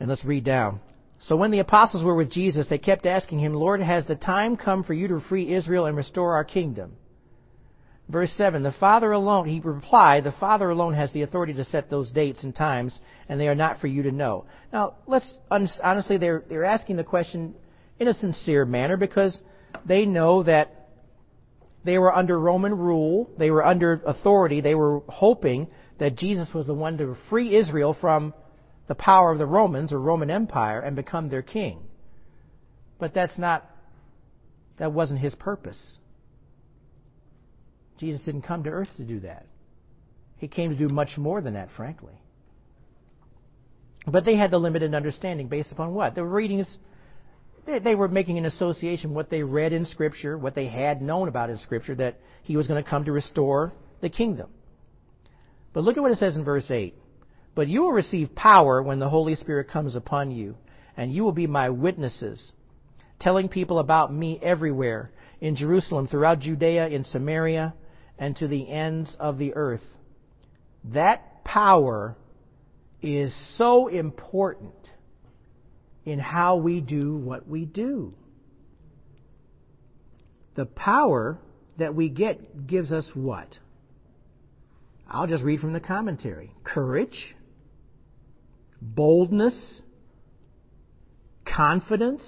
And 0.00 0.08
let's 0.08 0.24
read 0.24 0.44
down. 0.44 0.80
So 1.20 1.36
when 1.36 1.50
the 1.50 1.58
apostles 1.58 2.04
were 2.04 2.14
with 2.14 2.30
Jesus, 2.30 2.68
they 2.68 2.78
kept 2.78 3.06
asking 3.06 3.40
him, 3.40 3.54
Lord, 3.54 3.80
has 3.80 4.06
the 4.06 4.16
time 4.16 4.56
come 4.56 4.84
for 4.84 4.94
you 4.94 5.08
to 5.08 5.20
free 5.20 5.52
Israel 5.52 5.86
and 5.86 5.96
restore 5.96 6.34
our 6.34 6.44
kingdom? 6.44 6.92
Verse 8.08 8.32
7, 8.38 8.62
the 8.62 8.72
Father 8.72 9.12
alone, 9.12 9.46
he 9.46 9.60
replied, 9.60 10.24
the 10.24 10.32
Father 10.32 10.70
alone 10.70 10.94
has 10.94 11.12
the 11.12 11.22
authority 11.22 11.52
to 11.54 11.64
set 11.64 11.90
those 11.90 12.10
dates 12.10 12.42
and 12.42 12.54
times, 12.56 12.98
and 13.28 13.38
they 13.38 13.48
are 13.48 13.54
not 13.54 13.80
for 13.80 13.86
you 13.86 14.04
to 14.04 14.10
know. 14.10 14.46
Now, 14.72 14.94
let's, 15.06 15.34
honestly, 15.50 16.16
they're, 16.16 16.42
they're 16.48 16.64
asking 16.64 16.96
the 16.96 17.04
question 17.04 17.54
in 17.98 18.08
a 18.08 18.14
sincere 18.14 18.64
manner 18.64 18.96
because 18.96 19.42
they 19.84 20.06
know 20.06 20.42
that 20.44 20.88
they 21.84 21.98
were 21.98 22.14
under 22.14 22.38
Roman 22.38 22.78
rule, 22.78 23.30
they 23.38 23.50
were 23.50 23.64
under 23.64 24.00
authority, 24.06 24.62
they 24.62 24.74
were 24.74 25.00
hoping 25.08 25.68
that 25.98 26.16
Jesus 26.16 26.52
was 26.54 26.66
the 26.66 26.74
one 26.74 26.98
to 26.98 27.16
free 27.28 27.56
Israel 27.56 27.96
from 28.00 28.34
the 28.86 28.94
power 28.94 29.32
of 29.32 29.38
the 29.38 29.46
Romans 29.46 29.92
or 29.92 30.00
Roman 30.00 30.30
Empire 30.30 30.80
and 30.80 30.96
become 30.96 31.28
their 31.28 31.42
king. 31.42 31.80
But 32.98 33.14
that's 33.14 33.38
not, 33.38 33.68
that 34.78 34.92
wasn't 34.92 35.20
his 35.20 35.34
purpose. 35.34 35.98
Jesus 37.98 38.24
didn't 38.24 38.42
come 38.42 38.64
to 38.64 38.70
earth 38.70 38.88
to 38.96 39.04
do 39.04 39.20
that. 39.20 39.46
He 40.38 40.48
came 40.48 40.70
to 40.70 40.76
do 40.76 40.88
much 40.88 41.18
more 41.18 41.40
than 41.40 41.54
that, 41.54 41.68
frankly. 41.76 42.14
But 44.06 44.24
they 44.24 44.36
had 44.36 44.50
the 44.50 44.58
limited 44.58 44.94
understanding 44.94 45.48
based 45.48 45.72
upon 45.72 45.92
what? 45.94 46.14
The 46.14 46.24
readings, 46.24 46.78
they, 47.66 47.80
they 47.80 47.94
were 47.94 48.08
making 48.08 48.38
an 48.38 48.46
association 48.46 49.14
what 49.14 49.30
they 49.30 49.42
read 49.42 49.72
in 49.72 49.84
Scripture, 49.84 50.38
what 50.38 50.54
they 50.54 50.66
had 50.66 51.02
known 51.02 51.28
about 51.28 51.50
in 51.50 51.58
Scripture, 51.58 51.94
that 51.96 52.18
he 52.42 52.56
was 52.56 52.68
going 52.68 52.82
to 52.82 52.88
come 52.88 53.04
to 53.04 53.12
restore 53.12 53.72
the 54.00 54.08
kingdom. 54.08 54.48
But 55.72 55.84
look 55.84 55.96
at 55.96 56.02
what 56.02 56.12
it 56.12 56.18
says 56.18 56.36
in 56.36 56.44
verse 56.44 56.70
8. 56.70 56.94
But 57.54 57.68
you 57.68 57.82
will 57.82 57.92
receive 57.92 58.34
power 58.34 58.82
when 58.82 58.98
the 58.98 59.08
Holy 59.08 59.34
Spirit 59.34 59.68
comes 59.68 59.96
upon 59.96 60.30
you, 60.30 60.56
and 60.96 61.12
you 61.12 61.24
will 61.24 61.32
be 61.32 61.46
my 61.46 61.70
witnesses, 61.70 62.52
telling 63.20 63.48
people 63.48 63.78
about 63.78 64.12
me 64.12 64.38
everywhere 64.42 65.10
in 65.40 65.56
Jerusalem, 65.56 66.06
throughout 66.06 66.40
Judea, 66.40 66.88
in 66.88 67.04
Samaria, 67.04 67.74
and 68.18 68.34
to 68.36 68.48
the 68.48 68.68
ends 68.70 69.16
of 69.20 69.38
the 69.38 69.54
earth. 69.54 69.84
That 70.84 71.44
power 71.44 72.16
is 73.00 73.34
so 73.56 73.88
important 73.88 74.74
in 76.04 76.18
how 76.18 76.56
we 76.56 76.80
do 76.80 77.16
what 77.16 77.46
we 77.46 77.64
do. 77.64 78.14
The 80.56 80.66
power 80.66 81.38
that 81.78 81.94
we 81.94 82.08
get 82.08 82.66
gives 82.66 82.90
us 82.90 83.10
what? 83.14 83.48
I'll 85.08 85.26
just 85.26 85.42
read 85.42 85.60
from 85.60 85.72
the 85.72 85.80
commentary 85.80 86.52
courage, 86.64 87.34
boldness, 88.80 89.82
confidence, 91.46 92.22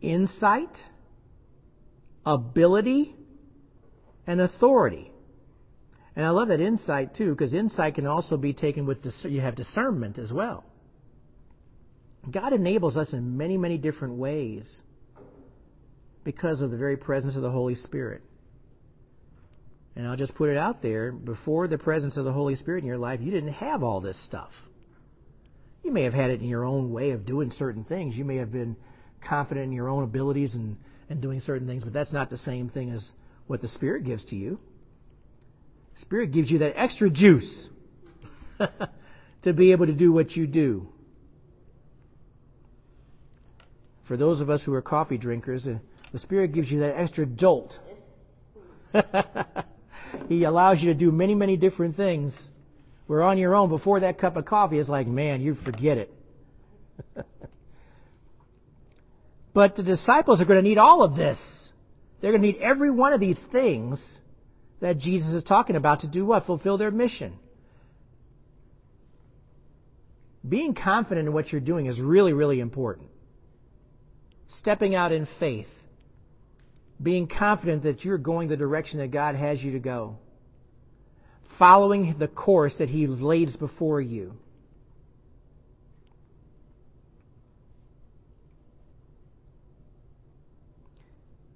insight, 0.00 0.76
ability, 2.24 3.16
and 4.26 4.40
authority. 4.40 5.10
And 6.14 6.24
I 6.24 6.30
love 6.30 6.48
that 6.48 6.60
insight 6.60 7.14
too, 7.16 7.30
because 7.30 7.52
insight 7.52 7.96
can 7.96 8.06
also 8.06 8.36
be 8.36 8.52
taken 8.52 8.86
with 8.86 8.98
you 9.24 9.40
have 9.40 9.56
discernment 9.56 10.18
as 10.18 10.32
well. 10.32 10.64
God 12.30 12.52
enables 12.52 12.96
us 12.96 13.12
in 13.12 13.36
many, 13.36 13.56
many 13.56 13.78
different 13.78 14.14
ways 14.14 14.82
because 16.24 16.60
of 16.60 16.70
the 16.70 16.76
very 16.76 16.96
presence 16.96 17.36
of 17.36 17.42
the 17.42 17.50
Holy 17.50 17.74
Spirit. 17.74 18.22
And 19.98 20.06
I'll 20.06 20.16
just 20.16 20.36
put 20.36 20.48
it 20.48 20.56
out 20.56 20.80
there 20.80 21.10
before 21.10 21.66
the 21.66 21.76
presence 21.76 22.16
of 22.16 22.24
the 22.24 22.32
Holy 22.32 22.54
Spirit 22.54 22.84
in 22.84 22.86
your 22.86 22.98
life, 22.98 23.18
you 23.20 23.32
didn't 23.32 23.54
have 23.54 23.82
all 23.82 24.00
this 24.00 24.16
stuff. 24.26 24.52
You 25.82 25.90
may 25.90 26.04
have 26.04 26.14
had 26.14 26.30
it 26.30 26.40
in 26.40 26.46
your 26.46 26.64
own 26.64 26.92
way 26.92 27.10
of 27.10 27.26
doing 27.26 27.50
certain 27.50 27.82
things. 27.82 28.14
You 28.14 28.24
may 28.24 28.36
have 28.36 28.52
been 28.52 28.76
confident 29.28 29.64
in 29.64 29.72
your 29.72 29.88
own 29.88 30.04
abilities 30.04 30.54
and, 30.54 30.76
and 31.10 31.20
doing 31.20 31.40
certain 31.40 31.66
things, 31.66 31.82
but 31.82 31.92
that's 31.92 32.12
not 32.12 32.30
the 32.30 32.36
same 32.36 32.68
thing 32.68 32.92
as 32.92 33.10
what 33.48 33.60
the 33.60 33.66
Spirit 33.66 34.04
gives 34.04 34.24
to 34.26 34.36
you. 34.36 34.60
Spirit 36.02 36.30
gives 36.30 36.48
you 36.48 36.58
that 36.60 36.80
extra 36.80 37.10
juice 37.10 37.68
to 39.42 39.52
be 39.52 39.72
able 39.72 39.86
to 39.86 39.94
do 39.94 40.12
what 40.12 40.30
you 40.30 40.46
do. 40.46 40.86
For 44.06 44.16
those 44.16 44.40
of 44.40 44.48
us 44.48 44.62
who 44.62 44.72
are 44.74 44.82
coffee 44.82 45.18
drinkers, 45.18 45.66
uh, 45.66 45.78
the 46.12 46.20
Spirit 46.20 46.52
gives 46.52 46.70
you 46.70 46.78
that 46.80 46.96
extra 46.96 47.26
jolt 47.26 47.74
He 50.28 50.44
allows 50.44 50.80
you 50.80 50.92
to 50.92 50.94
do 50.94 51.10
many, 51.10 51.34
many 51.34 51.56
different 51.56 51.96
things 51.96 52.32
We're 53.08 53.22
on 53.22 53.38
your 53.38 53.54
own 53.54 53.70
before 53.70 54.00
that 54.00 54.18
cup 54.18 54.36
of 54.36 54.44
coffee, 54.44 54.78
it's 54.78 54.88
like, 54.88 55.06
man, 55.06 55.40
you 55.40 55.54
forget 55.64 55.96
it. 55.96 56.12
but 59.54 59.76
the 59.76 59.82
disciples 59.82 60.42
are 60.42 60.44
going 60.44 60.62
to 60.62 60.68
need 60.68 60.76
all 60.76 61.02
of 61.02 61.16
this. 61.16 61.38
They're 62.20 62.32
going 62.32 62.42
to 62.42 62.48
need 62.48 62.60
every 62.60 62.90
one 62.90 63.14
of 63.14 63.20
these 63.20 63.40
things 63.50 64.04
that 64.80 64.98
Jesus 64.98 65.28
is 65.28 65.42
talking 65.42 65.74
about 65.74 66.00
to 66.00 66.06
do 66.06 66.26
what? 66.26 66.44
Fulfill 66.44 66.76
their 66.76 66.90
mission. 66.90 67.38
Being 70.46 70.74
confident 70.74 71.26
in 71.26 71.32
what 71.32 71.50
you're 71.50 71.60
doing 71.62 71.86
is 71.86 71.98
really, 71.98 72.34
really 72.34 72.60
important. 72.60 73.08
Stepping 74.58 74.94
out 74.94 75.12
in 75.12 75.26
faith. 75.40 75.66
Being 77.02 77.28
confident 77.28 77.84
that 77.84 78.04
you're 78.04 78.18
going 78.18 78.48
the 78.48 78.56
direction 78.56 78.98
that 78.98 79.12
God 79.12 79.36
has 79.36 79.62
you 79.62 79.72
to 79.72 79.78
go. 79.78 80.18
Following 81.58 82.16
the 82.18 82.28
course 82.28 82.76
that 82.78 82.88
He 82.88 83.06
lays 83.06 83.56
before 83.56 84.00
you. 84.00 84.34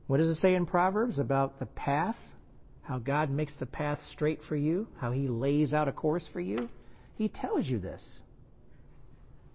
What 0.06 0.18
does 0.18 0.26
it 0.26 0.40
say 0.40 0.54
in 0.54 0.66
Proverbs 0.66 1.18
about 1.18 1.58
the 1.58 1.66
path? 1.66 2.16
How 2.82 2.98
God 2.98 3.30
makes 3.30 3.56
the 3.58 3.66
path 3.66 3.98
straight 4.12 4.40
for 4.48 4.56
you? 4.56 4.86
How 4.98 5.10
He 5.10 5.26
lays 5.26 5.72
out 5.72 5.88
a 5.88 5.92
course 5.92 6.28
for 6.32 6.40
you? 6.40 6.68
He 7.16 7.28
tells 7.28 7.66
you 7.66 7.78
this. 7.78 8.04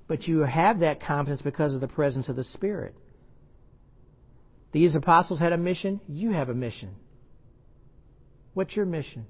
But 0.07 0.23
you 0.23 0.39
have 0.39 0.79
that 0.79 1.01
confidence 1.01 1.41
because 1.41 1.75
of 1.75 1.81
the 1.81 1.87
presence 1.87 2.29
of 2.29 2.37
the 2.37 2.43
Spirit. 2.43 2.95
These 4.71 4.95
apostles 4.95 5.39
had 5.39 5.53
a 5.53 5.57
mission. 5.57 6.01
You 6.07 6.31
have 6.31 6.49
a 6.49 6.53
mission. 6.53 6.95
What's 8.53 8.75
your 8.75 8.85
mission? 8.85 9.25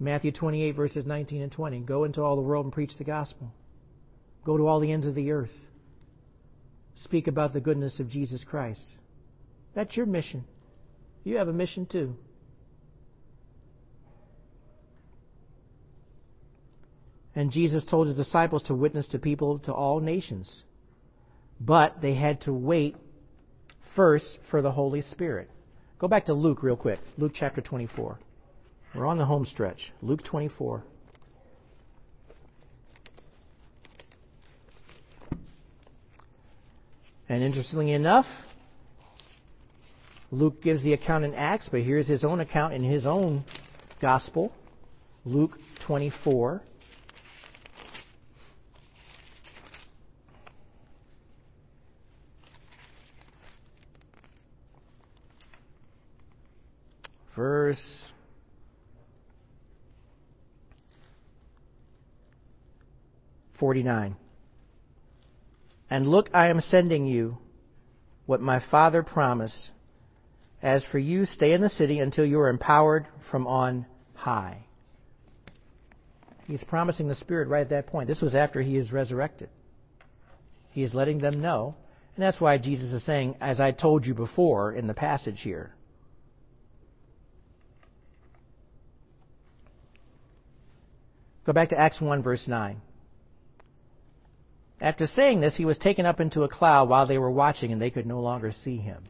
Matthew 0.00 0.32
28, 0.32 0.72
verses 0.72 1.06
19 1.06 1.42
and 1.42 1.52
20. 1.52 1.80
Go 1.80 2.04
into 2.04 2.22
all 2.22 2.36
the 2.36 2.42
world 2.42 2.66
and 2.66 2.72
preach 2.72 2.90
the 2.98 3.04
gospel. 3.04 3.52
Go 4.44 4.56
to 4.56 4.66
all 4.66 4.80
the 4.80 4.90
ends 4.90 5.06
of 5.06 5.14
the 5.14 5.30
earth. 5.30 5.52
Speak 7.04 7.26
about 7.26 7.52
the 7.52 7.60
goodness 7.60 8.00
of 8.00 8.08
Jesus 8.08 8.44
Christ. 8.44 8.84
That's 9.74 9.96
your 9.96 10.06
mission. 10.06 10.44
You 11.24 11.36
have 11.36 11.48
a 11.48 11.52
mission 11.52 11.86
too. 11.86 12.16
And 17.34 17.50
Jesus 17.50 17.84
told 17.84 18.08
his 18.08 18.16
disciples 18.16 18.64
to 18.64 18.74
witness 18.74 19.06
to 19.08 19.18
people 19.18 19.60
to 19.60 19.72
all 19.72 20.00
nations. 20.00 20.64
But 21.60 22.02
they 22.02 22.14
had 22.14 22.42
to 22.42 22.52
wait 22.52 22.96
first 23.94 24.38
for 24.50 24.62
the 24.62 24.70
Holy 24.70 25.02
Spirit. 25.02 25.50
Go 25.98 26.08
back 26.08 26.26
to 26.26 26.34
Luke 26.34 26.62
real 26.62 26.76
quick. 26.76 26.98
Luke 27.18 27.32
chapter 27.34 27.60
24. 27.60 28.18
We're 28.94 29.06
on 29.06 29.18
the 29.18 29.24
home 29.24 29.46
stretch. 29.46 29.92
Luke 30.02 30.22
24. 30.24 30.82
And 37.28 37.42
interestingly 37.42 37.92
enough, 37.92 38.26
Luke 40.30 40.62
gives 40.62 40.82
the 40.82 40.92
account 40.92 41.24
in 41.24 41.34
Acts, 41.34 41.68
but 41.70 41.80
here's 41.80 42.06
his 42.06 42.24
own 42.24 42.40
account 42.40 42.74
in 42.74 42.82
his 42.82 43.06
own 43.06 43.44
gospel. 44.00 44.52
Luke 45.24 45.58
24. 45.86 46.62
Verse 57.36 57.82
49. 63.58 64.16
And 65.88 66.08
look, 66.08 66.30
I 66.34 66.48
am 66.48 66.60
sending 66.60 67.06
you 67.06 67.38
what 68.26 68.40
my 68.40 68.60
Father 68.70 69.02
promised. 69.02 69.70
As 70.62 70.84
for 70.90 70.98
you, 70.98 71.26
stay 71.26 71.52
in 71.52 71.60
the 71.60 71.68
city 71.68 71.98
until 71.98 72.24
you 72.24 72.40
are 72.40 72.48
empowered 72.48 73.06
from 73.30 73.46
on 73.46 73.86
high. 74.14 74.64
He's 76.46 76.64
promising 76.64 77.08
the 77.08 77.14
Spirit 77.14 77.48
right 77.48 77.60
at 77.60 77.70
that 77.70 77.86
point. 77.86 78.08
This 78.08 78.20
was 78.20 78.34
after 78.34 78.60
he 78.60 78.76
is 78.76 78.90
resurrected. 78.90 79.48
He 80.70 80.82
is 80.82 80.94
letting 80.94 81.18
them 81.18 81.40
know. 81.40 81.76
And 82.16 82.22
that's 82.22 82.40
why 82.40 82.58
Jesus 82.58 82.92
is 82.92 83.04
saying, 83.04 83.36
as 83.40 83.60
I 83.60 83.70
told 83.70 84.06
you 84.06 84.14
before 84.14 84.72
in 84.72 84.86
the 84.86 84.94
passage 84.94 85.40
here. 85.40 85.74
Go 91.44 91.52
back 91.52 91.70
to 91.70 91.78
Acts 91.78 92.00
1, 92.00 92.22
verse 92.22 92.46
9. 92.46 92.80
After 94.80 95.06
saying 95.06 95.40
this, 95.40 95.56
he 95.56 95.64
was 95.64 95.78
taken 95.78 96.06
up 96.06 96.20
into 96.20 96.42
a 96.42 96.48
cloud 96.48 96.88
while 96.88 97.06
they 97.06 97.18
were 97.18 97.30
watching, 97.30 97.72
and 97.72 97.80
they 97.80 97.90
could 97.90 98.06
no 98.06 98.20
longer 98.20 98.52
see 98.52 98.78
him. 98.78 99.04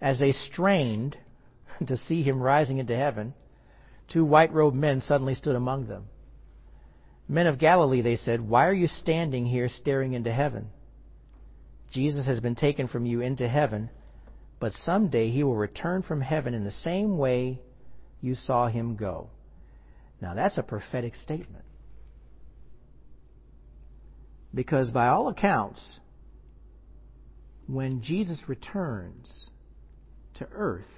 As 0.00 0.18
they 0.18 0.32
strained 0.32 1.16
to 1.86 1.96
see 1.96 2.22
him 2.22 2.42
rising 2.42 2.78
into 2.78 2.96
heaven, 2.96 3.34
two 4.12 4.24
white 4.24 4.52
robed 4.52 4.76
men 4.76 5.00
suddenly 5.00 5.34
stood 5.34 5.56
among 5.56 5.86
them. 5.86 6.06
Men 7.28 7.46
of 7.46 7.58
Galilee, 7.58 8.02
they 8.02 8.16
said, 8.16 8.40
why 8.40 8.66
are 8.66 8.74
you 8.74 8.86
standing 8.86 9.46
here 9.46 9.68
staring 9.68 10.12
into 10.12 10.32
heaven? 10.32 10.68
Jesus 11.90 12.26
has 12.26 12.40
been 12.40 12.54
taken 12.56 12.88
from 12.88 13.06
you 13.06 13.20
into 13.20 13.48
heaven, 13.48 13.88
but 14.60 14.72
someday 14.72 15.30
he 15.30 15.42
will 15.42 15.56
return 15.56 16.02
from 16.02 16.20
heaven 16.20 16.54
in 16.54 16.64
the 16.64 16.70
same 16.70 17.16
way 17.16 17.60
you 18.20 18.34
saw 18.34 18.66
him 18.66 18.96
go. 18.96 19.30
Now, 20.24 20.32
that's 20.32 20.56
a 20.56 20.62
prophetic 20.62 21.14
statement. 21.16 21.66
Because 24.54 24.90
by 24.90 25.08
all 25.08 25.28
accounts, 25.28 26.00
when 27.66 28.00
Jesus 28.00 28.42
returns 28.48 29.50
to 30.36 30.48
earth, 30.50 30.88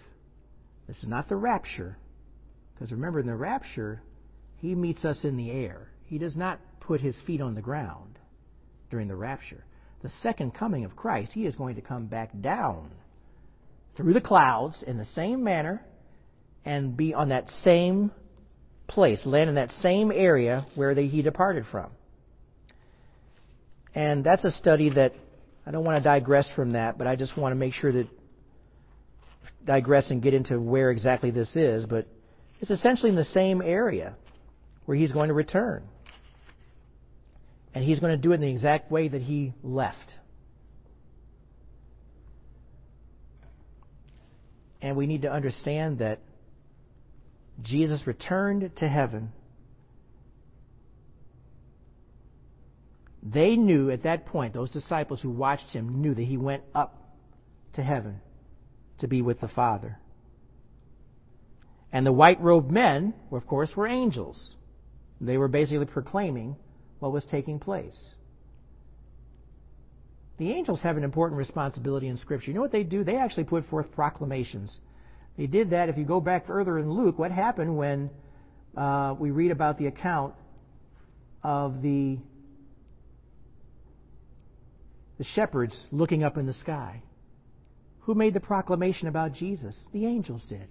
this 0.87 0.99
is 0.99 1.09
not 1.09 1.29
the 1.29 1.35
rapture, 1.35 1.99
because 2.73 2.93
remember, 2.93 3.19
in 3.19 3.27
the 3.27 3.35
rapture, 3.35 4.01
he 4.59 4.77
meets 4.77 5.05
us 5.05 5.25
in 5.25 5.37
the 5.37 5.51
air. 5.51 5.89
He 6.05 6.19
does 6.19 6.37
not 6.37 6.61
put 6.79 7.01
his 7.01 7.17
feet 7.27 7.41
on 7.41 7.57
the 7.57 7.63
ground 7.63 8.21
during 8.93 9.09
the 9.09 9.17
rapture. 9.17 9.65
The 10.05 10.11
second 10.23 10.55
coming 10.55 10.85
of 10.85 10.95
Christ, 10.95 11.33
he 11.33 11.47
is 11.47 11.57
going 11.57 11.75
to 11.75 11.83
come 11.83 12.07
back 12.07 12.31
down 12.41 12.93
through 13.97 14.13
the 14.13 14.21
clouds 14.21 14.85
in 14.87 14.99
the 14.99 15.05
same 15.05 15.43
manner 15.43 15.85
and 16.65 16.97
be 16.97 17.13
on 17.13 17.31
that 17.31 17.49
same 17.65 18.13
place, 18.89 19.25
land 19.27 19.49
in 19.49 19.57
that 19.57 19.71
same 19.71 20.13
area 20.13 20.67
where 20.75 20.95
they, 20.95 21.07
he 21.07 21.23
departed 21.23 21.65
from. 21.71 21.91
And 23.95 24.23
that's 24.23 24.45
a 24.45 24.51
study 24.51 24.91
that 24.91 25.15
I 25.67 25.71
don't 25.71 25.85
want 25.85 26.03
to 26.03 26.09
digress 26.09 26.49
from 26.55 26.73
that, 26.73 26.99
but 26.99 27.07
I 27.07 27.17
just 27.17 27.37
want 27.37 27.53
to 27.53 27.57
make 27.57 27.73
sure 27.73 27.93
that 27.93 28.09
digress 29.65 30.11
and 30.11 30.23
get 30.23 30.33
into 30.33 30.61
where 30.61 30.91
exactly 30.91 31.31
this 31.31 31.55
is, 31.57 31.87
but 31.87 32.07
it's 32.61 32.71
essentially 32.71 33.11
in 33.11 33.17
the 33.17 33.25
same 33.25 33.61
area 33.61 34.15
where 34.85 34.97
he's 34.97 35.13
going 35.13 35.29
to 35.29 35.35
return. 35.35 35.83
And 37.75 37.85
he's 37.85 37.99
going 38.01 38.13
to 38.13 38.23
do 38.23 38.33
it 38.33 38.37
in 38.37 38.41
the 38.41 38.51
exact 38.51 38.91
way 38.91 39.09
that 39.09 39.21
he 39.21 39.53
left. 39.63 40.15
And 44.81 44.97
we 44.97 45.07
need 45.07 45.23
to 45.23 45.33
understand 45.33 45.99
that 45.99 46.21
Jesus 47.63 48.07
returned 48.07 48.71
to 48.77 48.89
heaven. 48.89 49.33
They 53.23 53.57
knew 53.57 53.91
at 53.91 54.05
that 54.05 54.27
point, 54.27 54.55
those 54.55 54.71
disciples 54.71 55.21
who 55.21 55.31
watched 55.31 55.71
him 55.71 56.01
knew 56.01 56.15
that 56.15 56.23
he 56.23 56.37
went 56.37 56.63
up 56.75 57.03
to 57.75 57.83
heaven 57.83 58.21
to 58.99 59.09
be 59.09 59.23
with 59.23 59.41
the 59.41 59.49
Father. 59.49 59.99
And 61.93 62.07
the 62.07 62.13
white 62.13 62.41
robed 62.41 62.71
men, 62.71 63.15
of 63.33 63.47
course, 63.47 63.75
were 63.75 63.87
angels. 63.87 64.55
They 65.21 65.39
were 65.39 65.49
basically 65.49 65.87
proclaiming 65.87 66.57
what 66.99 67.13
was 67.13 67.25
taking 67.25 67.59
place. 67.59 67.99
The 70.39 70.53
angels 70.53 70.83
have 70.83 70.97
an 70.97 71.05
important 71.05 71.39
responsibility 71.39 72.09
in 72.09 72.19
Scripture. 72.19 72.51
You 72.51 72.55
know 72.55 72.61
what 72.61 72.73
they 72.73 72.83
do? 72.83 73.03
They 73.03 73.17
actually 73.17 73.45
put 73.45 73.65
forth 73.67 73.91
proclamations 73.93 74.79
he 75.37 75.47
did 75.47 75.71
that. 75.71 75.89
If 75.89 75.99
you 75.99 76.05
go 76.05 76.21
back 76.21 76.47
further 76.47 76.79
in 76.79 76.91
Luke, 76.91 77.19
what 77.19 77.31
happened 77.31 77.77
when 77.77 78.11
uh, 78.77 79.15
we 79.19 79.31
read 79.31 79.51
about 79.51 79.79
the 79.79 79.87
account 79.87 80.35
of 81.43 81.83
the 81.83 82.19
the 85.19 85.25
shepherds 85.25 85.75
looking 85.93 86.25
up 86.25 86.37
in 86.37 86.47
the 86.47 86.53
sky? 86.55 87.03
Who 88.01 88.15
made 88.15 88.35
the 88.35 88.41
proclamation 88.41 89.09
about 89.09 89.33
Jesus? 89.33 89.75
The 89.93 90.07
angels 90.07 90.47
did. 90.49 90.69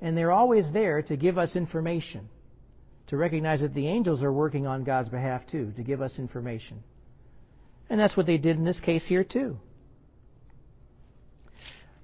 And 0.00 0.16
they're 0.16 0.32
always 0.32 0.64
there 0.72 1.02
to 1.02 1.16
give 1.16 1.38
us 1.38 1.56
information, 1.56 2.28
to 3.08 3.16
recognize 3.16 3.60
that 3.60 3.74
the 3.74 3.88
angels 3.88 4.22
are 4.22 4.32
working 4.32 4.66
on 4.66 4.84
God's 4.84 5.08
behalf 5.08 5.42
too, 5.50 5.72
to 5.76 5.82
give 5.82 6.00
us 6.00 6.18
information. 6.18 6.82
And 7.90 7.98
that's 7.98 8.16
what 8.16 8.26
they 8.26 8.38
did 8.38 8.56
in 8.56 8.64
this 8.64 8.80
case 8.80 9.04
here 9.06 9.24
too. 9.24 9.58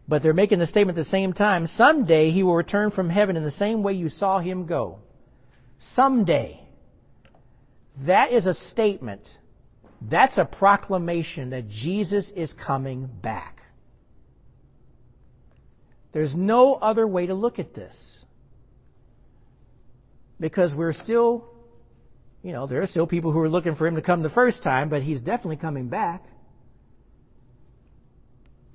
But 0.09 0.23
they're 0.23 0.33
making 0.33 0.61
the 0.61 0.67
statement 0.67 0.99
at 0.99 1.05
the 1.05 1.11
same 1.11 1.33
time 1.33 1.67
someday 1.67 2.31
he 2.31 2.43
will 2.43 2.55
return 2.55 2.91
from 2.91 3.11
heaven 3.11 3.37
in 3.37 3.43
the 3.43 3.51
same 3.51 3.83
way 3.83 3.95
you 3.95 4.09
saw 4.09 4.39
him 4.39 4.67
go. 4.67 4.99
Someday. 5.95 6.61
That 8.07 8.33
is 8.33 8.47
a 8.47 8.55
statement. 8.55 9.27
That's 10.01 10.39
a 10.39 10.45
proclamation 10.45 11.51
that 11.51 11.69
Jesus 11.69 12.31
is 12.37 12.53
coming 12.65 13.09
back. 13.23 13.63
There's 16.13 16.35
no 16.35 16.75
other 16.75 17.07
way 17.07 17.27
to 17.27 17.35
look 17.35 17.59
at 17.59 17.75
this. 17.75 17.97
Because 20.39 20.75
we're 20.75 20.93
still, 20.93 21.47
you 22.43 22.53
know, 22.53 22.67
there 22.67 22.83
are 22.83 22.87
still 22.87 23.07
people 23.07 23.33
who 23.33 23.41
are 23.41 23.49
looking 23.49 23.75
for 23.75 23.87
him 23.87 23.97
to 23.97 24.03
come 24.03 24.23
the 24.23 24.31
first 24.31 24.63
time, 24.63 24.89
but 24.89 25.03
he's 25.03 25.21
definitely 25.21 25.57
coming 25.57 25.89
back. 25.89 26.25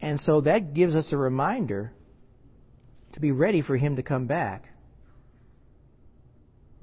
And 0.02 0.20
so 0.22 0.42
that 0.42 0.74
gives 0.74 0.96
us 0.96 1.14
a 1.14 1.18
reminder 1.18 1.94
to 3.14 3.20
be 3.20 3.32
ready 3.32 3.62
for 3.62 3.78
him 3.78 3.96
to 3.98 4.04
come 4.04 4.26
back. 4.26 4.66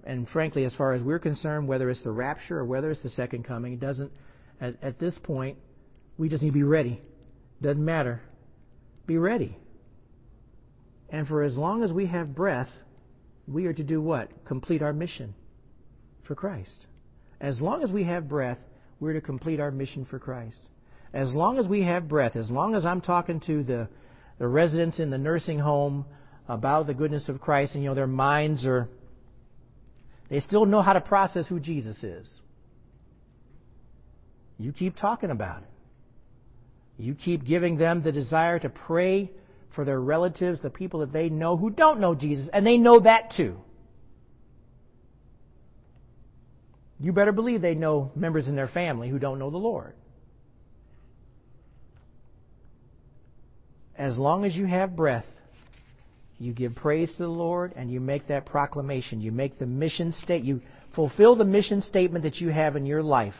And 0.04 0.28
frankly, 0.28 0.64
as 0.64 0.74
far 0.74 0.92
as 0.92 1.02
we're 1.02 1.18
concerned, 1.18 1.66
whether 1.66 1.90
it's 1.90 2.02
the 2.02 2.12
rapture 2.12 2.60
or 2.60 2.64
whether 2.64 2.90
it's 2.90 3.02
the 3.02 3.10
second 3.10 3.44
coming, 3.44 3.74
it 3.74 3.80
doesn't, 3.80 4.12
at, 4.60 4.82
at 4.82 4.98
this 4.98 5.18
point, 5.22 5.58
we 6.16 6.28
just 6.28 6.42
need 6.42 6.50
to 6.50 6.54
be 6.54 6.62
ready. 6.62 7.00
Doesn't 7.60 7.84
matter. 7.84 8.22
Be 9.06 9.18
ready. 9.18 9.58
And 11.10 11.26
for 11.26 11.42
as 11.42 11.56
long 11.56 11.82
as 11.82 11.92
we 11.92 12.06
have 12.06 12.34
breath, 12.34 12.68
we 13.46 13.66
are 13.66 13.72
to 13.72 13.82
do 13.82 14.00
what? 14.00 14.30
Complete 14.44 14.82
our 14.82 14.92
mission 14.92 15.34
for 16.26 16.34
Christ. 16.34 16.86
As 17.40 17.60
long 17.60 17.82
as 17.82 17.90
we 17.90 18.04
have 18.04 18.28
breath, 18.28 18.58
we're 19.00 19.14
to 19.14 19.20
complete 19.20 19.58
our 19.60 19.70
mission 19.70 20.04
for 20.04 20.18
Christ. 20.18 20.58
As 21.12 21.32
long 21.32 21.58
as 21.58 21.66
we 21.66 21.82
have 21.82 22.08
breath, 22.08 22.36
as 22.36 22.50
long 22.50 22.74
as 22.74 22.84
I'm 22.84 23.00
talking 23.00 23.40
to 23.46 23.62
the, 23.62 23.88
the 24.38 24.46
residents 24.46 24.98
in 24.98 25.10
the 25.10 25.18
nursing 25.18 25.58
home 25.58 26.04
about 26.46 26.86
the 26.86 26.94
goodness 26.94 27.28
of 27.28 27.40
Christ, 27.40 27.74
and 27.74 27.82
you 27.82 27.88
know 27.88 27.94
their 27.94 28.06
minds 28.06 28.66
are 28.66 28.88
they 30.28 30.40
still 30.40 30.66
know 30.66 30.82
how 30.82 30.92
to 30.92 31.00
process 31.00 31.46
who 31.46 31.58
Jesus 31.58 32.02
is. 32.02 32.28
You 34.58 34.72
keep 34.72 34.96
talking 34.96 35.30
about 35.30 35.62
it. 35.62 35.68
You 36.98 37.14
keep 37.14 37.46
giving 37.46 37.78
them 37.78 38.02
the 38.02 38.12
desire 38.12 38.58
to 38.58 38.68
pray 38.68 39.30
for 39.74 39.84
their 39.84 40.00
relatives, 40.00 40.60
the 40.60 40.70
people 40.70 41.00
that 41.00 41.12
they 41.12 41.28
know 41.28 41.56
who 41.56 41.70
don't 41.70 42.00
know 42.00 42.14
Jesus, 42.14 42.48
and 42.52 42.66
they 42.66 42.76
know 42.76 43.00
that 43.00 43.32
too. 43.36 43.56
You 46.98 47.12
better 47.12 47.32
believe 47.32 47.60
they 47.62 47.76
know 47.76 48.10
members 48.16 48.48
in 48.48 48.56
their 48.56 48.66
family 48.66 49.08
who 49.08 49.20
don't 49.20 49.38
know 49.38 49.50
the 49.50 49.56
Lord. 49.56 49.94
As 53.98 54.16
long 54.16 54.44
as 54.44 54.54
you 54.54 54.64
have 54.64 54.94
breath, 54.94 55.26
you 56.38 56.52
give 56.52 56.76
praise 56.76 57.10
to 57.12 57.18
the 57.18 57.28
Lord 57.28 57.72
and 57.74 57.90
you 57.90 58.00
make 58.00 58.28
that 58.28 58.46
proclamation. 58.46 59.20
You 59.20 59.32
make 59.32 59.58
the 59.58 59.66
mission 59.66 60.12
state. 60.12 60.44
You 60.44 60.62
fulfill 60.94 61.34
the 61.34 61.44
mission 61.44 61.82
statement 61.82 62.22
that 62.22 62.36
you 62.36 62.50
have 62.50 62.76
in 62.76 62.86
your 62.86 63.02
life 63.02 63.34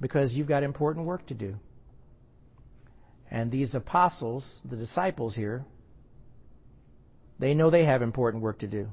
because 0.00 0.32
you've 0.32 0.48
got 0.48 0.62
important 0.62 1.06
work 1.06 1.26
to 1.26 1.34
do. 1.34 1.56
And 3.30 3.52
these 3.52 3.74
apostles, 3.74 4.46
the 4.64 4.76
disciples 4.76 5.34
here, 5.34 5.64
they 7.38 7.52
know 7.52 7.70
they 7.70 7.84
have 7.84 8.00
important 8.00 8.42
work 8.42 8.60
to 8.60 8.66
do. 8.66 8.88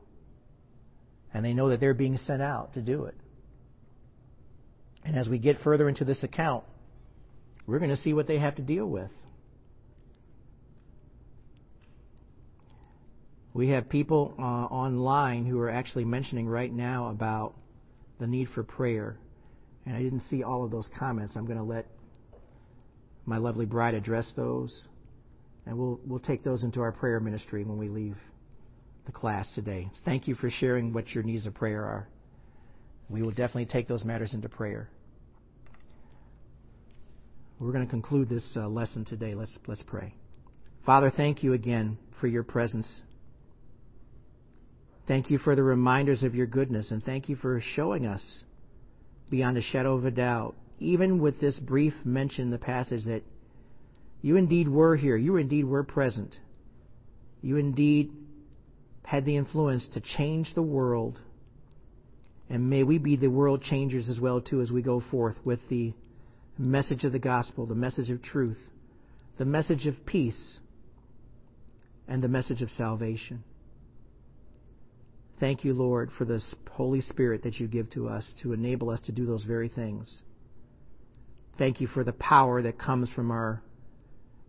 And 1.34 1.45
they 1.45 1.53
know 1.53 1.69
that 1.69 1.80
they're 1.80 1.93
being 1.93 2.17
sent 2.17 2.41
out 2.41 2.74
to 2.74 2.82
do 2.82 3.05
it. 3.05 3.15
And 5.05 5.17
as 5.17 5.30
we 5.30 5.39
get 5.39 5.57
further 5.63 5.88
into 5.88 6.03
this 6.03 6.24
account, 6.24 6.65
we're 7.66 7.80
going 7.80 7.91
to 7.91 7.97
see 7.97 8.14
what 8.14 8.28
they 8.28 8.39
have 8.39 8.55
to 8.55 8.61
deal 8.61 8.86
with. 8.86 9.11
We 13.53 13.70
have 13.70 13.88
people 13.88 14.34
uh, 14.39 14.41
online 14.41 15.45
who 15.45 15.59
are 15.59 15.70
actually 15.70 16.05
mentioning 16.05 16.47
right 16.47 16.74
now 16.74 17.09
about 17.09 17.53
the 18.20 18.26
need 18.26 18.47
for 18.55 18.64
prayer. 18.64 19.18
And 19.86 19.95
I 19.95 20.01
didn't 20.01 20.24
see 20.30 20.43
all 20.43 20.66
of 20.66 20.72
those 20.72 20.88
comments. 20.97 21.34
I'm 21.36 21.45
going 21.45 21.57
to 21.57 21.64
let 21.64 21.86
my 23.26 23.38
lovely 23.38 23.66
bride 23.66 23.93
address 23.93 24.32
those. 24.36 24.74
And 25.66 25.78
we'll, 25.78 25.99
we'll 26.05 26.20
take 26.20 26.43
those 26.43 26.64
into 26.64 26.82
our 26.82 26.91
prayer 26.91 27.20
ministry 27.20 27.64
when 27.64 27.78
we 27.78 27.89
leave 27.89 28.18
the 29.05 29.11
class 29.11 29.47
today. 29.53 29.89
Thank 30.03 30.28
you 30.28 30.36
for 30.36 30.49
sharing 30.49 30.91
what 30.91 31.09
your 31.09 31.24
needs 31.24 31.45
of 31.45 31.53
prayer 31.53 31.84
are. 31.84 32.07
We 33.09 33.22
will 33.22 33.32
definitely 33.32 33.68
take 33.68 33.88
those 33.88 34.03
matters 34.03 34.34
into 34.34 34.49
prayer. 34.49 34.89
We're 37.64 37.72
going 37.72 37.86
to 37.86 37.89
conclude 37.89 38.30
this 38.30 38.55
uh, 38.55 38.68
lesson 38.68 39.05
today. 39.05 39.36
Let's, 39.36 39.57
let's 39.68 39.84
pray. 39.84 40.14
Father, 40.86 41.11
thank 41.16 41.43
you 41.43 41.53
again 41.53 41.97
for 42.20 42.28
your 42.28 42.43
presence 42.43 43.01
Thank 45.07 45.30
you 45.30 45.38
for 45.38 45.55
the 45.55 45.64
reminders 45.64 46.24
of 46.24 46.34
your 46.34 46.47
goodness, 46.47 46.91
and 46.91 47.03
thank 47.03 47.28
you 47.28 47.36
for 47.36 47.59
showing 47.76 48.05
us 48.05 48.43
beyond 49.30 49.57
a 49.57 49.61
shadow 49.61 49.95
of 49.95 50.05
a 50.05 50.11
doubt, 50.11 50.55
even 50.80 51.22
with 51.22 51.41
this 51.41 51.59
brief 51.59 51.93
mention 52.05 52.45
in 52.45 52.51
the 52.51 52.57
passage, 52.57 53.03
that 53.05 53.24
you 54.22 54.38
indeed 54.38 54.70
were 54.70 54.95
here. 54.95 55.18
You 55.18 55.36
indeed 55.36 55.66
were 55.66 55.84
present. 55.84 56.38
You 57.41 57.57
indeed 57.57 58.14
had 59.03 59.26
the 59.26 59.36
influence 59.36 59.89
to 59.93 59.99
change 59.99 60.53
the 60.55 60.61
world. 60.61 61.20
And 62.49 62.70
may 62.70 62.84
we 62.84 62.97
be 62.97 63.18
the 63.18 63.28
world 63.28 63.61
changers 63.61 64.07
as 64.07 64.22
well, 64.22 64.39
too, 64.39 64.61
as 64.61 64.72
we 64.72 64.82
go 64.82 65.03
forth 65.11 65.36
with 65.43 65.59
message 66.57 67.03
of 67.03 67.11
the 67.11 67.19
gospel, 67.19 67.65
the 67.65 67.75
message 67.75 68.09
of 68.09 68.21
truth, 68.21 68.59
the 69.37 69.45
message 69.45 69.87
of 69.87 70.05
peace, 70.05 70.59
and 72.07 72.23
the 72.23 72.27
message 72.27 72.61
of 72.61 72.69
salvation. 72.69 73.43
Thank 75.39 75.63
you, 75.65 75.73
Lord, 75.73 76.11
for 76.17 76.25
this 76.25 76.55
Holy 76.71 77.01
Spirit 77.01 77.43
that 77.43 77.59
you 77.59 77.67
give 77.67 77.89
to 77.91 78.07
us 78.07 78.33
to 78.43 78.53
enable 78.53 78.89
us 78.89 79.01
to 79.03 79.11
do 79.11 79.25
those 79.25 79.43
very 79.43 79.67
things. 79.67 80.21
Thank 81.57 81.81
you 81.81 81.87
for 81.87 82.03
the 82.03 82.13
power 82.13 82.61
that 82.61 82.79
comes 82.79 83.09
from 83.11 83.31
our 83.31 83.61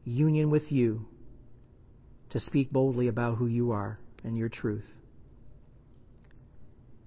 union 0.04 0.50
with 0.50 0.70
you 0.70 1.06
to 2.30 2.40
speak 2.40 2.70
boldly 2.70 3.08
about 3.08 3.36
who 3.36 3.46
you 3.46 3.72
are 3.72 3.98
and 4.22 4.36
your 4.36 4.48
truth. 4.48 4.84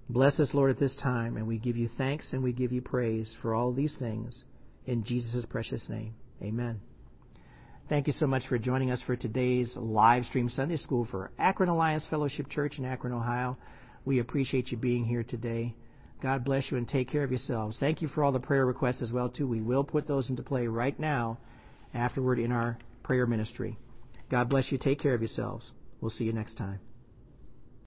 Bless 0.10 0.40
us, 0.40 0.54
Lord, 0.54 0.72
at 0.72 0.80
this 0.80 0.96
time, 1.02 1.36
and 1.36 1.48
we 1.48 1.58
give 1.58 1.76
you 1.76 1.90
thanks 1.98 2.32
and 2.32 2.42
we 2.42 2.54
give 2.54 2.72
you 2.72 2.82
praise 2.82 3.36
for 3.42 3.54
all 3.54 3.74
these 3.74 3.96
things. 4.00 4.44
In 4.88 5.04
Jesus' 5.04 5.46
precious 5.46 5.88
name, 5.90 6.14
amen. 6.42 6.80
Thank 7.90 8.08
you 8.08 8.14
so 8.14 8.26
much 8.26 8.48
for 8.48 8.58
joining 8.58 8.90
us 8.90 9.02
for 9.06 9.18
today's 9.18 9.76
live 9.76 10.24
stream 10.26 10.48
Sunday 10.48 10.78
School 10.78 11.06
for 11.12 11.30
Akron 11.38 11.68
Alliance 11.68 12.08
Fellowship 12.10 12.50
Church 12.50 12.80
in 12.80 12.86
Akron, 12.86 13.14
Ohio. 13.14 13.58
We 14.06 14.20
appreciate 14.20 14.72
you 14.72 14.78
being 14.78 15.04
here 15.04 15.24
today. 15.24 15.76
God 16.22 16.46
bless 16.46 16.72
you 16.72 16.78
and 16.78 16.88
take 16.88 17.10
care 17.10 17.24
of 17.24 17.32
yourselves. 17.32 17.78
Thank 17.80 18.02
you 18.02 18.08
for 18.08 18.24
all 18.24 18.32
the 18.32 18.40
prayer 18.40 18.66
requests 18.66 19.02
as 19.02 19.12
well 19.12 19.28
too. 19.30 19.46
We 19.46 19.62
will 19.62 19.84
put 19.84 20.08
those 20.08 20.30
into 20.30 20.42
play 20.42 20.68
right 20.68 20.98
now 20.98 21.38
afterward 21.94 22.40
in 22.40 22.54
our 22.54 22.78
prayer 23.04 23.28
ministry. 23.28 23.78
God 24.32 24.50
bless 24.50 24.72
you. 24.72 24.78
Take 24.78 25.00
care 25.00 25.14
of 25.14 25.22
yourselves. 25.22 25.72
We'll 26.00 26.12
see 26.12 26.24
you 26.24 26.34
next 26.34 26.56
time. 26.56 26.80